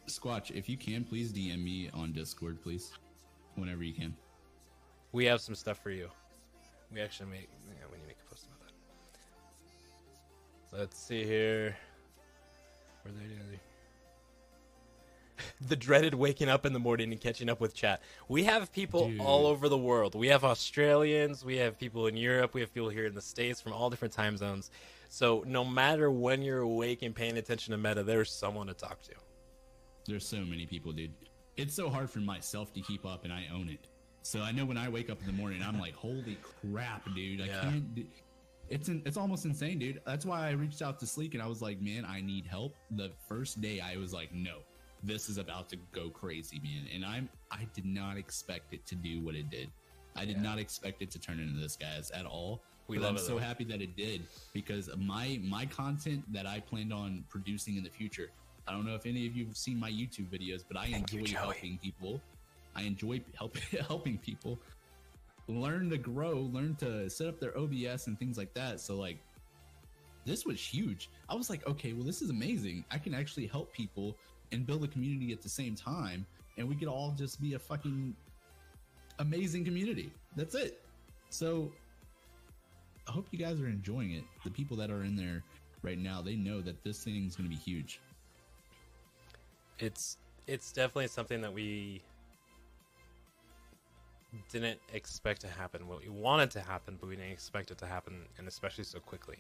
Squatch, 0.07 0.51
if 0.51 0.69
you 0.69 0.79
can, 0.79 1.05
please 1.05 1.33
DM 1.33 1.63
me 1.63 1.91
on 1.93 2.13
Discord, 2.13 2.63
please. 2.63 2.93
Whenever 3.57 3.83
you 3.83 3.93
can. 3.93 4.17
We 5.13 5.25
have 5.27 5.41
some 5.41 5.55
stuff 5.55 5.83
for 5.83 5.91
you. 5.91 6.09
We 6.93 7.01
actually 7.01 7.31
make. 7.31 7.49
Yeah, 7.69 7.87
we 7.91 7.99
need 7.99 8.03
to 8.03 8.09
make 8.09 8.17
a 8.25 8.31
post 8.31 8.47
about 8.47 8.73
that. 10.73 10.79
Let's 10.79 10.99
see 10.99 11.25
here. 11.25 11.77
Where 13.03 13.13
they? 13.13 13.59
the 15.61 15.77
dreaded 15.77 16.15
waking 16.15 16.49
up 16.49 16.65
in 16.67 16.73
the 16.73 16.79
morning 16.79 17.13
and 17.13 17.21
catching 17.21 17.49
up 17.49 17.61
with 17.61 17.75
chat. 17.75 18.03
We 18.29 18.45
have 18.45 18.73
people 18.73 19.09
Dude. 19.09 19.21
all 19.21 19.47
over 19.47 19.69
the 19.69 19.79
world. 19.79 20.15
We 20.15 20.29
have 20.29 20.45
Australians, 20.45 21.45
we 21.45 21.57
have 21.59 21.79
people 21.79 22.07
in 22.07 22.17
Europe, 22.17 22.55
we 22.55 22.61
have 22.61 22.73
people 22.73 22.89
here 22.89 23.07
in 23.07 23.15
the 23.15 23.23
States 23.23 23.61
from 23.61 23.73
all 23.73 23.91
different 23.91 24.15
time 24.15 24.37
zones. 24.37 24.71
So 25.09 25.43
no 25.47 25.65
matter 25.65 26.11
when 26.11 26.43
you're 26.43 26.61
awake 26.61 27.03
and 27.03 27.15
paying 27.15 27.39
attention 27.39 27.73
to 27.73 27.79
meta, 27.79 28.03
there's 28.03 28.31
someone 28.31 28.67
to 28.67 28.75
talk 28.75 29.01
to. 29.03 29.13
There's 30.07 30.27
so 30.27 30.39
many 30.39 30.67
people, 30.67 30.93
dude. 30.93 31.13
It's 31.57 31.75
so 31.75 31.89
hard 31.91 32.11
for 32.11 32.21
myself 32.21 32.73
to 32.75 32.81
keep 32.81 33.05
up, 33.05 33.25
and 33.25 33.33
I 33.33 33.47
own 33.53 33.69
it. 33.69 33.89
So 34.23 34.41
I 34.43 34.53
know 34.53 34.65
when 34.65 34.77
I 34.77 34.89
wake 34.89 35.11
up 35.11 35.19
in 35.21 35.27
the 35.27 35.33
morning, 35.33 35.63
I'm 35.63 35.79
like, 35.81 35.95
holy 35.95 36.37
crap, 36.71 37.05
dude. 37.15 37.41
I 37.41 37.47
Yeah. 37.47 37.61
can't. 37.63 37.95
Do- 37.95 38.07
it's 38.69 38.89
in, 38.89 39.03
it's 39.07 39.17
almost 39.17 39.47
insane, 39.47 39.79
dude. 39.79 40.01
That's 40.05 40.27
why 40.27 40.47
I 40.47 40.51
reached 40.51 40.83
out 40.83 41.01
to 41.01 41.07
Sleek 41.07 41.33
and 41.33 41.43
I 41.43 41.47
was 41.47 41.63
like, 41.63 41.81
man, 41.81 42.05
I 42.05 42.21
need 42.21 42.47
help. 42.47 42.75
The 42.91 43.11
first 43.27 43.63
day, 43.63 43.81
I 43.81 43.97
was 43.97 44.13
like, 44.13 44.33
no, 44.35 44.59
this 45.03 45.29
is 45.29 45.39
about 45.39 45.69
to 45.71 45.77
go 45.93 46.11
crazy, 46.11 46.61
man. 46.63 46.87
And 46.95 47.05
I'm 47.05 47.29
I 47.51 47.67
did 47.75 47.87
not 47.87 48.17
expect 48.17 48.73
it 48.75 48.85
to 48.87 48.95
do 48.95 49.21
what 49.21 49.35
it 49.35 49.51
did. 49.51 49.71
I 50.17 50.25
did 50.25 50.37
Yeah. 50.37 50.43
not 50.43 50.59
expect 50.59 51.03
it 51.03 51.11
to 51.13 51.19
turn 51.19 51.39
into 51.41 51.59
this, 51.61 51.77
guys, 51.77 52.11
at 52.11 52.27
all. 52.27 52.63
We 52.89 52.97
But 52.97 53.03
love 53.05 53.11
I'm 53.13 53.17
it, 53.19 53.21
so 53.21 53.33
though. 53.35 53.39
happy 53.39 53.65
that 53.65 53.81
it 53.83 53.97
did 53.97 54.23
because 54.53 54.91
my 54.97 55.41
my 55.45 55.67
content 55.67 56.25
that 56.33 56.47
I 56.47 56.61
planned 56.61 56.93
on 56.93 57.25
producing 57.29 57.77
in 57.77 57.85
the 57.85 57.91
future. 57.91 58.31
I 58.67 58.73
don't 58.73 58.85
know 58.85 58.95
if 58.95 59.07
any 59.07 59.27
of 59.27 59.35
you 59.35 59.47
have 59.47 59.57
seen 59.57 59.79
my 59.81 59.91
YouTube 59.91 60.29
videos, 60.29 60.63
but 60.67 60.77
I 60.77 60.91
Thank 60.91 61.13
enjoy 61.13 61.27
Joey. 61.27 61.37
helping 61.41 61.79
people. 61.79 62.21
I 62.75 62.83
enjoy 62.83 63.23
help, 63.35 63.57
helping 63.89 64.19
people 64.19 64.59
learn 65.49 65.89
to 65.91 65.97
grow, 65.99 66.41
learn 66.53 66.75
to 66.77 67.09
set 67.09 67.27
up 67.29 67.41
their 67.41 67.57
OBS 67.57 68.07
and 68.09 68.19
things 68.19 68.37
like 68.37 68.53
that. 68.55 68.81
So 68.81 68.97
like 68.97 69.19
this 70.25 70.45
was 70.45 70.61
huge. 70.61 71.09
I 71.29 71.35
was 71.35 71.49
like, 71.49 71.67
okay, 71.67 71.93
well 71.95 72.05
this 72.05 72.21
is 72.21 72.31
amazing. 72.31 72.85
I 72.91 72.99
can 72.99 73.15
actually 73.15 73.47
help 73.47 73.73
people 73.73 74.17
and 74.53 74.67
build 74.67 74.85
a 74.85 74.89
community 74.89 75.33
at 75.33 75.43
the 75.43 75.49
same 75.49 75.75
time 75.75 76.27
and 76.57 76.69
we 76.69 76.75
could 76.75 76.89
all 76.89 77.13
just 77.17 77.41
be 77.41 77.55
a 77.55 77.59
fucking 77.59 78.15
amazing 79.21 79.65
community. 79.65 80.13
That's 80.37 80.55
it. 80.55 80.83
So 81.31 81.73
I 83.07 83.13
hope 83.13 83.29
you 83.31 83.39
guys 83.39 83.61
are 83.61 83.69
enjoying 83.69 84.13
it. 84.13 84.25
The 84.45 84.51
people 84.51 84.77
that 84.79 84.91
are 84.91 85.03
in 85.05 85.17
there 85.17 85.43
right 85.83 85.99
now, 85.99 86.21
they 86.23 86.37
know 86.37 86.61
that 86.63 86.83
this 86.85 87.03
thing 87.05 87.27
is 87.27 87.37
going 87.37 87.49
to 87.49 87.55
be 87.57 87.61
huge. 87.61 88.01
it's 89.79 90.19
it's 90.47 90.73
definitely 90.73 91.09
something 91.09 91.41
that 91.43 91.53
we 91.53 92.03
didn't 94.51 94.81
expect 94.93 95.41
to 95.43 95.49
happen. 95.49 95.87
What 95.89 96.03
we 96.03 96.09
wanted 96.09 96.51
to 96.53 96.61
happen, 96.61 96.97
but 97.01 97.09
we 97.09 97.17
didn't 97.17 97.33
expect 97.33 97.71
it 97.71 97.79
to 97.79 97.87
happen, 97.87 98.27
and 98.39 98.49
especially 98.49 98.85
so 98.85 98.99
quickly. 99.01 99.39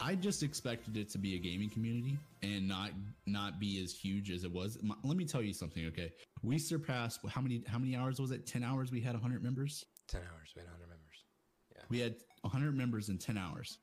I 0.00 0.14
just 0.14 0.42
expected 0.42 0.96
it 0.96 1.08
to 1.10 1.18
be 1.18 1.34
a 1.36 1.38
gaming 1.38 1.70
community 1.70 2.18
and 2.42 2.68
not 2.68 2.90
not 3.26 3.58
be 3.58 3.82
as 3.82 3.92
huge 3.92 4.30
as 4.30 4.44
it 4.44 4.52
was. 4.52 4.76
M- 4.82 4.94
Let 5.02 5.16
me 5.16 5.24
tell 5.24 5.42
you 5.42 5.52
something, 5.52 5.86
okay? 5.86 6.12
We 6.42 6.58
surpassed 6.58 7.20
how 7.28 7.40
many 7.40 7.62
how 7.66 7.78
many 7.78 7.96
hours 7.96 8.20
was 8.20 8.30
it? 8.30 8.46
10 8.46 8.62
hours 8.62 8.92
we 8.92 9.00
had 9.00 9.14
100 9.14 9.42
members. 9.42 9.84
Ten 10.08 10.20
hours, 10.20 10.52
we 10.54 10.60
had 10.60 10.68
100 10.70 10.88
members. 10.88 11.24
Yeah. 11.74 11.82
We 11.88 11.98
had 11.98 12.16
100 12.42 12.76
members 12.76 13.08
in 13.08 13.18
10 13.18 13.36
hours. 13.36 13.78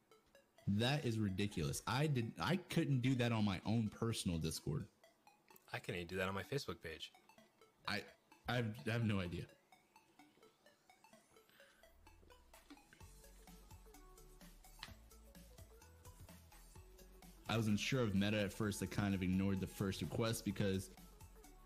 That 0.68 1.04
is 1.06 1.18
ridiculous. 1.20 1.82
I 1.88 2.08
did 2.08 2.32
I 2.40 2.58
couldn't 2.70 3.02
do 3.02 3.16
that 3.16 3.32
on 3.32 3.44
my 3.44 3.60
own 3.66 3.90
personal 3.98 4.38
Discord. 4.38 4.86
I 5.74 5.80
even 5.90 6.06
do 6.08 6.16
that 6.18 6.28
on 6.28 6.36
my 6.36 6.44
Facebook 6.44 6.82
page. 6.84 7.12
I 7.88 8.02
I 8.48 8.58
have, 8.58 8.66
I 8.88 8.92
have 8.92 9.04
no 9.06 9.20
idea. 9.20 9.44
I 17.54 17.58
wasn't 17.58 17.80
sure 17.80 18.02
of 18.02 18.16
Meta 18.16 18.40
at 18.42 18.52
first. 18.52 18.82
I 18.82 18.88
kind 18.88 19.14
of 19.14 19.22
ignored 19.22 19.60
the 19.60 19.68
first 19.68 20.02
request 20.02 20.44
because 20.44 20.90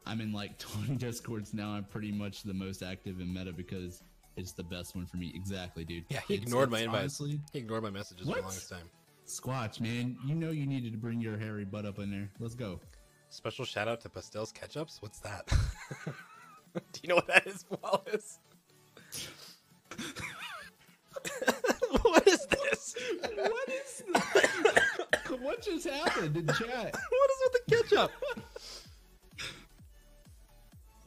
I'm 0.06 0.20
in 0.20 0.34
like 0.34 0.58
20 0.60 0.96
Discords 0.98 1.54
now. 1.54 1.70
I'm 1.70 1.86
pretty 1.86 2.12
much 2.12 2.44
the 2.44 2.54
most 2.54 2.84
active 2.84 3.22
in 3.22 3.34
Meta 3.34 3.54
because 3.54 4.04
it's 4.36 4.52
the 4.52 4.64
best 4.64 4.98
one 4.98 5.06
for 5.06 5.16
me. 5.16 5.32
Exactly, 5.34 5.86
dude. 5.86 6.04
Yeah, 6.10 6.20
he 6.28 6.34
It's- 6.34 6.46
ignored 6.46 6.70
my 6.70 6.80
it's 6.80 6.86
invites. 6.88 7.22
Honestly, 7.22 7.40
He 7.54 7.60
ignored 7.60 7.84
my 7.84 7.90
messages 7.90 8.28
for 8.28 8.36
the 8.36 8.42
longest 8.42 8.70
time. 8.70 8.90
Squatch, 9.26 9.80
man, 9.80 10.18
you 10.26 10.36
know 10.36 10.52
you 10.52 10.66
needed 10.66 10.92
to 10.92 10.98
bring 10.98 11.22
your 11.22 11.38
hairy 11.38 11.64
butt 11.64 11.86
up 11.86 12.00
in 12.00 12.12
there. 12.12 12.30
Let's 12.40 12.56
go. 12.56 12.82
Special 13.30 13.64
shout 13.66 13.88
out 13.88 14.02
to 14.02 14.10
Pastel's 14.10 14.52
Ketchups. 14.52 15.02
What's 15.02 15.20
that? 15.20 15.48
do 16.06 17.00
you 17.02 17.08
know 17.10 17.16
what 17.16 17.28
that 17.28 17.48
is, 17.48 17.66
Wallace? 17.82 18.40
what 22.04 22.28
is 22.28 22.46
this? 22.46 22.96
What 23.36 23.70
is 23.70 24.04
what 25.42 25.62
just 25.64 25.88
happened 25.88 26.36
in 26.38 26.48
chat? 26.48 26.60
What 27.10 27.30
is 27.32 27.38
with 27.44 27.54
the 27.66 27.76
ketchup? 27.76 28.12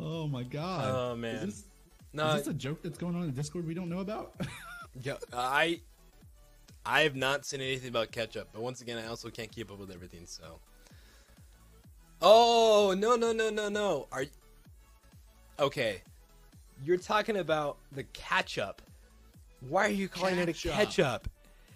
Oh 0.02 0.26
my 0.26 0.44
god. 0.44 0.94
Oh, 0.94 1.14
man. 1.14 1.34
Is 1.34 1.44
this, 1.44 1.64
No, 2.14 2.28
is 2.30 2.36
this 2.36 2.46
a 2.46 2.54
joke 2.54 2.82
that's 2.82 2.96
going 2.96 3.14
on 3.14 3.24
in 3.24 3.32
Discord 3.32 3.66
we 3.66 3.74
don't 3.74 3.90
know 3.90 3.98
about? 4.00 4.34
Yeah, 5.02 5.16
I 5.32 5.80
I 6.84 7.02
have 7.02 7.14
not 7.14 7.44
seen 7.44 7.60
anything 7.60 7.90
about 7.90 8.10
ketchup, 8.10 8.48
but 8.52 8.62
once 8.62 8.80
again, 8.80 8.98
I 8.98 9.06
also 9.06 9.28
can't 9.28 9.52
keep 9.52 9.70
up 9.70 9.78
with 9.78 9.90
everything. 9.90 10.22
So, 10.24 10.58
oh 12.22 12.94
no 12.98 13.14
no 13.14 13.32
no 13.32 13.50
no 13.50 13.68
no! 13.68 14.08
Are 14.10 14.22
y- 14.22 14.30
okay? 15.60 16.02
You're 16.82 16.96
talking 16.96 17.36
about 17.36 17.76
the 17.92 18.04
ketchup. 18.04 18.82
Why 19.68 19.84
are 19.84 19.90
you 19.90 20.08
calling 20.08 20.38
it 20.38 20.48
a 20.48 20.52
Catch-up. 20.54 21.28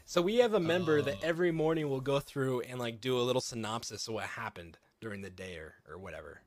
So 0.05 0.21
we 0.21 0.37
have 0.37 0.55
a 0.55 0.61
member 0.61 1.01
that 1.03 1.17
Oh. 1.17 1.27
every 1.27 1.51
morning 1.51 1.89
will 1.89 2.01
go 2.01 2.21
through 2.21 2.61
and 2.63 2.79
like 2.79 3.01
do 3.01 3.19
a 3.19 3.23
little 3.23 3.41
synopsis 3.41 4.07
of 4.09 4.15
what 4.15 4.25
happened 4.25 4.79
during 5.01 5.23
the 5.23 5.31
day 5.31 5.57
or, 5.57 5.75
or 5.89 5.99
whatever. 5.99 6.41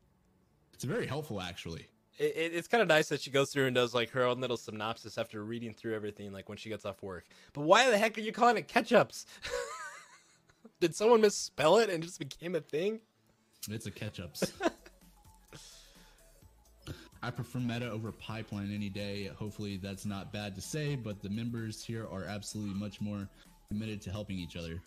It's 0.73 0.83
very 0.83 1.07
helpful, 1.07 1.41
actually. 1.41 1.87
It, 2.19 2.33
it, 2.35 2.53
it's 2.55 2.67
kind 2.67 2.81
of 2.81 2.87
nice 2.87 3.09
that 3.09 3.21
she 3.21 3.31
goes 3.31 3.51
through 3.51 3.65
and 3.65 3.75
does 3.75 3.93
like 3.95 4.11
her 4.11 4.23
own 4.23 4.39
little 4.39 4.57
synopsis 4.57 5.17
after 5.17 5.43
reading 5.43 5.73
through 5.73 5.95
everything, 5.95 6.31
like 6.31 6.49
when 6.49 6.57
she 6.57 6.69
gets 6.69 6.85
off 6.85 7.01
work. 7.01 7.25
But 7.53 7.61
why 7.61 7.89
the 7.89 7.97
heck 7.97 8.17
are 8.17 8.21
you 8.21 8.31
calling 8.31 8.57
it 8.57 8.67
ketchups? 8.67 9.25
Did 10.79 10.95
someone 10.95 11.21
misspell 11.21 11.77
it 11.77 11.89
and 11.89 12.03
just 12.03 12.19
became 12.19 12.53
a 12.55 12.61
thing? 12.61 12.99
It's 13.69 13.87
a 13.87 13.91
catch 13.91 14.19
ups. 14.19 14.51
I 17.27 17.29
prefer 17.29 17.59
meta 17.59 17.91
over 17.91 18.13
pipeline 18.13 18.73
any 18.73 18.87
day. 18.87 19.29
Hopefully, 19.37 19.75
that's 19.75 20.05
not 20.05 20.31
bad 20.31 20.55
to 20.55 20.61
say, 20.61 20.95
but 20.95 21.21
the 21.21 21.29
members 21.29 21.83
here 21.83 22.07
are 22.09 22.23
absolutely 22.23 22.73
much 22.73 23.01
more 23.01 23.27
committed 23.67 24.01
to 24.03 24.11
helping 24.11 24.39
each 24.39 24.55
other. 24.55 24.81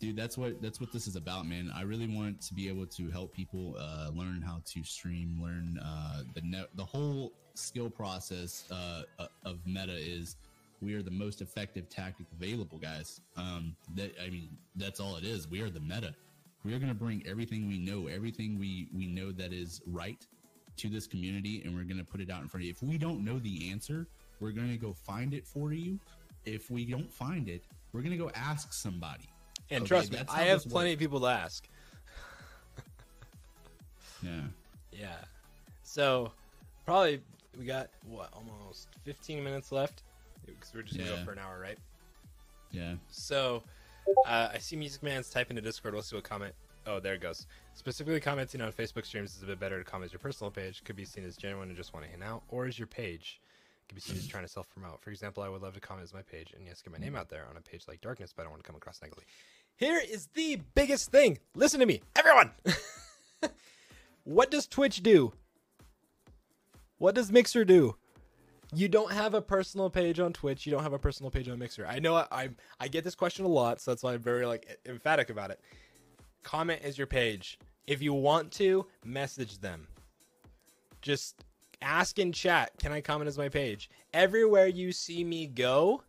Dude, 0.00 0.16
that's 0.16 0.38
what 0.38 0.62
that's 0.62 0.80
what 0.80 0.94
this 0.94 1.06
is 1.06 1.14
about, 1.14 1.46
man. 1.46 1.70
I 1.76 1.82
really 1.82 2.06
want 2.06 2.40
to 2.40 2.54
be 2.54 2.70
able 2.70 2.86
to 2.86 3.10
help 3.10 3.34
people 3.34 3.76
uh, 3.78 4.08
learn 4.14 4.40
how 4.40 4.62
to 4.64 4.82
stream, 4.82 5.38
learn 5.42 5.78
uh, 5.84 6.22
the 6.32 6.40
net, 6.40 6.68
the 6.74 6.86
whole 6.86 7.34
skill 7.52 7.90
process 7.90 8.64
uh, 8.70 9.02
uh, 9.18 9.26
of 9.44 9.58
meta 9.66 9.94
is 9.94 10.36
we 10.80 10.94
are 10.94 11.02
the 11.02 11.10
most 11.10 11.42
effective 11.42 11.86
tactic 11.90 12.28
available, 12.32 12.78
guys. 12.78 13.20
Um, 13.36 13.76
that 13.94 14.14
I 14.24 14.30
mean, 14.30 14.56
that's 14.76 15.00
all 15.00 15.16
it 15.16 15.24
is. 15.24 15.50
We 15.50 15.60
are 15.60 15.68
the 15.68 15.80
meta. 15.80 16.14
We 16.64 16.72
are 16.72 16.78
going 16.78 16.88
to 16.88 16.98
bring 16.98 17.22
everything 17.26 17.68
we 17.68 17.78
know, 17.78 18.06
everything 18.06 18.58
we 18.58 18.88
we 18.96 19.06
know 19.06 19.32
that 19.32 19.52
is 19.52 19.82
right 19.86 20.26
to 20.78 20.88
this 20.88 21.06
community, 21.06 21.62
and 21.64 21.74
we're 21.74 21.84
going 21.84 21.98
to 21.98 22.04
put 22.04 22.20
it 22.20 22.30
out 22.30 22.42
in 22.42 22.48
front 22.48 22.62
of 22.62 22.66
you. 22.66 22.70
If 22.72 22.82
we 22.82 22.98
don't 22.98 23.24
know 23.24 23.38
the 23.38 23.70
answer, 23.70 24.06
we're 24.40 24.52
going 24.52 24.70
to 24.70 24.76
go 24.76 24.92
find 24.92 25.34
it 25.34 25.46
for 25.46 25.72
you. 25.72 25.98
If 26.44 26.70
we 26.70 26.84
don't 26.84 27.10
find 27.12 27.48
it, 27.48 27.62
we're 27.92 28.00
going 28.00 28.12
to 28.12 28.22
go 28.22 28.30
ask 28.34 28.72
somebody. 28.72 29.28
And 29.70 29.82
Okay, 29.82 29.88
trust 29.88 30.12
me, 30.12 30.18
I 30.28 30.42
have 30.44 30.64
plenty 30.64 30.90
works. 30.90 30.94
of 30.94 30.98
people 31.00 31.20
to 31.20 31.26
ask. 31.26 31.68
Yeah. 34.22 34.42
Yeah. 34.92 35.16
So 35.82 36.32
probably 36.84 37.20
we 37.58 37.64
got 37.64 37.88
what 38.06 38.30
almost 38.32 38.88
15 39.04 39.42
minutes 39.42 39.72
left 39.72 40.02
because 40.46 40.72
we're 40.74 40.82
just 40.82 40.96
gonna 40.96 41.10
Yeah. 41.10 41.16
go 41.18 41.24
for 41.24 41.32
an 41.32 41.38
hour, 41.38 41.58
right? 41.60 41.78
Yeah. 42.70 42.94
So 43.10 43.62
uh, 44.26 44.50
I 44.54 44.58
see 44.58 44.76
Music 44.76 45.02
Man's 45.02 45.28
type 45.28 45.50
into 45.50 45.60
Discord. 45.62 45.94
We'll 45.94 46.02
see 46.04 46.14
what 46.16 46.24
comment. 46.24 46.54
Oh, 46.86 46.98
there 46.98 47.14
it 47.14 47.20
goes. 47.20 47.46
Specifically 47.74 48.20
commenting 48.20 48.60
on 48.60 48.72
Facebook 48.72 49.06
streams 49.06 49.36
is 49.36 49.42
a 49.42 49.46
bit 49.46 49.60
better 49.60 49.78
to 49.78 49.84
comment 49.84 50.08
as 50.08 50.12
your 50.12 50.18
personal 50.18 50.50
page. 50.50 50.82
Could 50.84 50.96
be 50.96 51.04
seen 51.04 51.24
as 51.24 51.36
genuine 51.36 51.68
and 51.68 51.76
just 51.76 51.94
want 51.94 52.04
to 52.04 52.10
hang 52.10 52.22
out, 52.22 52.42
or 52.48 52.66
as 52.66 52.78
your 52.78 52.88
page. 52.88 53.40
Could 53.88 53.94
be 53.94 54.00
seen 54.00 54.16
as 54.16 54.26
trying 54.26 54.44
to 54.44 54.48
self 54.48 54.68
promote. 54.68 55.00
For 55.00 55.10
example, 55.10 55.42
I 55.42 55.48
would 55.48 55.62
love 55.62 55.74
to 55.74 55.80
comment 55.80 56.04
as 56.04 56.14
my 56.14 56.22
page 56.22 56.52
and 56.56 56.66
yes, 56.66 56.82
get 56.82 56.92
my 56.92 56.98
name 56.98 57.14
out 57.14 57.28
there 57.28 57.46
on 57.48 57.56
a 57.56 57.60
page 57.60 57.84
like 57.86 58.00
Darkness, 58.00 58.32
but 58.34 58.42
I 58.42 58.44
don't 58.44 58.52
want 58.52 58.64
to 58.64 58.66
come 58.66 58.76
across 58.76 59.00
negatively. 59.00 59.24
Here 59.76 60.00
is 60.00 60.28
the 60.34 60.60
biggest 60.74 61.10
thing. 61.10 61.38
Listen 61.54 61.80
to 61.80 61.86
me, 61.86 62.02
everyone. 62.16 62.50
what 64.24 64.50
does 64.50 64.66
Twitch 64.66 65.02
do? 65.02 65.32
What 66.98 67.14
does 67.14 67.32
Mixer 67.32 67.64
do? 67.64 67.96
You 68.74 68.88
don't 68.88 69.12
have 69.12 69.34
a 69.34 69.42
personal 69.42 69.90
page 69.90 70.18
on 70.18 70.32
Twitch. 70.32 70.66
You 70.66 70.72
don't 70.72 70.82
have 70.82 70.94
a 70.94 70.98
personal 70.98 71.30
page 71.30 71.48
on 71.48 71.58
Mixer. 71.58 71.86
I 71.86 71.98
know 71.98 72.16
I, 72.16 72.26
I 72.30 72.48
I 72.80 72.88
get 72.88 73.04
this 73.04 73.14
question 73.14 73.44
a 73.44 73.48
lot, 73.48 73.80
so 73.80 73.90
that's 73.90 74.02
why 74.02 74.14
I'm 74.14 74.22
very 74.22 74.46
like 74.46 74.78
emphatic 74.86 75.30
about 75.30 75.50
it. 75.50 75.60
Comment 76.42 76.80
is 76.84 76.98
your 76.98 77.06
page. 77.06 77.58
If 77.86 78.02
you 78.02 78.12
want 78.12 78.52
to, 78.52 78.86
message 79.04 79.58
them. 79.58 79.86
Just 81.00 81.44
ask 81.80 82.18
in 82.18 82.32
chat, 82.32 82.72
can 82.78 82.92
I 82.92 83.00
comment 83.00 83.28
as 83.28 83.38
my 83.38 83.48
page? 83.48 83.90
Everywhere 84.14 84.66
you 84.66 84.92
see 84.92 85.24
me 85.24 85.46
go, 85.46 86.02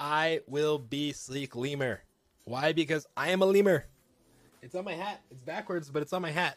I 0.00 0.40
will 0.46 0.78
be 0.78 1.12
Sleek 1.12 1.54
Lemur. 1.54 2.00
Why? 2.44 2.72
Because 2.72 3.06
I 3.16 3.30
am 3.30 3.42
a 3.42 3.46
lemur. 3.46 3.86
It's 4.62 4.74
on 4.74 4.84
my 4.84 4.94
hat. 4.94 5.20
It's 5.30 5.42
backwards, 5.42 5.90
but 5.90 6.02
it's 6.02 6.12
on 6.12 6.22
my 6.22 6.30
hat. 6.30 6.56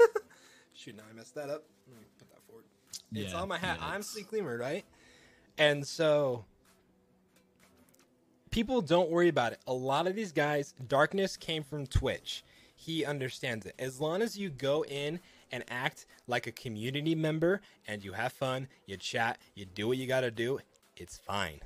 Shoot, 0.74 0.96
now 0.96 1.04
I 1.10 1.14
messed 1.14 1.34
that 1.34 1.48
up. 1.48 1.64
Let 1.88 1.98
me 1.98 2.06
put 2.18 2.30
that 2.30 2.42
forward. 2.46 2.64
It's 3.12 3.34
on 3.34 3.48
my 3.48 3.58
hat. 3.58 3.78
yeah, 3.80 3.88
I'm 3.88 4.02
Sleek 4.02 4.32
Lemur, 4.32 4.58
right? 4.58 4.84
And 5.58 5.86
so 5.86 6.44
people 8.52 8.80
don't 8.80 9.10
worry 9.10 9.28
about 9.28 9.52
it. 9.52 9.58
A 9.66 9.72
lot 9.72 10.06
of 10.06 10.14
these 10.14 10.30
guys, 10.30 10.74
Darkness 10.86 11.36
came 11.36 11.64
from 11.64 11.86
Twitch. 11.86 12.44
He 12.76 13.04
understands 13.04 13.66
it. 13.66 13.74
As 13.78 14.00
long 14.00 14.22
as 14.22 14.38
you 14.38 14.50
go 14.50 14.84
in 14.84 15.18
and 15.50 15.64
act 15.68 16.06
like 16.28 16.46
a 16.46 16.52
community 16.52 17.14
member 17.14 17.60
and 17.88 18.04
you 18.04 18.12
have 18.12 18.32
fun, 18.32 18.68
you 18.86 18.96
chat, 18.96 19.38
you 19.54 19.64
do 19.64 19.88
what 19.88 19.98
you 19.98 20.06
got 20.06 20.20
to 20.20 20.30
do, 20.30 20.60
it's 20.96 21.18
fine. 21.18 21.60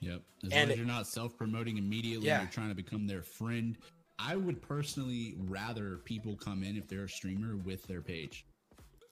Yep. 0.00 0.22
As 0.44 0.52
And 0.52 0.60
long 0.62 0.70
as 0.70 0.76
you're 0.78 0.86
not 0.86 1.06
self-promoting 1.06 1.76
immediately, 1.78 2.26
Yeah. 2.26 2.42
you're 2.42 2.50
trying 2.50 2.68
to 2.68 2.74
become 2.74 3.06
their 3.06 3.22
friend. 3.22 3.76
I 4.18 4.36
would 4.36 4.60
personally 4.62 5.34
rather 5.46 5.98
people 5.98 6.36
come 6.36 6.62
in 6.62 6.76
if 6.76 6.88
they're 6.88 7.04
a 7.04 7.08
streamer 7.08 7.56
with 7.56 7.86
their 7.86 8.00
page. 8.00 8.44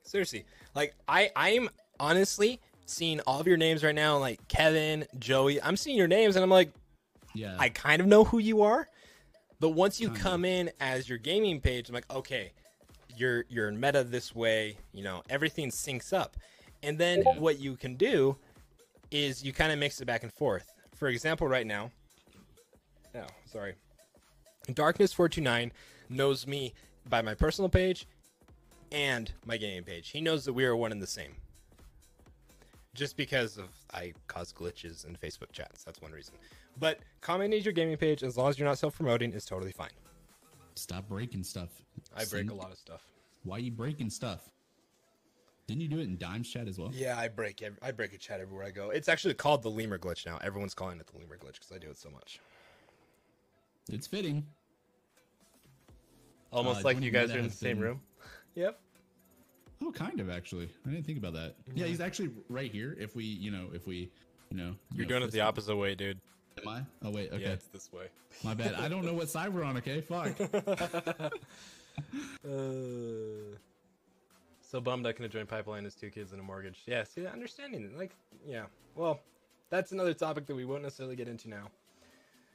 Seriously, 0.02 0.44
like 0.74 0.94
I, 1.08 1.30
I'm 1.34 1.68
honestly 1.98 2.60
seeing 2.86 3.18
all 3.20 3.40
of 3.40 3.48
your 3.48 3.56
names 3.56 3.82
right 3.82 3.94
now, 3.94 4.16
like 4.18 4.46
Kevin, 4.46 5.04
Joey. 5.18 5.60
I'm 5.60 5.76
seeing 5.76 5.96
your 5.96 6.06
names, 6.06 6.36
and 6.36 6.44
I'm 6.44 6.50
like, 6.50 6.70
Yeah. 7.36 7.56
I 7.58 7.68
kind 7.68 8.00
of 8.00 8.06
know 8.06 8.24
who 8.24 8.38
you 8.38 8.62
are, 8.62 8.88
but 9.60 9.70
once 9.70 10.00
you 10.00 10.10
come 10.10 10.44
in 10.44 10.70
as 10.80 11.08
your 11.08 11.18
gaming 11.18 11.60
page, 11.60 11.88
I'm 11.88 11.94
like, 11.94 12.10
okay, 12.12 12.52
you're 13.16 13.44
you're 13.48 13.68
in 13.68 13.78
meta 13.80 14.04
this 14.04 14.34
way. 14.34 14.76
You 14.92 15.02
know, 15.04 15.22
everything 15.28 15.70
syncs 15.70 16.12
up, 16.12 16.36
and 16.82 16.98
then 16.98 17.22
Yeah. 17.24 17.38
what 17.38 17.58
you 17.58 17.76
can 17.76 17.94
do 17.96 18.36
is 19.10 19.44
you 19.44 19.52
kind 19.52 19.72
of 19.72 19.78
mix 19.78 20.00
it 20.00 20.04
back 20.06 20.22
and 20.22 20.32
forth. 20.32 20.72
For 20.94 21.08
example, 21.08 21.46
right 21.46 21.66
now, 21.66 21.90
oh, 23.14 23.26
sorry, 23.46 23.74
Darkness 24.72 25.12
four 25.12 25.28
two 25.28 25.40
nine 25.40 25.72
knows 26.08 26.46
me 26.46 26.74
by 27.08 27.22
my 27.22 27.34
personal 27.34 27.68
page 27.68 28.06
and 28.92 29.32
my 29.44 29.56
gaming 29.56 29.84
page. 29.84 30.10
He 30.10 30.20
knows 30.20 30.44
that 30.44 30.52
we 30.52 30.64
are 30.64 30.74
one 30.76 30.92
and 30.92 31.00
the 31.02 31.06
same. 31.06 31.36
Just 32.96 33.16
because 33.16 33.58
of 33.58 33.68
I 33.92 34.12
cause 34.26 34.52
glitches 34.52 35.06
in 35.06 35.16
Facebook 35.16 35.52
chats. 35.52 35.84
That's 35.84 36.00
one 36.00 36.12
reason. 36.12 36.34
But 36.78 37.00
commenting 37.20 37.62
your 37.62 37.72
gaming 37.72 37.96
page, 37.96 38.22
as 38.22 38.36
long 38.36 38.48
as 38.48 38.58
you're 38.58 38.66
not 38.68 38.78
self-promoting, 38.78 39.32
is 39.32 39.44
totally 39.44 39.72
fine. 39.72 39.90
Stop 40.74 41.08
breaking 41.08 41.44
stuff. 41.44 41.68
I 42.16 42.24
break 42.24 42.48
See? 42.48 42.54
a 42.54 42.54
lot 42.54 42.70
of 42.72 42.78
stuff. 42.78 43.02
Why 43.44 43.56
are 43.56 43.60
you 43.60 43.70
breaking 43.70 44.10
stuff? 44.10 44.50
Didn't 45.66 45.82
you 45.82 45.88
do 45.88 45.98
it 45.98 46.02
in 46.04 46.16
Dimes 46.16 46.48
chat 46.48 46.68
as 46.68 46.78
well? 46.78 46.90
Yeah, 46.94 47.18
I 47.18 47.28
break. 47.28 47.60
ev- 47.62 47.78
I 47.82 47.90
break 47.92 48.12
a 48.12 48.18
chat 48.18 48.40
everywhere 48.40 48.66
I 48.66 48.70
go. 48.70 48.90
It's 48.90 49.08
actually 49.08 49.34
called 49.34 49.62
the 49.62 49.70
lemur 49.70 49.98
glitch 49.98 50.24
now. 50.26 50.38
Everyone's 50.42 50.74
calling 50.74 50.98
it 51.00 51.06
the 51.06 51.18
lemur 51.18 51.36
glitch 51.36 51.54
because 51.54 51.72
I 51.74 51.78
do 51.78 51.88
it 51.88 51.98
so 51.98 52.08
much. 52.10 52.40
It's 53.90 54.06
fitting. 54.06 54.46
Almost 56.52 56.80
Uh, 56.80 56.84
like 56.84 56.96
Johnny 56.96 57.06
you 57.06 57.12
guys 57.12 57.30
are 57.32 57.38
in 57.38 57.44
the 57.46 57.50
same 57.50 57.76
been- 57.76 57.84
room. 57.84 58.00
Yep. 58.54 58.80
Oh, 59.82 59.92
kind 59.92 60.20
of 60.20 60.30
actually. 60.30 60.68
I 60.86 60.90
didn't 60.90 61.04
think 61.06 61.18
about 61.18 61.34
that. 61.34 61.54
Yeah, 61.74 61.86
he's 61.86 62.00
actually 62.00 62.30
right 62.48 62.70
here. 62.72 62.96
If 62.98 63.14
we, 63.14 63.24
you 63.24 63.50
know, 63.50 63.66
if 63.74 63.86
we, 63.86 64.10
you 64.50 64.56
know, 64.56 64.74
You're 64.92 65.00
you 65.00 65.02
know, 65.02 65.08
doing 65.08 65.22
it 65.24 65.30
the 65.32 65.38
bump. 65.38 65.48
opposite 65.48 65.76
way, 65.76 65.94
dude. 65.94 66.18
Am 66.62 66.68
I? 66.68 66.80
Oh 67.02 67.10
wait. 67.10 67.30
Okay. 67.32 67.42
Yeah, 67.42 67.50
it's 67.50 67.66
this 67.66 67.92
way. 67.92 68.06
My 68.42 68.54
bad. 68.54 68.74
I 68.74 68.88
don't 68.88 69.04
know 69.04 69.12
what 69.12 69.28
side 69.28 69.52
we're 69.52 69.64
on. 69.64 69.76
Okay. 69.78 70.00
Fuck. 70.00 70.32
Uh, 72.44 73.56
so 74.60 74.80
bummed 74.82 75.06
I 75.06 75.12
couldn't 75.12 75.30
join 75.32 75.46
Pipeline 75.46 75.86
as 75.86 75.94
two 75.94 76.10
kids 76.10 76.32
and 76.32 76.40
a 76.40 76.44
mortgage. 76.44 76.82
Yeah, 76.86 77.04
see, 77.04 77.26
understanding. 77.26 77.96
Like, 77.96 78.14
yeah. 78.46 78.64
Well, 78.94 79.20
that's 79.70 79.92
another 79.92 80.12
topic 80.14 80.44
that 80.46 80.54
we 80.54 80.64
won't 80.66 80.82
necessarily 80.82 81.16
get 81.16 81.26
into 81.28 81.48
now. 81.48 81.68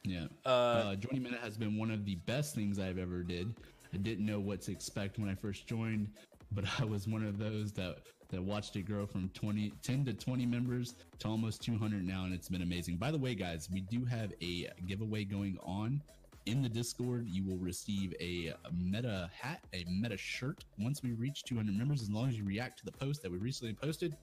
Yeah. 0.04 0.26
Uh, 0.46 0.50
Uh, 0.50 0.96
joining 0.96 1.24
Minute 1.24 1.40
has 1.42 1.58
been 1.58 1.78
one 1.78 1.92
of 1.92 2.06
the 2.06 2.16
best 2.28 2.54
things 2.56 2.80
I've 2.80 2.98
ever 2.98 3.24
did. 3.24 3.54
I 3.94 3.98
didn't 3.98 4.26
know 4.26 4.40
what 4.40 4.62
to 4.62 4.72
expect 4.72 5.20
when 5.20 5.28
I 5.30 5.36
first 5.36 5.68
joined, 5.68 6.10
but 6.52 6.66
I 6.80 6.86
was 6.86 7.08
one 7.08 7.24
of 7.24 7.38
those 7.38 7.72
that 7.74 7.98
that 8.30 8.42
watched 8.42 8.76
it 8.78 8.84
grow 8.84 9.06
from 9.06 9.30
20, 9.34 9.74
10 9.84 10.06
to 10.06 10.14
20 10.14 10.46
members 10.46 10.96
to 11.20 11.28
almost 11.28 11.62
200 11.62 12.06
now, 12.06 12.24
and 12.24 12.34
it's 12.34 12.48
been 12.48 12.62
amazing. 12.62 12.96
By 12.96 13.12
the 13.12 13.18
way, 13.18 13.36
guys, 13.36 13.70
we 13.72 13.82
do 13.82 14.06
have 14.06 14.32
a 14.42 14.70
giveaway 14.88 15.26
going 15.26 15.58
on 15.64 16.02
in 16.46 16.62
the 16.62 16.70
Discord. 16.70 17.28
You 17.28 17.44
will 17.44 17.58
receive 17.58 18.14
a 18.22 18.54
Meta 18.74 19.30
hat, 19.38 19.60
a 19.74 19.86
Meta 19.90 20.18
shirt 20.18 20.64
once 20.80 21.04
we 21.04 21.12
reach 21.12 21.44
200 21.44 21.78
members. 21.78 22.02
As 22.02 22.10
long 22.10 22.30
as 22.30 22.38
you 22.38 22.46
react 22.46 22.80
to 22.80 22.86
the 22.86 22.92
post 22.94 23.22
that 23.24 23.32
we 23.32 23.38
recently 23.38 23.74
posted, 23.74 24.16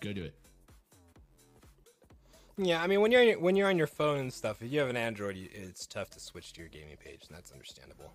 go 0.00 0.12
do 0.12 0.24
it. 0.24 0.34
Yeah, 2.58 2.82
I 2.82 2.86
mean 2.86 3.00
when 3.00 3.10
you're 3.10 3.38
when 3.38 3.56
you're 3.56 3.68
on 3.68 3.78
your 3.78 3.86
phone 3.86 4.18
and 4.18 4.32
stuff, 4.32 4.62
if 4.62 4.70
you 4.70 4.80
have 4.80 4.90
an 4.90 4.96
Android, 4.96 5.36
it's 5.54 5.86
tough 5.86 6.10
to 6.10 6.20
switch 6.20 6.52
to 6.54 6.60
your 6.60 6.68
gaming 6.68 6.96
page, 6.96 7.24
and 7.28 7.36
that's 7.36 7.50
understandable. 7.50 8.12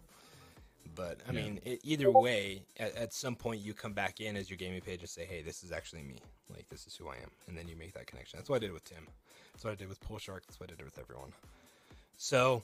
But 0.95 1.21
I 1.27 1.31
Yeah. 1.31 1.41
mean, 1.43 1.59
it, 1.65 1.79
either 1.83 2.09
way, 2.11 2.63
at, 2.77 2.95
at 2.95 3.13
some 3.13 3.35
point 3.35 3.61
you 3.61 3.73
come 3.73 3.93
back 3.93 4.19
in 4.21 4.35
as 4.35 4.49
your 4.49 4.57
gaming 4.57 4.81
page 4.81 5.01
and 5.01 5.09
say, 5.09 5.25
"Hey, 5.25 5.41
this 5.41 5.63
is 5.63 5.71
actually 5.71 6.03
me. 6.03 6.19
Like 6.49 6.67
this 6.69 6.87
is 6.87 6.95
who 6.95 7.07
I 7.09 7.15
am," 7.15 7.31
and 7.47 7.57
then 7.57 7.67
you 7.67 7.75
make 7.75 7.93
that 7.93 8.07
connection. 8.07 8.37
That's 8.37 8.49
what 8.49 8.57
I 8.57 8.59
did 8.59 8.71
with 8.71 8.83
Tim. 8.85 9.07
That's 9.53 9.63
what 9.65 9.71
I 9.71 9.75
did 9.75 9.89
with 9.89 9.99
Pool 10.01 10.17
Shark. 10.19 10.45
That's 10.47 10.59
what 10.59 10.71
I 10.71 10.75
did 10.75 10.85
with 10.85 10.97
everyone. 10.99 11.33
So, 12.15 12.63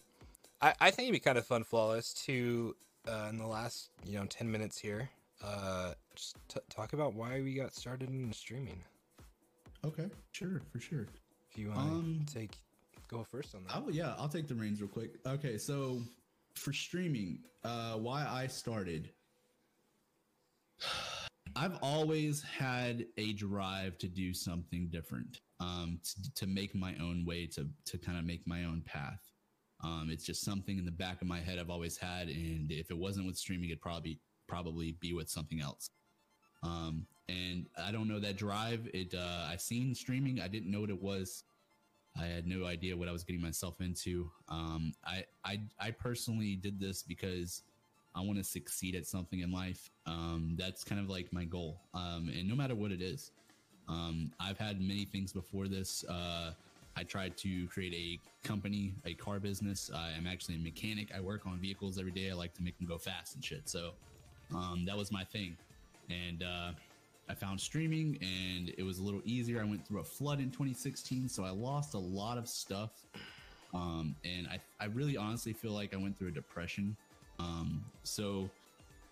I, 0.62 0.74
I 0.80 0.92
think 0.92 1.10
it'd 1.10 1.14
be 1.14 1.20
kind 1.20 1.38
of 1.38 1.46
fun, 1.46 1.64
Phlawless, 1.64 2.14
to 2.26 2.76
uh, 3.08 3.28
in 3.30 3.38
the 3.38 3.48
last 3.48 3.90
you 4.06 4.18
know 4.18 4.26
ten 4.26 4.52
minutes 4.52 4.78
here, 4.80 5.10
uh, 5.44 5.94
just 6.16 6.38
t- 6.48 6.60
talk 6.70 6.94
about 6.94 7.14
why 7.14 7.42
we 7.42 7.54
got 7.56 7.74
started 7.74 8.10
in 8.10 8.32
streaming. 8.34 8.82
Okay, 9.86 10.10
sure, 10.32 10.62
for 10.72 10.80
sure. 10.80 11.08
If 11.52 11.58
you 11.58 11.70
want 11.70 11.80
Um, 11.80 12.26
to 12.26 12.34
take 12.34 12.58
go 13.10 13.24
first 13.24 13.54
on 13.54 13.64
that. 13.66 13.76
I 13.76 13.80
will, 13.80 13.92
yeah, 13.94 14.16
I'll 14.18 14.30
take 14.30 14.48
the 14.48 14.56
reins 14.56 14.80
real 14.82 14.90
quick. 14.90 15.16
Okay, 15.26 15.58
so 15.58 16.02
for 16.56 16.74
streaming, 16.74 17.40
uh, 17.64 17.94
why 17.94 18.26
I 18.28 18.48
started, 18.48 19.10
I've 21.56 21.78
always 21.82 22.42
had 22.42 23.06
a 23.18 23.34
drive 23.34 23.98
to 24.00 24.08
do 24.08 24.34
something 24.34 24.90
different, 24.90 25.42
um, 25.60 26.00
to, 26.04 26.34
to 26.36 26.48
make 26.48 26.74
my 26.76 26.96
own 27.02 27.26
way, 27.26 27.48
to 27.48 27.68
to 27.86 27.98
kind 27.98 28.18
of 28.18 28.26
make 28.26 28.48
my 28.48 28.64
own 28.66 28.82
path. 28.86 29.22
Um, 29.84 30.10
it's 30.12 30.26
just 30.26 30.44
something 30.44 30.78
in 30.78 30.86
the 30.86 30.92
back 30.92 31.22
of 31.22 31.28
my 31.28 31.40
head 31.40 31.60
I've 31.60 31.70
always 31.70 31.98
had, 31.98 32.28
and 32.28 32.72
if 32.72 32.90
it 32.90 32.98
wasn't 32.98 33.28
with 33.28 33.38
streaming, 33.38 33.70
it'd 33.70 33.82
probably 33.82 34.20
probably 34.48 34.94
be 35.00 35.14
with 35.14 35.30
something 35.30 35.62
else. 35.62 35.90
Um, 36.64 37.06
and 37.30 37.68
I 37.78 37.92
don't 37.92 38.08
know 38.08 38.20
that 38.20 38.38
drive. 38.38 38.90
It 38.94 39.14
uh, 39.14 39.48
I 39.50 39.58
seen 39.58 39.94
streaming. 39.94 40.40
I 40.42 40.48
didn't 40.48 40.72
know 40.72 40.82
what 40.82 40.90
it 40.90 41.02
was. 41.02 41.44
I 42.20 42.26
had 42.26 42.46
no 42.46 42.66
idea 42.66 42.96
what 42.96 43.08
I 43.08 43.12
was 43.12 43.24
getting 43.24 43.42
myself 43.42 43.82
into. 43.82 44.30
Um, 44.48 44.94
I, 45.06 45.26
I 45.44 45.60
I 45.80 45.92
personally 45.92 46.56
did 46.56 46.80
this 46.80 47.02
because 47.02 47.64
I 48.16 48.22
want 48.22 48.38
to 48.38 48.44
succeed 48.44 48.96
at 48.96 49.08
something 49.08 49.40
in 49.40 49.52
life. 49.52 49.90
Um, 50.06 50.56
that's 50.58 50.84
kind 50.84 51.02
of 51.02 51.10
like 51.10 51.34
my 51.34 51.46
goal. 51.46 51.82
Um, 51.94 52.32
and 52.38 52.48
no 52.48 52.56
matter 52.56 52.76
what 52.76 52.92
it 52.92 53.02
is, 53.02 53.32
um, 53.90 54.32
I've 54.40 54.60
had 54.60 54.80
many 54.80 55.06
things 55.06 55.34
before 55.34 55.68
this. 55.68 56.04
Uh, 56.08 56.52
I 56.96 57.04
tried 57.04 57.36
to 57.38 57.68
create 57.68 57.94
a 57.94 58.48
company, 58.48 58.94
a 59.06 59.16
car 59.16 59.40
business. 59.40 59.90
I'm 59.94 60.28
actually 60.28 60.56
a 60.56 60.60
mechanic. 60.60 61.10
I 61.16 61.20
work 61.20 61.48
on 61.48 61.58
vehicles 61.58 61.98
every 61.98 62.12
day. 62.12 62.30
I 62.30 62.34
like 62.36 62.54
to 62.54 62.64
make 62.64 62.78
them 62.78 62.88
go 62.88 63.00
fast 63.00 63.34
and 63.34 63.44
shit. 63.44 63.68
So 63.68 63.92
um, 64.54 64.86
that 64.86 64.96
was 64.96 65.12
my 65.12 65.24
thing. 65.24 65.58
And 66.10 66.44
uh, 66.44 66.72
I 67.30 67.34
found 67.34 67.60
streaming 67.60 68.18
and 68.22 68.74
it 68.78 68.84
was 68.84 69.00
a 69.00 69.04
little 69.04 69.22
easier. 69.26 69.62
I 69.62 69.66
went 69.66 69.88
through 69.88 70.00
a 70.00 70.04
flood 70.04 70.40
in 70.40 70.52
2016, 70.52 71.30
so 71.30 71.44
I 71.44 71.50
lost 71.50 71.94
a 71.94 72.00
lot 72.00 72.38
of 72.38 72.48
stuff. 72.48 72.92
Um, 73.74 74.16
and 74.24 74.48
I, 74.48 74.60
I 74.80 74.86
really 74.88 75.18
honestly 75.18 75.54
feel 75.54 75.72
like 75.72 75.94
I 75.94 75.98
went 75.98 76.18
through 76.18 76.28
a 76.28 76.32
depression. 76.32 76.96
Um, 77.40 77.84
so 78.04 78.50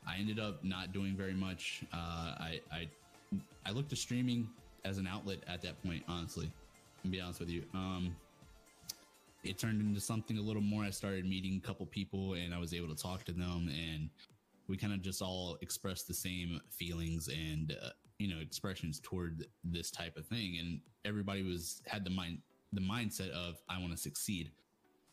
I 0.08 0.18
ended 0.18 0.40
up 0.40 0.64
not 0.64 0.94
doing 0.94 1.16
very 1.16 1.34
much. 1.34 1.84
Uh, 1.94 1.98
I, 2.38 2.62
I, 2.72 2.88
I 3.66 3.72
looked 3.72 3.90
to 3.92 3.96
streaming 3.96 4.50
as 4.84 4.98
an 4.98 5.08
outlet 5.08 5.40
at 5.48 5.62
that 5.62 5.82
point, 5.84 6.04
honestly. 6.08 6.52
To 7.04 7.08
be 7.08 7.20
honest 7.20 7.40
with 7.40 7.50
you. 7.50 7.64
Um, 7.74 8.16
it 9.44 9.58
turned 9.58 9.82
into 9.82 10.00
something 10.00 10.38
a 10.38 10.42
little 10.42 10.62
more. 10.62 10.84
I 10.84 10.92
started 10.92 11.26
meeting 11.26 11.60
a 11.64 11.66
couple 11.66 11.86
people 11.88 12.34
and 12.34 12.54
I 12.54 12.60
was 12.60 12.74
able 12.74 12.94
to 12.94 13.02
talk 13.02 13.24
to 13.26 13.32
them 13.32 13.70
and 13.70 14.10
we 14.68 14.78
kind 14.78 14.94
of 14.94 15.02
just 15.02 15.22
all 15.22 15.58
expressed 15.62 16.08
the 16.08 16.14
same 16.14 16.62
feelings 16.70 17.28
and 17.28 17.76
uh, 17.84 17.90
you 18.22 18.28
know 18.28 18.40
expressions 18.40 19.00
toward 19.00 19.46
this 19.64 19.90
type 19.90 20.16
of 20.16 20.28
thing 20.28 20.58
and 20.60 20.80
everybody 21.06 21.42
was 21.42 21.82
had 21.88 22.04
the 22.06 22.10
mind 22.10 22.38
the 22.74 22.82
mindset 22.82 23.32
of 23.32 23.56
i 23.68 23.80
want 23.80 23.92
to 23.92 23.98
succeed 23.98 24.52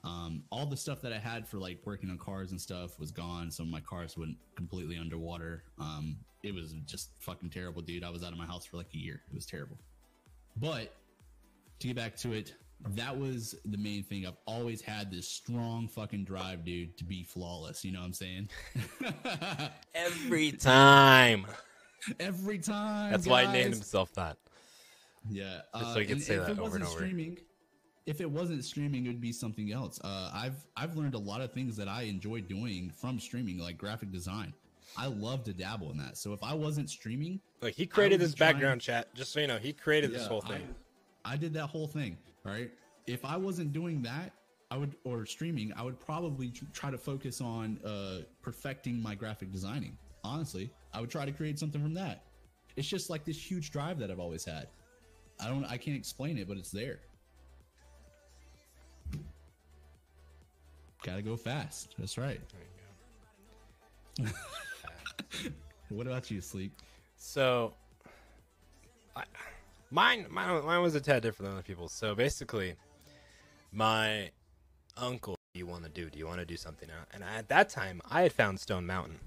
um, 0.04 0.44
all 0.52 0.66
the 0.66 0.76
stuff 0.76 1.00
that 1.00 1.12
i 1.12 1.18
had 1.18 1.48
for 1.48 1.56
like 1.56 1.78
working 1.84 2.10
on 2.10 2.18
cars 2.18 2.50
and 2.50 2.60
stuff 2.60 3.00
was 3.00 3.10
gone 3.10 3.50
some 3.50 3.66
of 3.66 3.72
my 3.72 3.80
cars 3.80 4.16
went 4.16 4.36
completely 4.56 4.98
underwater 4.98 5.64
um, 5.78 6.16
it 6.42 6.54
was 6.54 6.74
just 6.84 7.10
fucking 7.18 7.48
terrible 7.48 7.80
dude 7.80 8.04
i 8.04 8.10
was 8.10 8.22
out 8.22 8.32
of 8.32 8.38
my 8.38 8.46
house 8.46 8.66
for 8.66 8.76
like 8.76 8.92
a 8.94 8.98
year 8.98 9.22
it 9.26 9.34
was 9.34 9.46
terrible 9.46 9.78
but 10.56 10.94
to 11.78 11.86
get 11.86 11.96
back 11.96 12.14
to 12.14 12.32
it 12.32 12.52
that 12.90 13.16
was 13.16 13.56
the 13.64 13.76
main 13.76 14.04
thing. 14.04 14.24
I've 14.24 14.36
always 14.46 14.80
had 14.80 15.10
this 15.10 15.26
strong 15.26 15.88
fucking 15.88 16.24
drive, 16.24 16.64
dude, 16.64 16.96
to 16.98 17.04
be 17.04 17.24
flawless. 17.24 17.84
You 17.84 17.90
know 17.90 18.00
what 18.00 18.06
I'm 18.06 18.12
saying? 18.12 18.48
Every 19.96 20.52
time. 20.52 21.44
Every 22.20 22.58
time. 22.58 23.10
That's 23.10 23.26
why 23.26 23.46
he 23.46 23.52
named 23.52 23.74
himself 23.74 24.12
that. 24.14 24.36
Yeah. 25.30 25.60
Just 25.78 25.92
so 25.94 26.00
he 26.00 26.06
could 26.06 26.22
say 26.22 26.34
if 26.34 26.46
that 26.46 26.52
it 26.52 26.58
over 26.58 26.76
and 26.76 26.84
wasn't 26.84 26.84
over. 26.84 26.96
Streaming, 26.96 27.38
if 28.06 28.20
it 28.20 28.30
wasn't 28.30 28.64
streaming, 28.64 29.04
it 29.06 29.08
would 29.08 29.20
be 29.20 29.32
something 29.32 29.72
else. 29.72 30.00
Uh, 30.02 30.30
I've 30.32 30.66
I've 30.76 30.96
learned 30.96 31.14
a 31.14 31.18
lot 31.18 31.40
of 31.40 31.52
things 31.52 31.76
that 31.76 31.88
I 31.88 32.02
enjoy 32.02 32.40
doing 32.40 32.90
from 32.96 33.18
streaming, 33.18 33.58
like 33.58 33.76
graphic 33.78 34.10
design. 34.12 34.52
I 34.96 35.06
love 35.06 35.44
to 35.44 35.52
dabble 35.52 35.90
in 35.90 35.98
that. 35.98 36.16
So 36.16 36.32
if 36.32 36.42
I 36.42 36.54
wasn't 36.54 36.88
streaming, 36.88 37.40
Like 37.60 37.74
he 37.74 37.84
created 37.86 38.20
this 38.20 38.32
trying- 38.34 38.54
background 38.54 38.80
chat, 38.80 39.14
just 39.14 39.32
so 39.32 39.40
you 39.40 39.46
know, 39.46 39.58
he 39.58 39.72
created 39.74 40.12
this 40.12 40.26
whole 40.26 40.40
thing. 40.40 40.66
I, 41.24 41.34
I 41.34 41.36
did 41.36 41.52
that 41.54 41.66
whole 41.66 41.86
thing. 41.86 42.16
Right. 42.42 42.70
If 43.06 43.24
I 43.24 43.36
wasn't 43.36 43.72
doing 43.74 44.00
that, 44.02 44.32
I 44.70 44.78
would 44.78 44.94
or 45.04 45.26
streaming, 45.26 45.72
I 45.76 45.82
would 45.82 46.00
probably 46.00 46.52
try 46.72 46.90
to 46.90 46.98
focus 46.98 47.40
on 47.42 47.78
uh, 47.84 48.20
perfecting 48.40 49.02
my 49.02 49.14
graphic 49.14 49.52
designing. 49.52 49.96
Honestly, 50.24 50.70
I 50.98 51.00
would 51.00 51.10
try 51.10 51.24
to 51.24 51.30
create 51.30 51.60
something 51.60 51.80
from 51.80 51.94
that. 51.94 52.24
It's 52.74 52.88
just 52.88 53.08
like 53.08 53.24
this 53.24 53.40
huge 53.40 53.70
drive 53.70 54.00
that 54.00 54.10
I've 54.10 54.18
always 54.18 54.44
had. 54.44 54.66
I 55.40 55.46
don't. 55.46 55.64
I 55.64 55.76
can't 55.76 55.96
explain 55.96 56.36
it, 56.38 56.48
but 56.48 56.56
it's 56.56 56.72
there. 56.72 56.98
Gotta 61.04 61.22
go 61.22 61.36
fast. 61.36 61.94
That's 62.00 62.18
right. 62.18 62.40
What 65.90 66.06
about 66.06 66.30
you, 66.30 66.42
Sleek? 66.42 66.72
So, 67.16 67.72
I, 69.16 69.22
mine, 69.90 70.26
mine, 70.28 70.62
mine 70.62 70.82
was 70.82 70.94
a 70.94 71.00
tad 71.00 71.22
different 71.22 71.48
than 71.48 71.52
other 71.54 71.62
people's. 71.62 71.92
So 71.92 72.14
basically, 72.14 72.74
my 73.72 74.30
uncle, 74.98 75.34
"Do 75.54 75.60
you 75.60 75.66
want 75.66 75.84
to 75.84 75.88
do? 75.90 76.10
Do 76.10 76.18
you 76.18 76.26
want 76.26 76.40
to 76.40 76.44
do 76.44 76.58
something 76.58 76.90
out?" 76.90 77.06
And 77.14 77.24
at 77.24 77.48
that 77.48 77.70
time, 77.70 78.02
I 78.10 78.20
had 78.20 78.34
found 78.34 78.60
Stone 78.60 78.84
Mountain. 78.84 79.18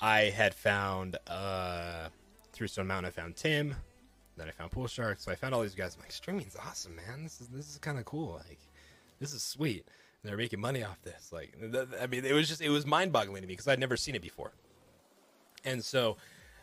I 0.00 0.24
had 0.24 0.54
found 0.54 1.16
uh, 1.26 2.08
through 2.52 2.68
Stone 2.68 2.88
Mountain, 2.88 3.06
I 3.06 3.10
found 3.10 3.36
Tim. 3.36 3.74
Then 4.36 4.48
I 4.48 4.50
found 4.50 4.70
Pool 4.70 4.86
Shark. 4.86 5.18
So 5.18 5.32
I 5.32 5.34
found 5.34 5.54
all 5.54 5.62
these 5.62 5.74
guys. 5.74 5.94
I'm 5.94 6.02
like, 6.02 6.12
streaming's 6.12 6.56
awesome, 6.56 6.96
man. 6.96 7.22
This 7.22 7.40
is 7.40 7.48
this 7.48 7.70
is 7.70 7.78
kind 7.78 7.98
of 7.98 8.04
cool. 8.04 8.42
Like, 8.46 8.60
this 9.18 9.32
is 9.32 9.42
sweet. 9.42 9.86
And 10.22 10.30
they're 10.30 10.36
making 10.36 10.60
money 10.60 10.82
off 10.84 11.00
this. 11.02 11.30
Like, 11.32 11.54
th- 11.58 11.88
I 12.00 12.06
mean, 12.06 12.24
it 12.24 12.34
was 12.34 12.48
just 12.48 12.60
it 12.60 12.68
was 12.68 12.84
mind 12.84 13.12
boggling 13.12 13.42
to 13.42 13.48
me 13.48 13.52
because 13.52 13.68
I'd 13.68 13.80
never 13.80 13.96
seen 13.96 14.14
it 14.14 14.22
before. 14.22 14.52
And 15.64 15.82
so, 15.82 16.16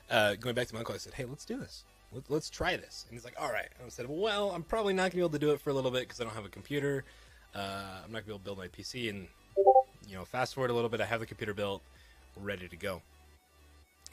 uh, 0.10 0.36
going 0.36 0.56
back 0.56 0.68
to 0.68 0.74
my 0.74 0.80
uncle, 0.80 0.94
I 0.94 1.00
said, 1.00 1.16
"Hey, 1.16 1.26
let's 1.26 1.46
do 1.46 1.58
this. 1.58 1.84
Let, 2.12 2.30
let's 2.30 2.50
try 2.50 2.78
this." 2.78 3.06
And 3.08 3.18
he's 3.18 3.26
like, 3.26 3.36
"All 3.40 3.52
right." 3.52 3.70
And 3.80 3.88
I 3.88 3.90
said, 3.90 4.06
"Well, 4.08 4.52
I'm 4.52 4.64
probably 4.64 4.94
not 4.94 5.12
gonna 5.12 5.16
be 5.16 5.20
able 5.22 5.30
to 5.30 5.40
do 5.40 5.52
it 5.52 5.60
for 5.60 5.72
a 5.72 5.74
little 5.74 5.92
bit 5.92 6.02
because 6.02 6.22
I 6.22 6.26
don't 6.26 6.36
have 6.36 6.46
a 6.46 6.50
computer. 6.50 7.04
Uh, 7.56 8.02
I'm 8.06 8.12
not 8.12 8.20
gonna 8.20 8.26
be 8.26 8.32
able 8.32 8.40
to 8.40 8.46
build 8.46 8.58
my 8.60 8.68
PC." 8.68 9.10
And 9.10 9.28
you 10.08 10.16
know, 10.16 10.26
fast 10.26 10.54
forward 10.54 10.70
a 10.70 10.74
little 10.74 10.90
bit, 10.90 11.02
I 11.02 11.06
have 11.06 11.22
the 11.22 11.26
computer 11.26 11.54
built, 11.54 11.82
ready 12.38 12.68
to 12.68 12.76
go. 12.76 13.02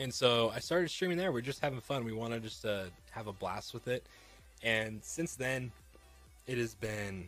And 0.00 0.12
so 0.12 0.50
I 0.54 0.60
started 0.60 0.88
streaming 0.88 1.18
there. 1.18 1.30
We're 1.30 1.42
just 1.42 1.60
having 1.60 1.78
fun. 1.78 2.04
We 2.04 2.14
want 2.14 2.32
to 2.32 2.40
just 2.40 2.64
uh, 2.64 2.84
have 3.10 3.26
a 3.26 3.34
blast 3.34 3.74
with 3.74 3.86
it. 3.86 4.06
And 4.62 5.04
since 5.04 5.36
then, 5.36 5.70
it 6.46 6.56
has 6.56 6.74
been 6.74 7.26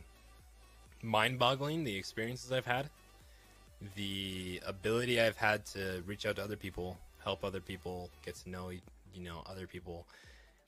mind-boggling 1.02 1.84
the 1.84 1.94
experiences 1.94 2.50
I've 2.50 2.64
had, 2.64 2.88
the 3.94 4.62
ability 4.66 5.20
I've 5.20 5.36
had 5.36 5.66
to 5.66 6.02
reach 6.06 6.24
out 6.24 6.36
to 6.36 6.42
other 6.42 6.56
people, 6.56 6.96
help 7.22 7.44
other 7.44 7.60
people, 7.60 8.08
get 8.24 8.36
to 8.36 8.50
know 8.50 8.70
you 8.70 9.22
know 9.22 9.42
other 9.46 9.66
people, 9.66 10.06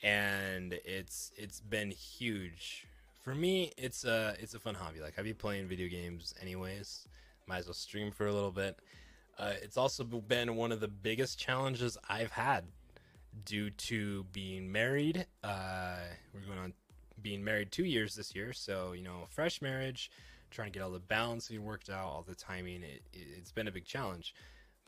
and 0.02 0.74
it's 0.84 1.32
it's 1.36 1.60
been 1.60 1.90
huge. 1.90 2.86
For 3.22 3.34
me, 3.34 3.72
it's 3.78 4.04
a 4.04 4.36
it's 4.38 4.54
a 4.54 4.58
fun 4.58 4.74
hobby. 4.74 5.00
Like 5.00 5.14
I'd 5.18 5.24
be 5.24 5.32
playing 5.32 5.68
video 5.68 5.88
games 5.88 6.34
anyways. 6.42 7.08
Might 7.46 7.58
as 7.58 7.66
well 7.66 7.74
stream 7.74 8.10
for 8.10 8.26
a 8.26 8.32
little 8.32 8.50
bit. 8.50 8.78
Uh, 9.38 9.52
it's 9.62 9.76
also 9.76 10.04
been 10.04 10.56
one 10.56 10.72
of 10.72 10.80
the 10.80 10.88
biggest 10.88 11.38
challenges 11.38 11.98
I've 12.08 12.30
had 12.30 12.64
due 13.44 13.70
to 13.70 14.24
being 14.32 14.70
married. 14.70 15.26
Uh, 15.42 15.98
we're 16.32 16.46
going 16.46 16.58
on 16.58 16.72
being 17.20 17.42
married 17.42 17.72
two 17.72 17.84
years 17.84 18.14
this 18.14 18.34
year, 18.34 18.52
so 18.52 18.92
you 18.92 19.02
know, 19.02 19.26
fresh 19.30 19.60
marriage, 19.60 20.10
trying 20.50 20.70
to 20.70 20.78
get 20.78 20.84
all 20.84 20.90
the 20.90 21.00
balancing 21.00 21.64
worked 21.64 21.90
out, 21.90 22.06
all 22.06 22.24
the 22.26 22.34
timing. 22.34 22.82
It, 22.82 23.02
it, 23.12 23.26
it's 23.38 23.52
been 23.52 23.68
a 23.68 23.72
big 23.72 23.84
challenge, 23.84 24.34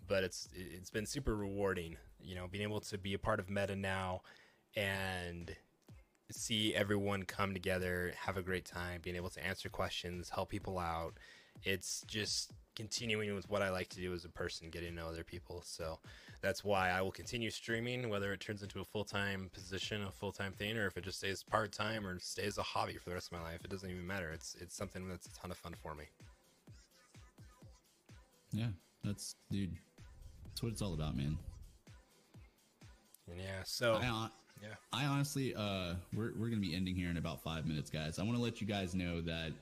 but 0.06 0.22
it's 0.22 0.48
it's 0.54 0.90
been 0.90 1.06
super 1.06 1.34
rewarding. 1.34 1.96
You 2.20 2.36
know, 2.36 2.46
being 2.50 2.62
able 2.62 2.80
to 2.80 2.98
be 2.98 3.14
a 3.14 3.18
part 3.18 3.40
of 3.40 3.50
Meta 3.50 3.74
now 3.74 4.22
and 4.76 5.54
see 6.30 6.74
everyone 6.74 7.22
come 7.24 7.52
together, 7.52 8.12
have 8.16 8.36
a 8.36 8.42
great 8.42 8.64
time, 8.64 9.00
being 9.02 9.16
able 9.16 9.30
to 9.30 9.44
answer 9.44 9.68
questions, 9.68 10.28
help 10.28 10.50
people 10.50 10.78
out. 10.78 11.14
It's 11.62 12.04
just 12.06 12.52
continuing 12.76 13.34
with 13.34 13.50
what 13.50 13.62
I 13.62 13.70
like 13.70 13.88
to 13.88 13.96
do 13.96 14.12
as 14.12 14.24
a 14.24 14.28
person, 14.28 14.70
getting 14.70 14.90
to 14.90 14.94
know 14.94 15.08
other 15.08 15.24
people. 15.24 15.62
So 15.64 15.98
that's 16.42 16.62
why 16.62 16.90
I 16.90 17.00
will 17.02 17.10
continue 17.10 17.50
streaming, 17.50 18.08
whether 18.08 18.32
it 18.32 18.40
turns 18.40 18.62
into 18.62 18.80
a 18.80 18.84
full 18.84 19.04
time 19.04 19.50
position, 19.52 20.04
a 20.04 20.12
full 20.12 20.30
time 20.30 20.52
thing, 20.52 20.76
or 20.76 20.86
if 20.86 20.96
it 20.96 21.04
just 21.04 21.18
stays 21.18 21.42
part 21.42 21.72
time 21.72 22.06
or 22.06 22.18
stays 22.20 22.58
a 22.58 22.62
hobby 22.62 22.94
for 22.98 23.08
the 23.08 23.14
rest 23.14 23.32
of 23.32 23.38
my 23.38 23.44
life. 23.44 23.64
It 23.64 23.70
doesn't 23.70 23.90
even 23.90 24.06
matter. 24.06 24.30
It's 24.30 24.54
it's 24.60 24.76
something 24.76 25.08
that's 25.08 25.26
a 25.26 25.32
ton 25.32 25.50
of 25.50 25.56
fun 25.56 25.74
for 25.82 25.94
me. 25.94 26.04
Yeah, 28.52 28.68
that's 29.02 29.34
dude. 29.50 29.72
That's 30.44 30.62
what 30.62 30.72
it's 30.72 30.82
all 30.82 30.94
about, 30.94 31.16
man. 31.16 31.36
And 33.30 33.40
yeah, 33.40 33.62
so 33.64 33.94
I, 33.94 34.28
yeah. 34.62 34.68
I 34.92 35.04
honestly, 35.06 35.54
uh, 35.54 35.94
we're 36.14 36.32
we're 36.38 36.48
gonna 36.48 36.60
be 36.60 36.74
ending 36.74 36.94
here 36.94 37.10
in 37.10 37.16
about 37.16 37.42
five 37.42 37.66
minutes, 37.66 37.90
guys. 37.90 38.18
I 38.18 38.22
want 38.22 38.36
to 38.36 38.42
let 38.42 38.60
you 38.60 38.66
guys 38.66 38.94
know 38.94 39.20
that, 39.22 39.52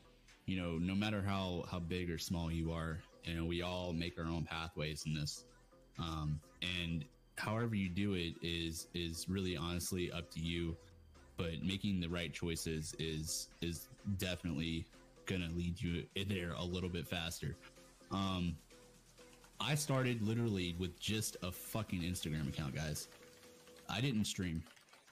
you 0.47 0.61
know, 0.61 0.72
no 0.78 0.95
matter 0.95 1.22
how 1.22 1.64
how 1.70 1.78
big 1.78 2.11
or 2.11 2.18
small 2.18 2.51
you 2.51 2.72
are, 2.72 2.99
you 3.24 3.34
know, 3.34 3.45
we 3.45 3.62
all 3.62 3.92
make 3.92 4.18
our 4.18 4.26
own 4.26 4.45
pathways 4.45 5.05
in 5.07 5.14
this, 5.14 5.45
um, 5.99 6.40
and 6.62 7.05
however 7.36 7.74
you 7.74 7.88
do 7.88 8.14
it 8.14 8.34
is 8.42 8.88
is 8.95 9.28
really 9.28 9.57
honestly 9.57 10.12
up 10.12 10.30
to 10.32 10.40
you. 10.40 10.76
But 11.36 11.64
making 11.64 12.01
the 12.01 12.09
right 12.09 12.32
choices 12.32 12.95
is 12.99 13.49
is 13.61 13.88
definitely 14.18 14.86
gonna 15.26 15.51
lead 15.57 15.80
you 15.80 16.05
there 16.28 16.53
a 16.53 16.64
little 16.64 16.90
bit 16.90 17.09
faster. 17.09 17.57
Um, 18.11 18.57
I 19.61 19.74
started 19.74 20.20
literally 20.22 20.76
with 20.78 20.99
just 21.01 21.36
a 21.42 21.51
fucking 21.51 22.03
Instagram 22.03 22.49
account, 22.49 22.74
guys. 22.74 23.09
I 23.88 24.01
didn't 24.01 24.24
stream. 24.26 24.62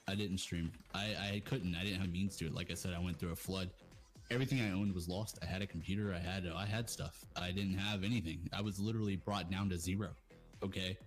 I 0.07 0.15
didn't 0.15 0.37
stream. 0.37 0.71
I, 0.93 1.15
I 1.33 1.41
couldn't. 1.45 1.75
I 1.75 1.83
didn't 1.83 2.01
have 2.01 2.11
means 2.11 2.35
to 2.37 2.45
it. 2.45 2.53
Like 2.53 2.71
I 2.71 2.73
said, 2.73 2.93
I 2.93 2.99
went 2.99 3.17
through 3.19 3.31
a 3.31 3.35
flood. 3.35 3.69
Everything 4.33 4.61
I 4.61 4.71
owned 4.71 4.95
was 4.95 5.07
lost. 5.07 5.37
I 5.43 5.45
had 5.45 5.61
a 5.61 5.67
computer. 5.67 6.11
I 6.11 6.17
had 6.17 6.51
I 6.55 6.65
had 6.65 6.89
stuff. 6.89 7.23
I 7.35 7.51
didn't 7.51 7.77
have 7.77 8.03
anything. 8.03 8.49
I 8.51 8.61
was 8.61 8.79
literally 8.79 9.15
brought 9.15 9.51
down 9.51 9.69
to 9.69 9.77
zero. 9.77 10.09
Okay, 10.63 10.97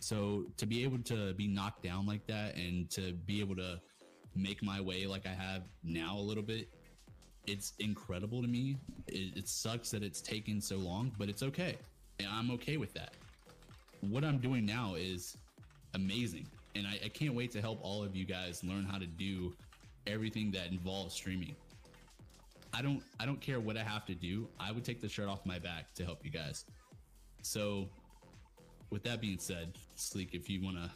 so 0.00 0.44
to 0.58 0.66
be 0.66 0.84
able 0.84 0.98
to 0.98 1.32
be 1.32 1.48
knocked 1.48 1.82
down 1.82 2.04
like 2.04 2.26
that 2.26 2.56
and 2.56 2.90
to 2.90 3.14
be 3.14 3.40
able 3.40 3.56
to 3.56 3.80
make 4.36 4.62
my 4.62 4.78
way 4.78 5.06
like 5.06 5.24
I 5.24 5.30
have 5.30 5.62
now 5.82 6.18
a 6.18 6.20
little 6.20 6.42
bit, 6.42 6.68
it's 7.46 7.72
incredible 7.78 8.42
to 8.42 8.48
me. 8.48 8.76
It, 9.06 9.34
it 9.34 9.48
sucks 9.48 9.90
that 9.92 10.02
it's 10.02 10.20
taken 10.20 10.60
so 10.60 10.76
long, 10.76 11.10
but 11.18 11.30
it's 11.30 11.42
okay. 11.42 11.76
And 12.18 12.28
I'm 12.30 12.50
okay 12.50 12.76
with 12.76 12.92
that. 12.92 13.14
What 14.00 14.24
I'm 14.24 14.36
doing 14.38 14.66
now 14.66 14.94
is 14.94 15.38
amazing. 15.94 16.46
And 16.74 16.86
I, 16.86 17.00
I 17.02 17.08
can't 17.08 17.34
wait 17.34 17.50
to 17.52 17.62
help 17.62 17.78
all 17.82 18.04
of 18.04 18.14
you 18.14 18.26
guys 18.26 18.62
learn 18.62 18.84
how 18.84 18.98
to 18.98 19.06
do 19.06 19.54
everything 20.06 20.50
that 20.50 20.70
involves 20.70 21.14
streaming. 21.14 21.56
I 22.74 22.82
don't 22.82 23.02
I 23.20 23.26
don't 23.26 23.40
care 23.40 23.60
what 23.60 23.76
I 23.76 23.84
have 23.84 24.04
to 24.06 24.14
do. 24.14 24.48
I 24.58 24.72
would 24.72 24.84
take 24.84 25.00
the 25.00 25.08
shirt 25.08 25.28
off 25.28 25.46
my 25.46 25.58
back 25.58 25.94
to 25.94 26.04
help 26.04 26.24
you 26.24 26.30
guys. 26.30 26.64
So 27.42 27.88
with 28.90 29.02
that 29.04 29.20
being 29.20 29.38
said, 29.38 29.76
Sleek, 29.94 30.34
if 30.34 30.50
you 30.50 30.62
wanna 30.62 30.90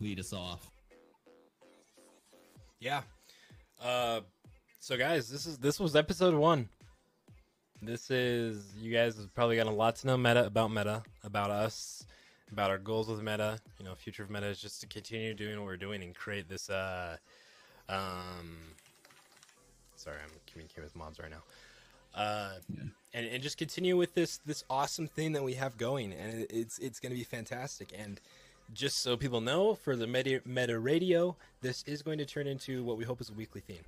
lead 0.00 0.18
us 0.18 0.32
off. 0.32 0.68
Yeah. 2.80 3.02
Uh, 3.80 4.22
so 4.80 4.96
guys, 4.96 5.28
this 5.28 5.46
is 5.46 5.58
this 5.58 5.78
was 5.78 5.94
episode 5.94 6.34
one. 6.34 6.68
This 7.80 8.10
is 8.10 8.74
you 8.76 8.92
guys 8.92 9.16
have 9.16 9.32
probably 9.34 9.56
got 9.56 9.66
a 9.66 9.70
lot 9.70 9.96
to 9.96 10.06
know 10.08 10.16
meta 10.16 10.46
about 10.46 10.72
meta, 10.72 11.02
about 11.22 11.50
us, 11.50 12.04
about 12.50 12.70
our 12.70 12.78
goals 12.78 13.08
with 13.08 13.22
meta. 13.22 13.58
You 13.78 13.84
know, 13.84 13.94
future 13.94 14.24
of 14.24 14.30
meta 14.30 14.46
is 14.46 14.60
just 14.60 14.80
to 14.80 14.86
continue 14.88 15.34
doing 15.34 15.58
what 15.58 15.66
we're 15.66 15.76
doing 15.76 16.02
and 16.02 16.14
create 16.14 16.48
this. 16.48 16.68
Uh, 16.68 17.16
um, 17.88 18.56
sorry, 20.02 20.18
I'm 20.22 20.30
communicating 20.46 20.84
with 20.84 20.96
mods 20.96 21.18
right 21.18 21.30
now. 21.30 21.42
Uh, 22.14 22.54
Yeah. 22.68 22.84
and, 23.14 23.26
and 23.26 23.42
just 23.42 23.56
continue 23.56 23.96
with 23.96 24.14
this 24.14 24.38
this 24.44 24.64
awesome 24.68 25.06
thing 25.06 25.32
that 25.32 25.42
we 25.42 25.54
have 25.54 25.76
going, 25.78 26.12
and 26.12 26.46
it's 26.50 26.78
it's 26.78 27.00
going 27.00 27.12
to 27.12 27.16
be 27.18 27.24
fantastic. 27.24 27.92
And 27.96 28.20
just 28.72 28.98
so 29.02 29.16
people 29.16 29.40
know, 29.40 29.74
for 29.74 29.96
the 29.96 30.06
meta, 30.06 30.40
meta 30.44 30.78
radio, 30.78 31.36
this 31.60 31.82
is 31.84 32.02
going 32.02 32.18
to 32.18 32.24
turn 32.26 32.46
into 32.46 32.84
what 32.84 32.96
we 32.96 33.04
hope 33.04 33.20
is 33.20 33.28
a 33.30 33.32
weekly 33.32 33.60
theme. 33.60 33.84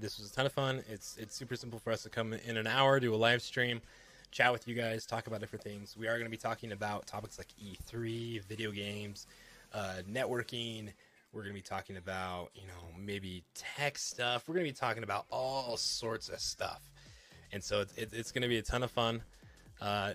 This 0.00 0.18
was 0.18 0.30
a 0.30 0.34
ton 0.34 0.46
of 0.46 0.52
fun. 0.52 0.82
It's 0.88 1.16
it's 1.16 1.34
super 1.34 1.56
simple 1.56 1.78
for 1.78 1.92
us 1.92 2.02
to 2.02 2.08
come 2.08 2.32
in 2.32 2.56
an 2.56 2.66
hour, 2.66 2.98
do 3.00 3.14
a 3.14 3.16
live 3.16 3.42
stream, 3.42 3.80
chat 4.30 4.52
with 4.52 4.66
you 4.66 4.74
guys, 4.74 5.06
talk 5.06 5.26
about 5.26 5.40
different 5.40 5.64
things. 5.64 5.96
We 5.96 6.08
are 6.08 6.14
going 6.14 6.24
to 6.24 6.30
be 6.30 6.36
talking 6.36 6.72
about 6.72 7.06
topics 7.06 7.38
like 7.38 7.48
E3, 7.62 8.44
video 8.44 8.70
games, 8.70 9.26
uh, 9.72 10.02
networking. 10.10 10.92
We're 11.32 11.42
going 11.42 11.54
to 11.54 11.58
be 11.58 11.62
talking 11.62 11.96
about 11.96 12.50
you 12.54 12.66
know 12.66 12.98
maybe 12.98 13.42
tech 13.54 13.98
stuff. 13.98 14.44
We're 14.46 14.54
going 14.54 14.66
to 14.66 14.72
be 14.72 14.76
talking 14.76 15.02
about 15.02 15.26
all 15.30 15.76
sorts 15.76 16.28
of 16.28 16.40
stuff, 16.40 16.82
and 17.52 17.62
so 17.62 17.80
it's 17.80 18.12
it's, 18.12 18.32
going 18.32 18.42
to 18.42 18.48
be 18.48 18.58
a 18.58 18.62
ton 18.62 18.82
of 18.82 18.90
fun. 18.90 19.22
Uh, 19.80 20.14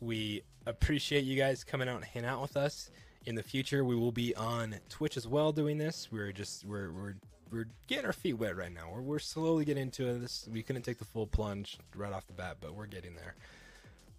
we 0.00 0.42
appreciate 0.66 1.24
you 1.24 1.36
guys 1.36 1.64
coming 1.64 1.88
out 1.88 1.96
and 1.96 2.04
hanging 2.04 2.28
out 2.28 2.40
with 2.40 2.56
us. 2.56 2.90
In 3.26 3.34
the 3.34 3.42
future, 3.42 3.84
we 3.84 3.96
will 3.96 4.12
be 4.12 4.34
on 4.36 4.76
Twitch 4.88 5.16
as 5.16 5.26
well 5.26 5.52
doing 5.52 5.78
this. 5.78 6.08
We're 6.10 6.32
just 6.32 6.64
we're 6.64 6.92
we're 6.92 7.14
we're 7.50 7.68
getting 7.86 8.06
our 8.06 8.12
feet 8.12 8.34
wet 8.34 8.56
right 8.56 8.72
now. 8.72 8.88
We're 8.92 9.02
we're 9.02 9.18
slowly 9.18 9.64
getting 9.64 9.82
into 9.82 10.18
this. 10.18 10.48
We 10.52 10.62
couldn't 10.62 10.82
take 10.82 10.98
the 10.98 11.04
full 11.04 11.26
plunge 11.26 11.78
right 11.94 12.12
off 12.12 12.26
the 12.26 12.32
bat, 12.32 12.58
but 12.60 12.74
we're 12.74 12.86
getting 12.86 13.14
there. 13.14 13.34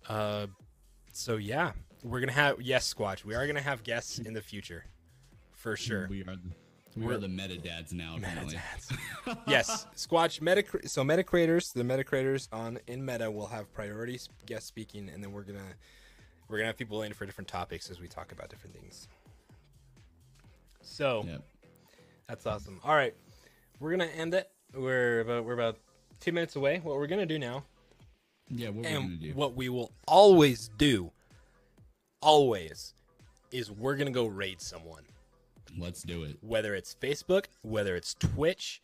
Uh, 0.07 0.47
so 1.13 1.37
yeah, 1.37 1.71
we're 2.03 2.19
gonna 2.19 2.31
have 2.33 2.61
yes, 2.61 2.93
Squatch. 2.93 3.23
We 3.23 3.35
are 3.35 3.47
gonna 3.47 3.61
have 3.61 3.83
guests 3.83 4.19
in 4.19 4.33
the 4.33 4.41
future, 4.41 4.85
for 5.64 5.76
sure. 5.78 6.07
We 6.09 6.22
are 6.22 6.36
the, 6.36 6.39
we 6.95 7.03
We're- 7.05 7.16
are 7.16 7.20
the 7.20 7.28
meta 7.30 7.57
dads 7.57 7.93
now, 7.93 8.18
apparently. 8.18 8.57
yes, 9.47 9.88
Squatch 9.95 10.41
meta. 10.41 10.64
So 10.88 11.03
meta 11.03 11.24
creators, 11.24 11.72
the 11.72 11.84
meta 11.84 12.03
creators 12.03 12.49
on 12.51 12.80
in 12.88 13.03
meta 13.03 13.32
will 13.32 13.47
have 13.47 13.74
priority 13.74 14.16
s- 14.16 14.28
guest 14.45 14.68
speaking, 14.68 15.09
and 15.09 15.24
then 15.24 15.32
we're 15.32 15.43
gonna 15.43 15.74
we're 16.49 16.57
gonna 16.57 16.68
have 16.68 16.78
people 16.78 17.01
in 17.03 17.14
for 17.14 17.26
different 17.26 17.47
topics 17.47 17.89
as 17.89 17.99
we 17.99 18.07
talk 18.07 18.32
about 18.32 18.49
different 18.49 18.76
things. 18.76 19.07
So 20.82 21.24
Yep. 21.28 21.43
that's 22.28 22.45
awesome. 22.45 22.80
All 22.84 22.93
right, 22.95 23.16
we're 23.80 23.91
gonna 23.91 24.05
end 24.05 24.34
it. 24.34 24.51
We're 24.76 25.22
about 25.22 25.45
we're 25.45 25.53
about 25.53 25.78
two 26.20 26.32
minutes 26.34 26.55
away. 26.57 26.80
What 26.84 26.97
we're 26.97 27.07
gonna 27.07 27.26
do 27.26 27.39
now, 27.39 27.64
Yeah, 28.49 28.68
what 28.68 28.76
we're 28.78 28.84
gonna 28.84 28.95
and 28.99 29.20
do. 29.22 29.34
what 29.34 29.55
we 29.55 29.70
will 29.70 29.91
always 30.07 30.70
do, 30.78 31.11
always, 32.22 32.93
is 33.51 33.72
we're 33.72 33.95
gonna 33.95 34.11
go 34.11 34.26
raid 34.28 34.61
someone 34.61 35.03
Let's 35.78 36.03
do 36.03 36.24
it. 36.24 36.38
whether 36.41 36.76
it's 36.76 36.95
Facebook, 37.01 37.45
whether 37.61 37.95
it's 37.95 38.13
Twitch, 38.13 38.82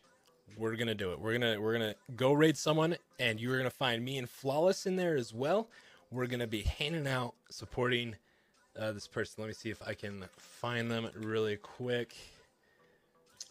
we're 0.56 0.76
gonna 0.76 0.94
do 0.94 1.12
it. 1.12 1.20
We're 1.20 1.32
gonna 1.32 1.60
we're 1.60 1.72
gonna 1.72 1.94
go 2.16 2.32
raid 2.32 2.56
someone, 2.56 2.96
and 3.18 3.40
you're 3.40 3.56
gonna 3.56 3.70
find 3.70 4.04
me 4.04 4.18
and 4.18 4.28
Phlawless 4.28 4.86
in 4.86 4.96
there 4.96 5.16
as 5.16 5.32
well. 5.32 5.68
We're 6.10 6.26
gonna 6.26 6.46
be 6.46 6.62
hanging 6.62 7.06
out, 7.06 7.34
supporting 7.50 8.16
uh, 8.78 8.92
this 8.92 9.06
person. 9.06 9.36
Let 9.38 9.48
me 9.48 9.54
see 9.54 9.70
if 9.70 9.80
I 9.86 9.94
can 9.94 10.24
find 10.36 10.90
them 10.90 11.08
really 11.14 11.56
quick. 11.56 12.16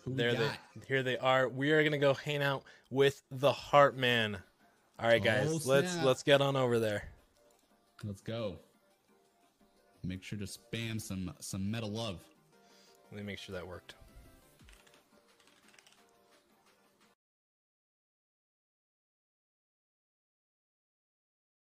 Who 0.03 0.13
There 0.13 0.33
they 0.33 0.49
here 0.87 1.03
they 1.03 1.17
are. 1.17 1.47
We 1.47 1.71
are 1.71 1.83
gonna 1.83 1.97
go 1.97 2.13
hang 2.13 2.41
out 2.41 2.63
with 2.89 3.21
the 3.31 3.51
Heart 3.51 3.97
Man. 3.97 4.37
All 4.99 5.07
right, 5.07 5.23
guys, 5.23 5.47
Oh, 5.49 5.59
let's 5.69 5.95
let's 6.03 6.23
get 6.23 6.41
on 6.41 6.55
over 6.57 6.79
there. 6.79 7.03
Let's 8.03 8.21
go. 8.21 8.57
Make 10.03 10.23
sure 10.23 10.39
to 10.39 10.45
spam 10.45 10.99
some 11.01 11.33
some 11.39 11.69
meta 11.69 11.85
love. 11.85 12.19
Let 13.11 13.17
me 13.17 13.23
make 13.23 13.39
sure 13.39 13.53
that 13.53 13.67
worked. 13.67 13.95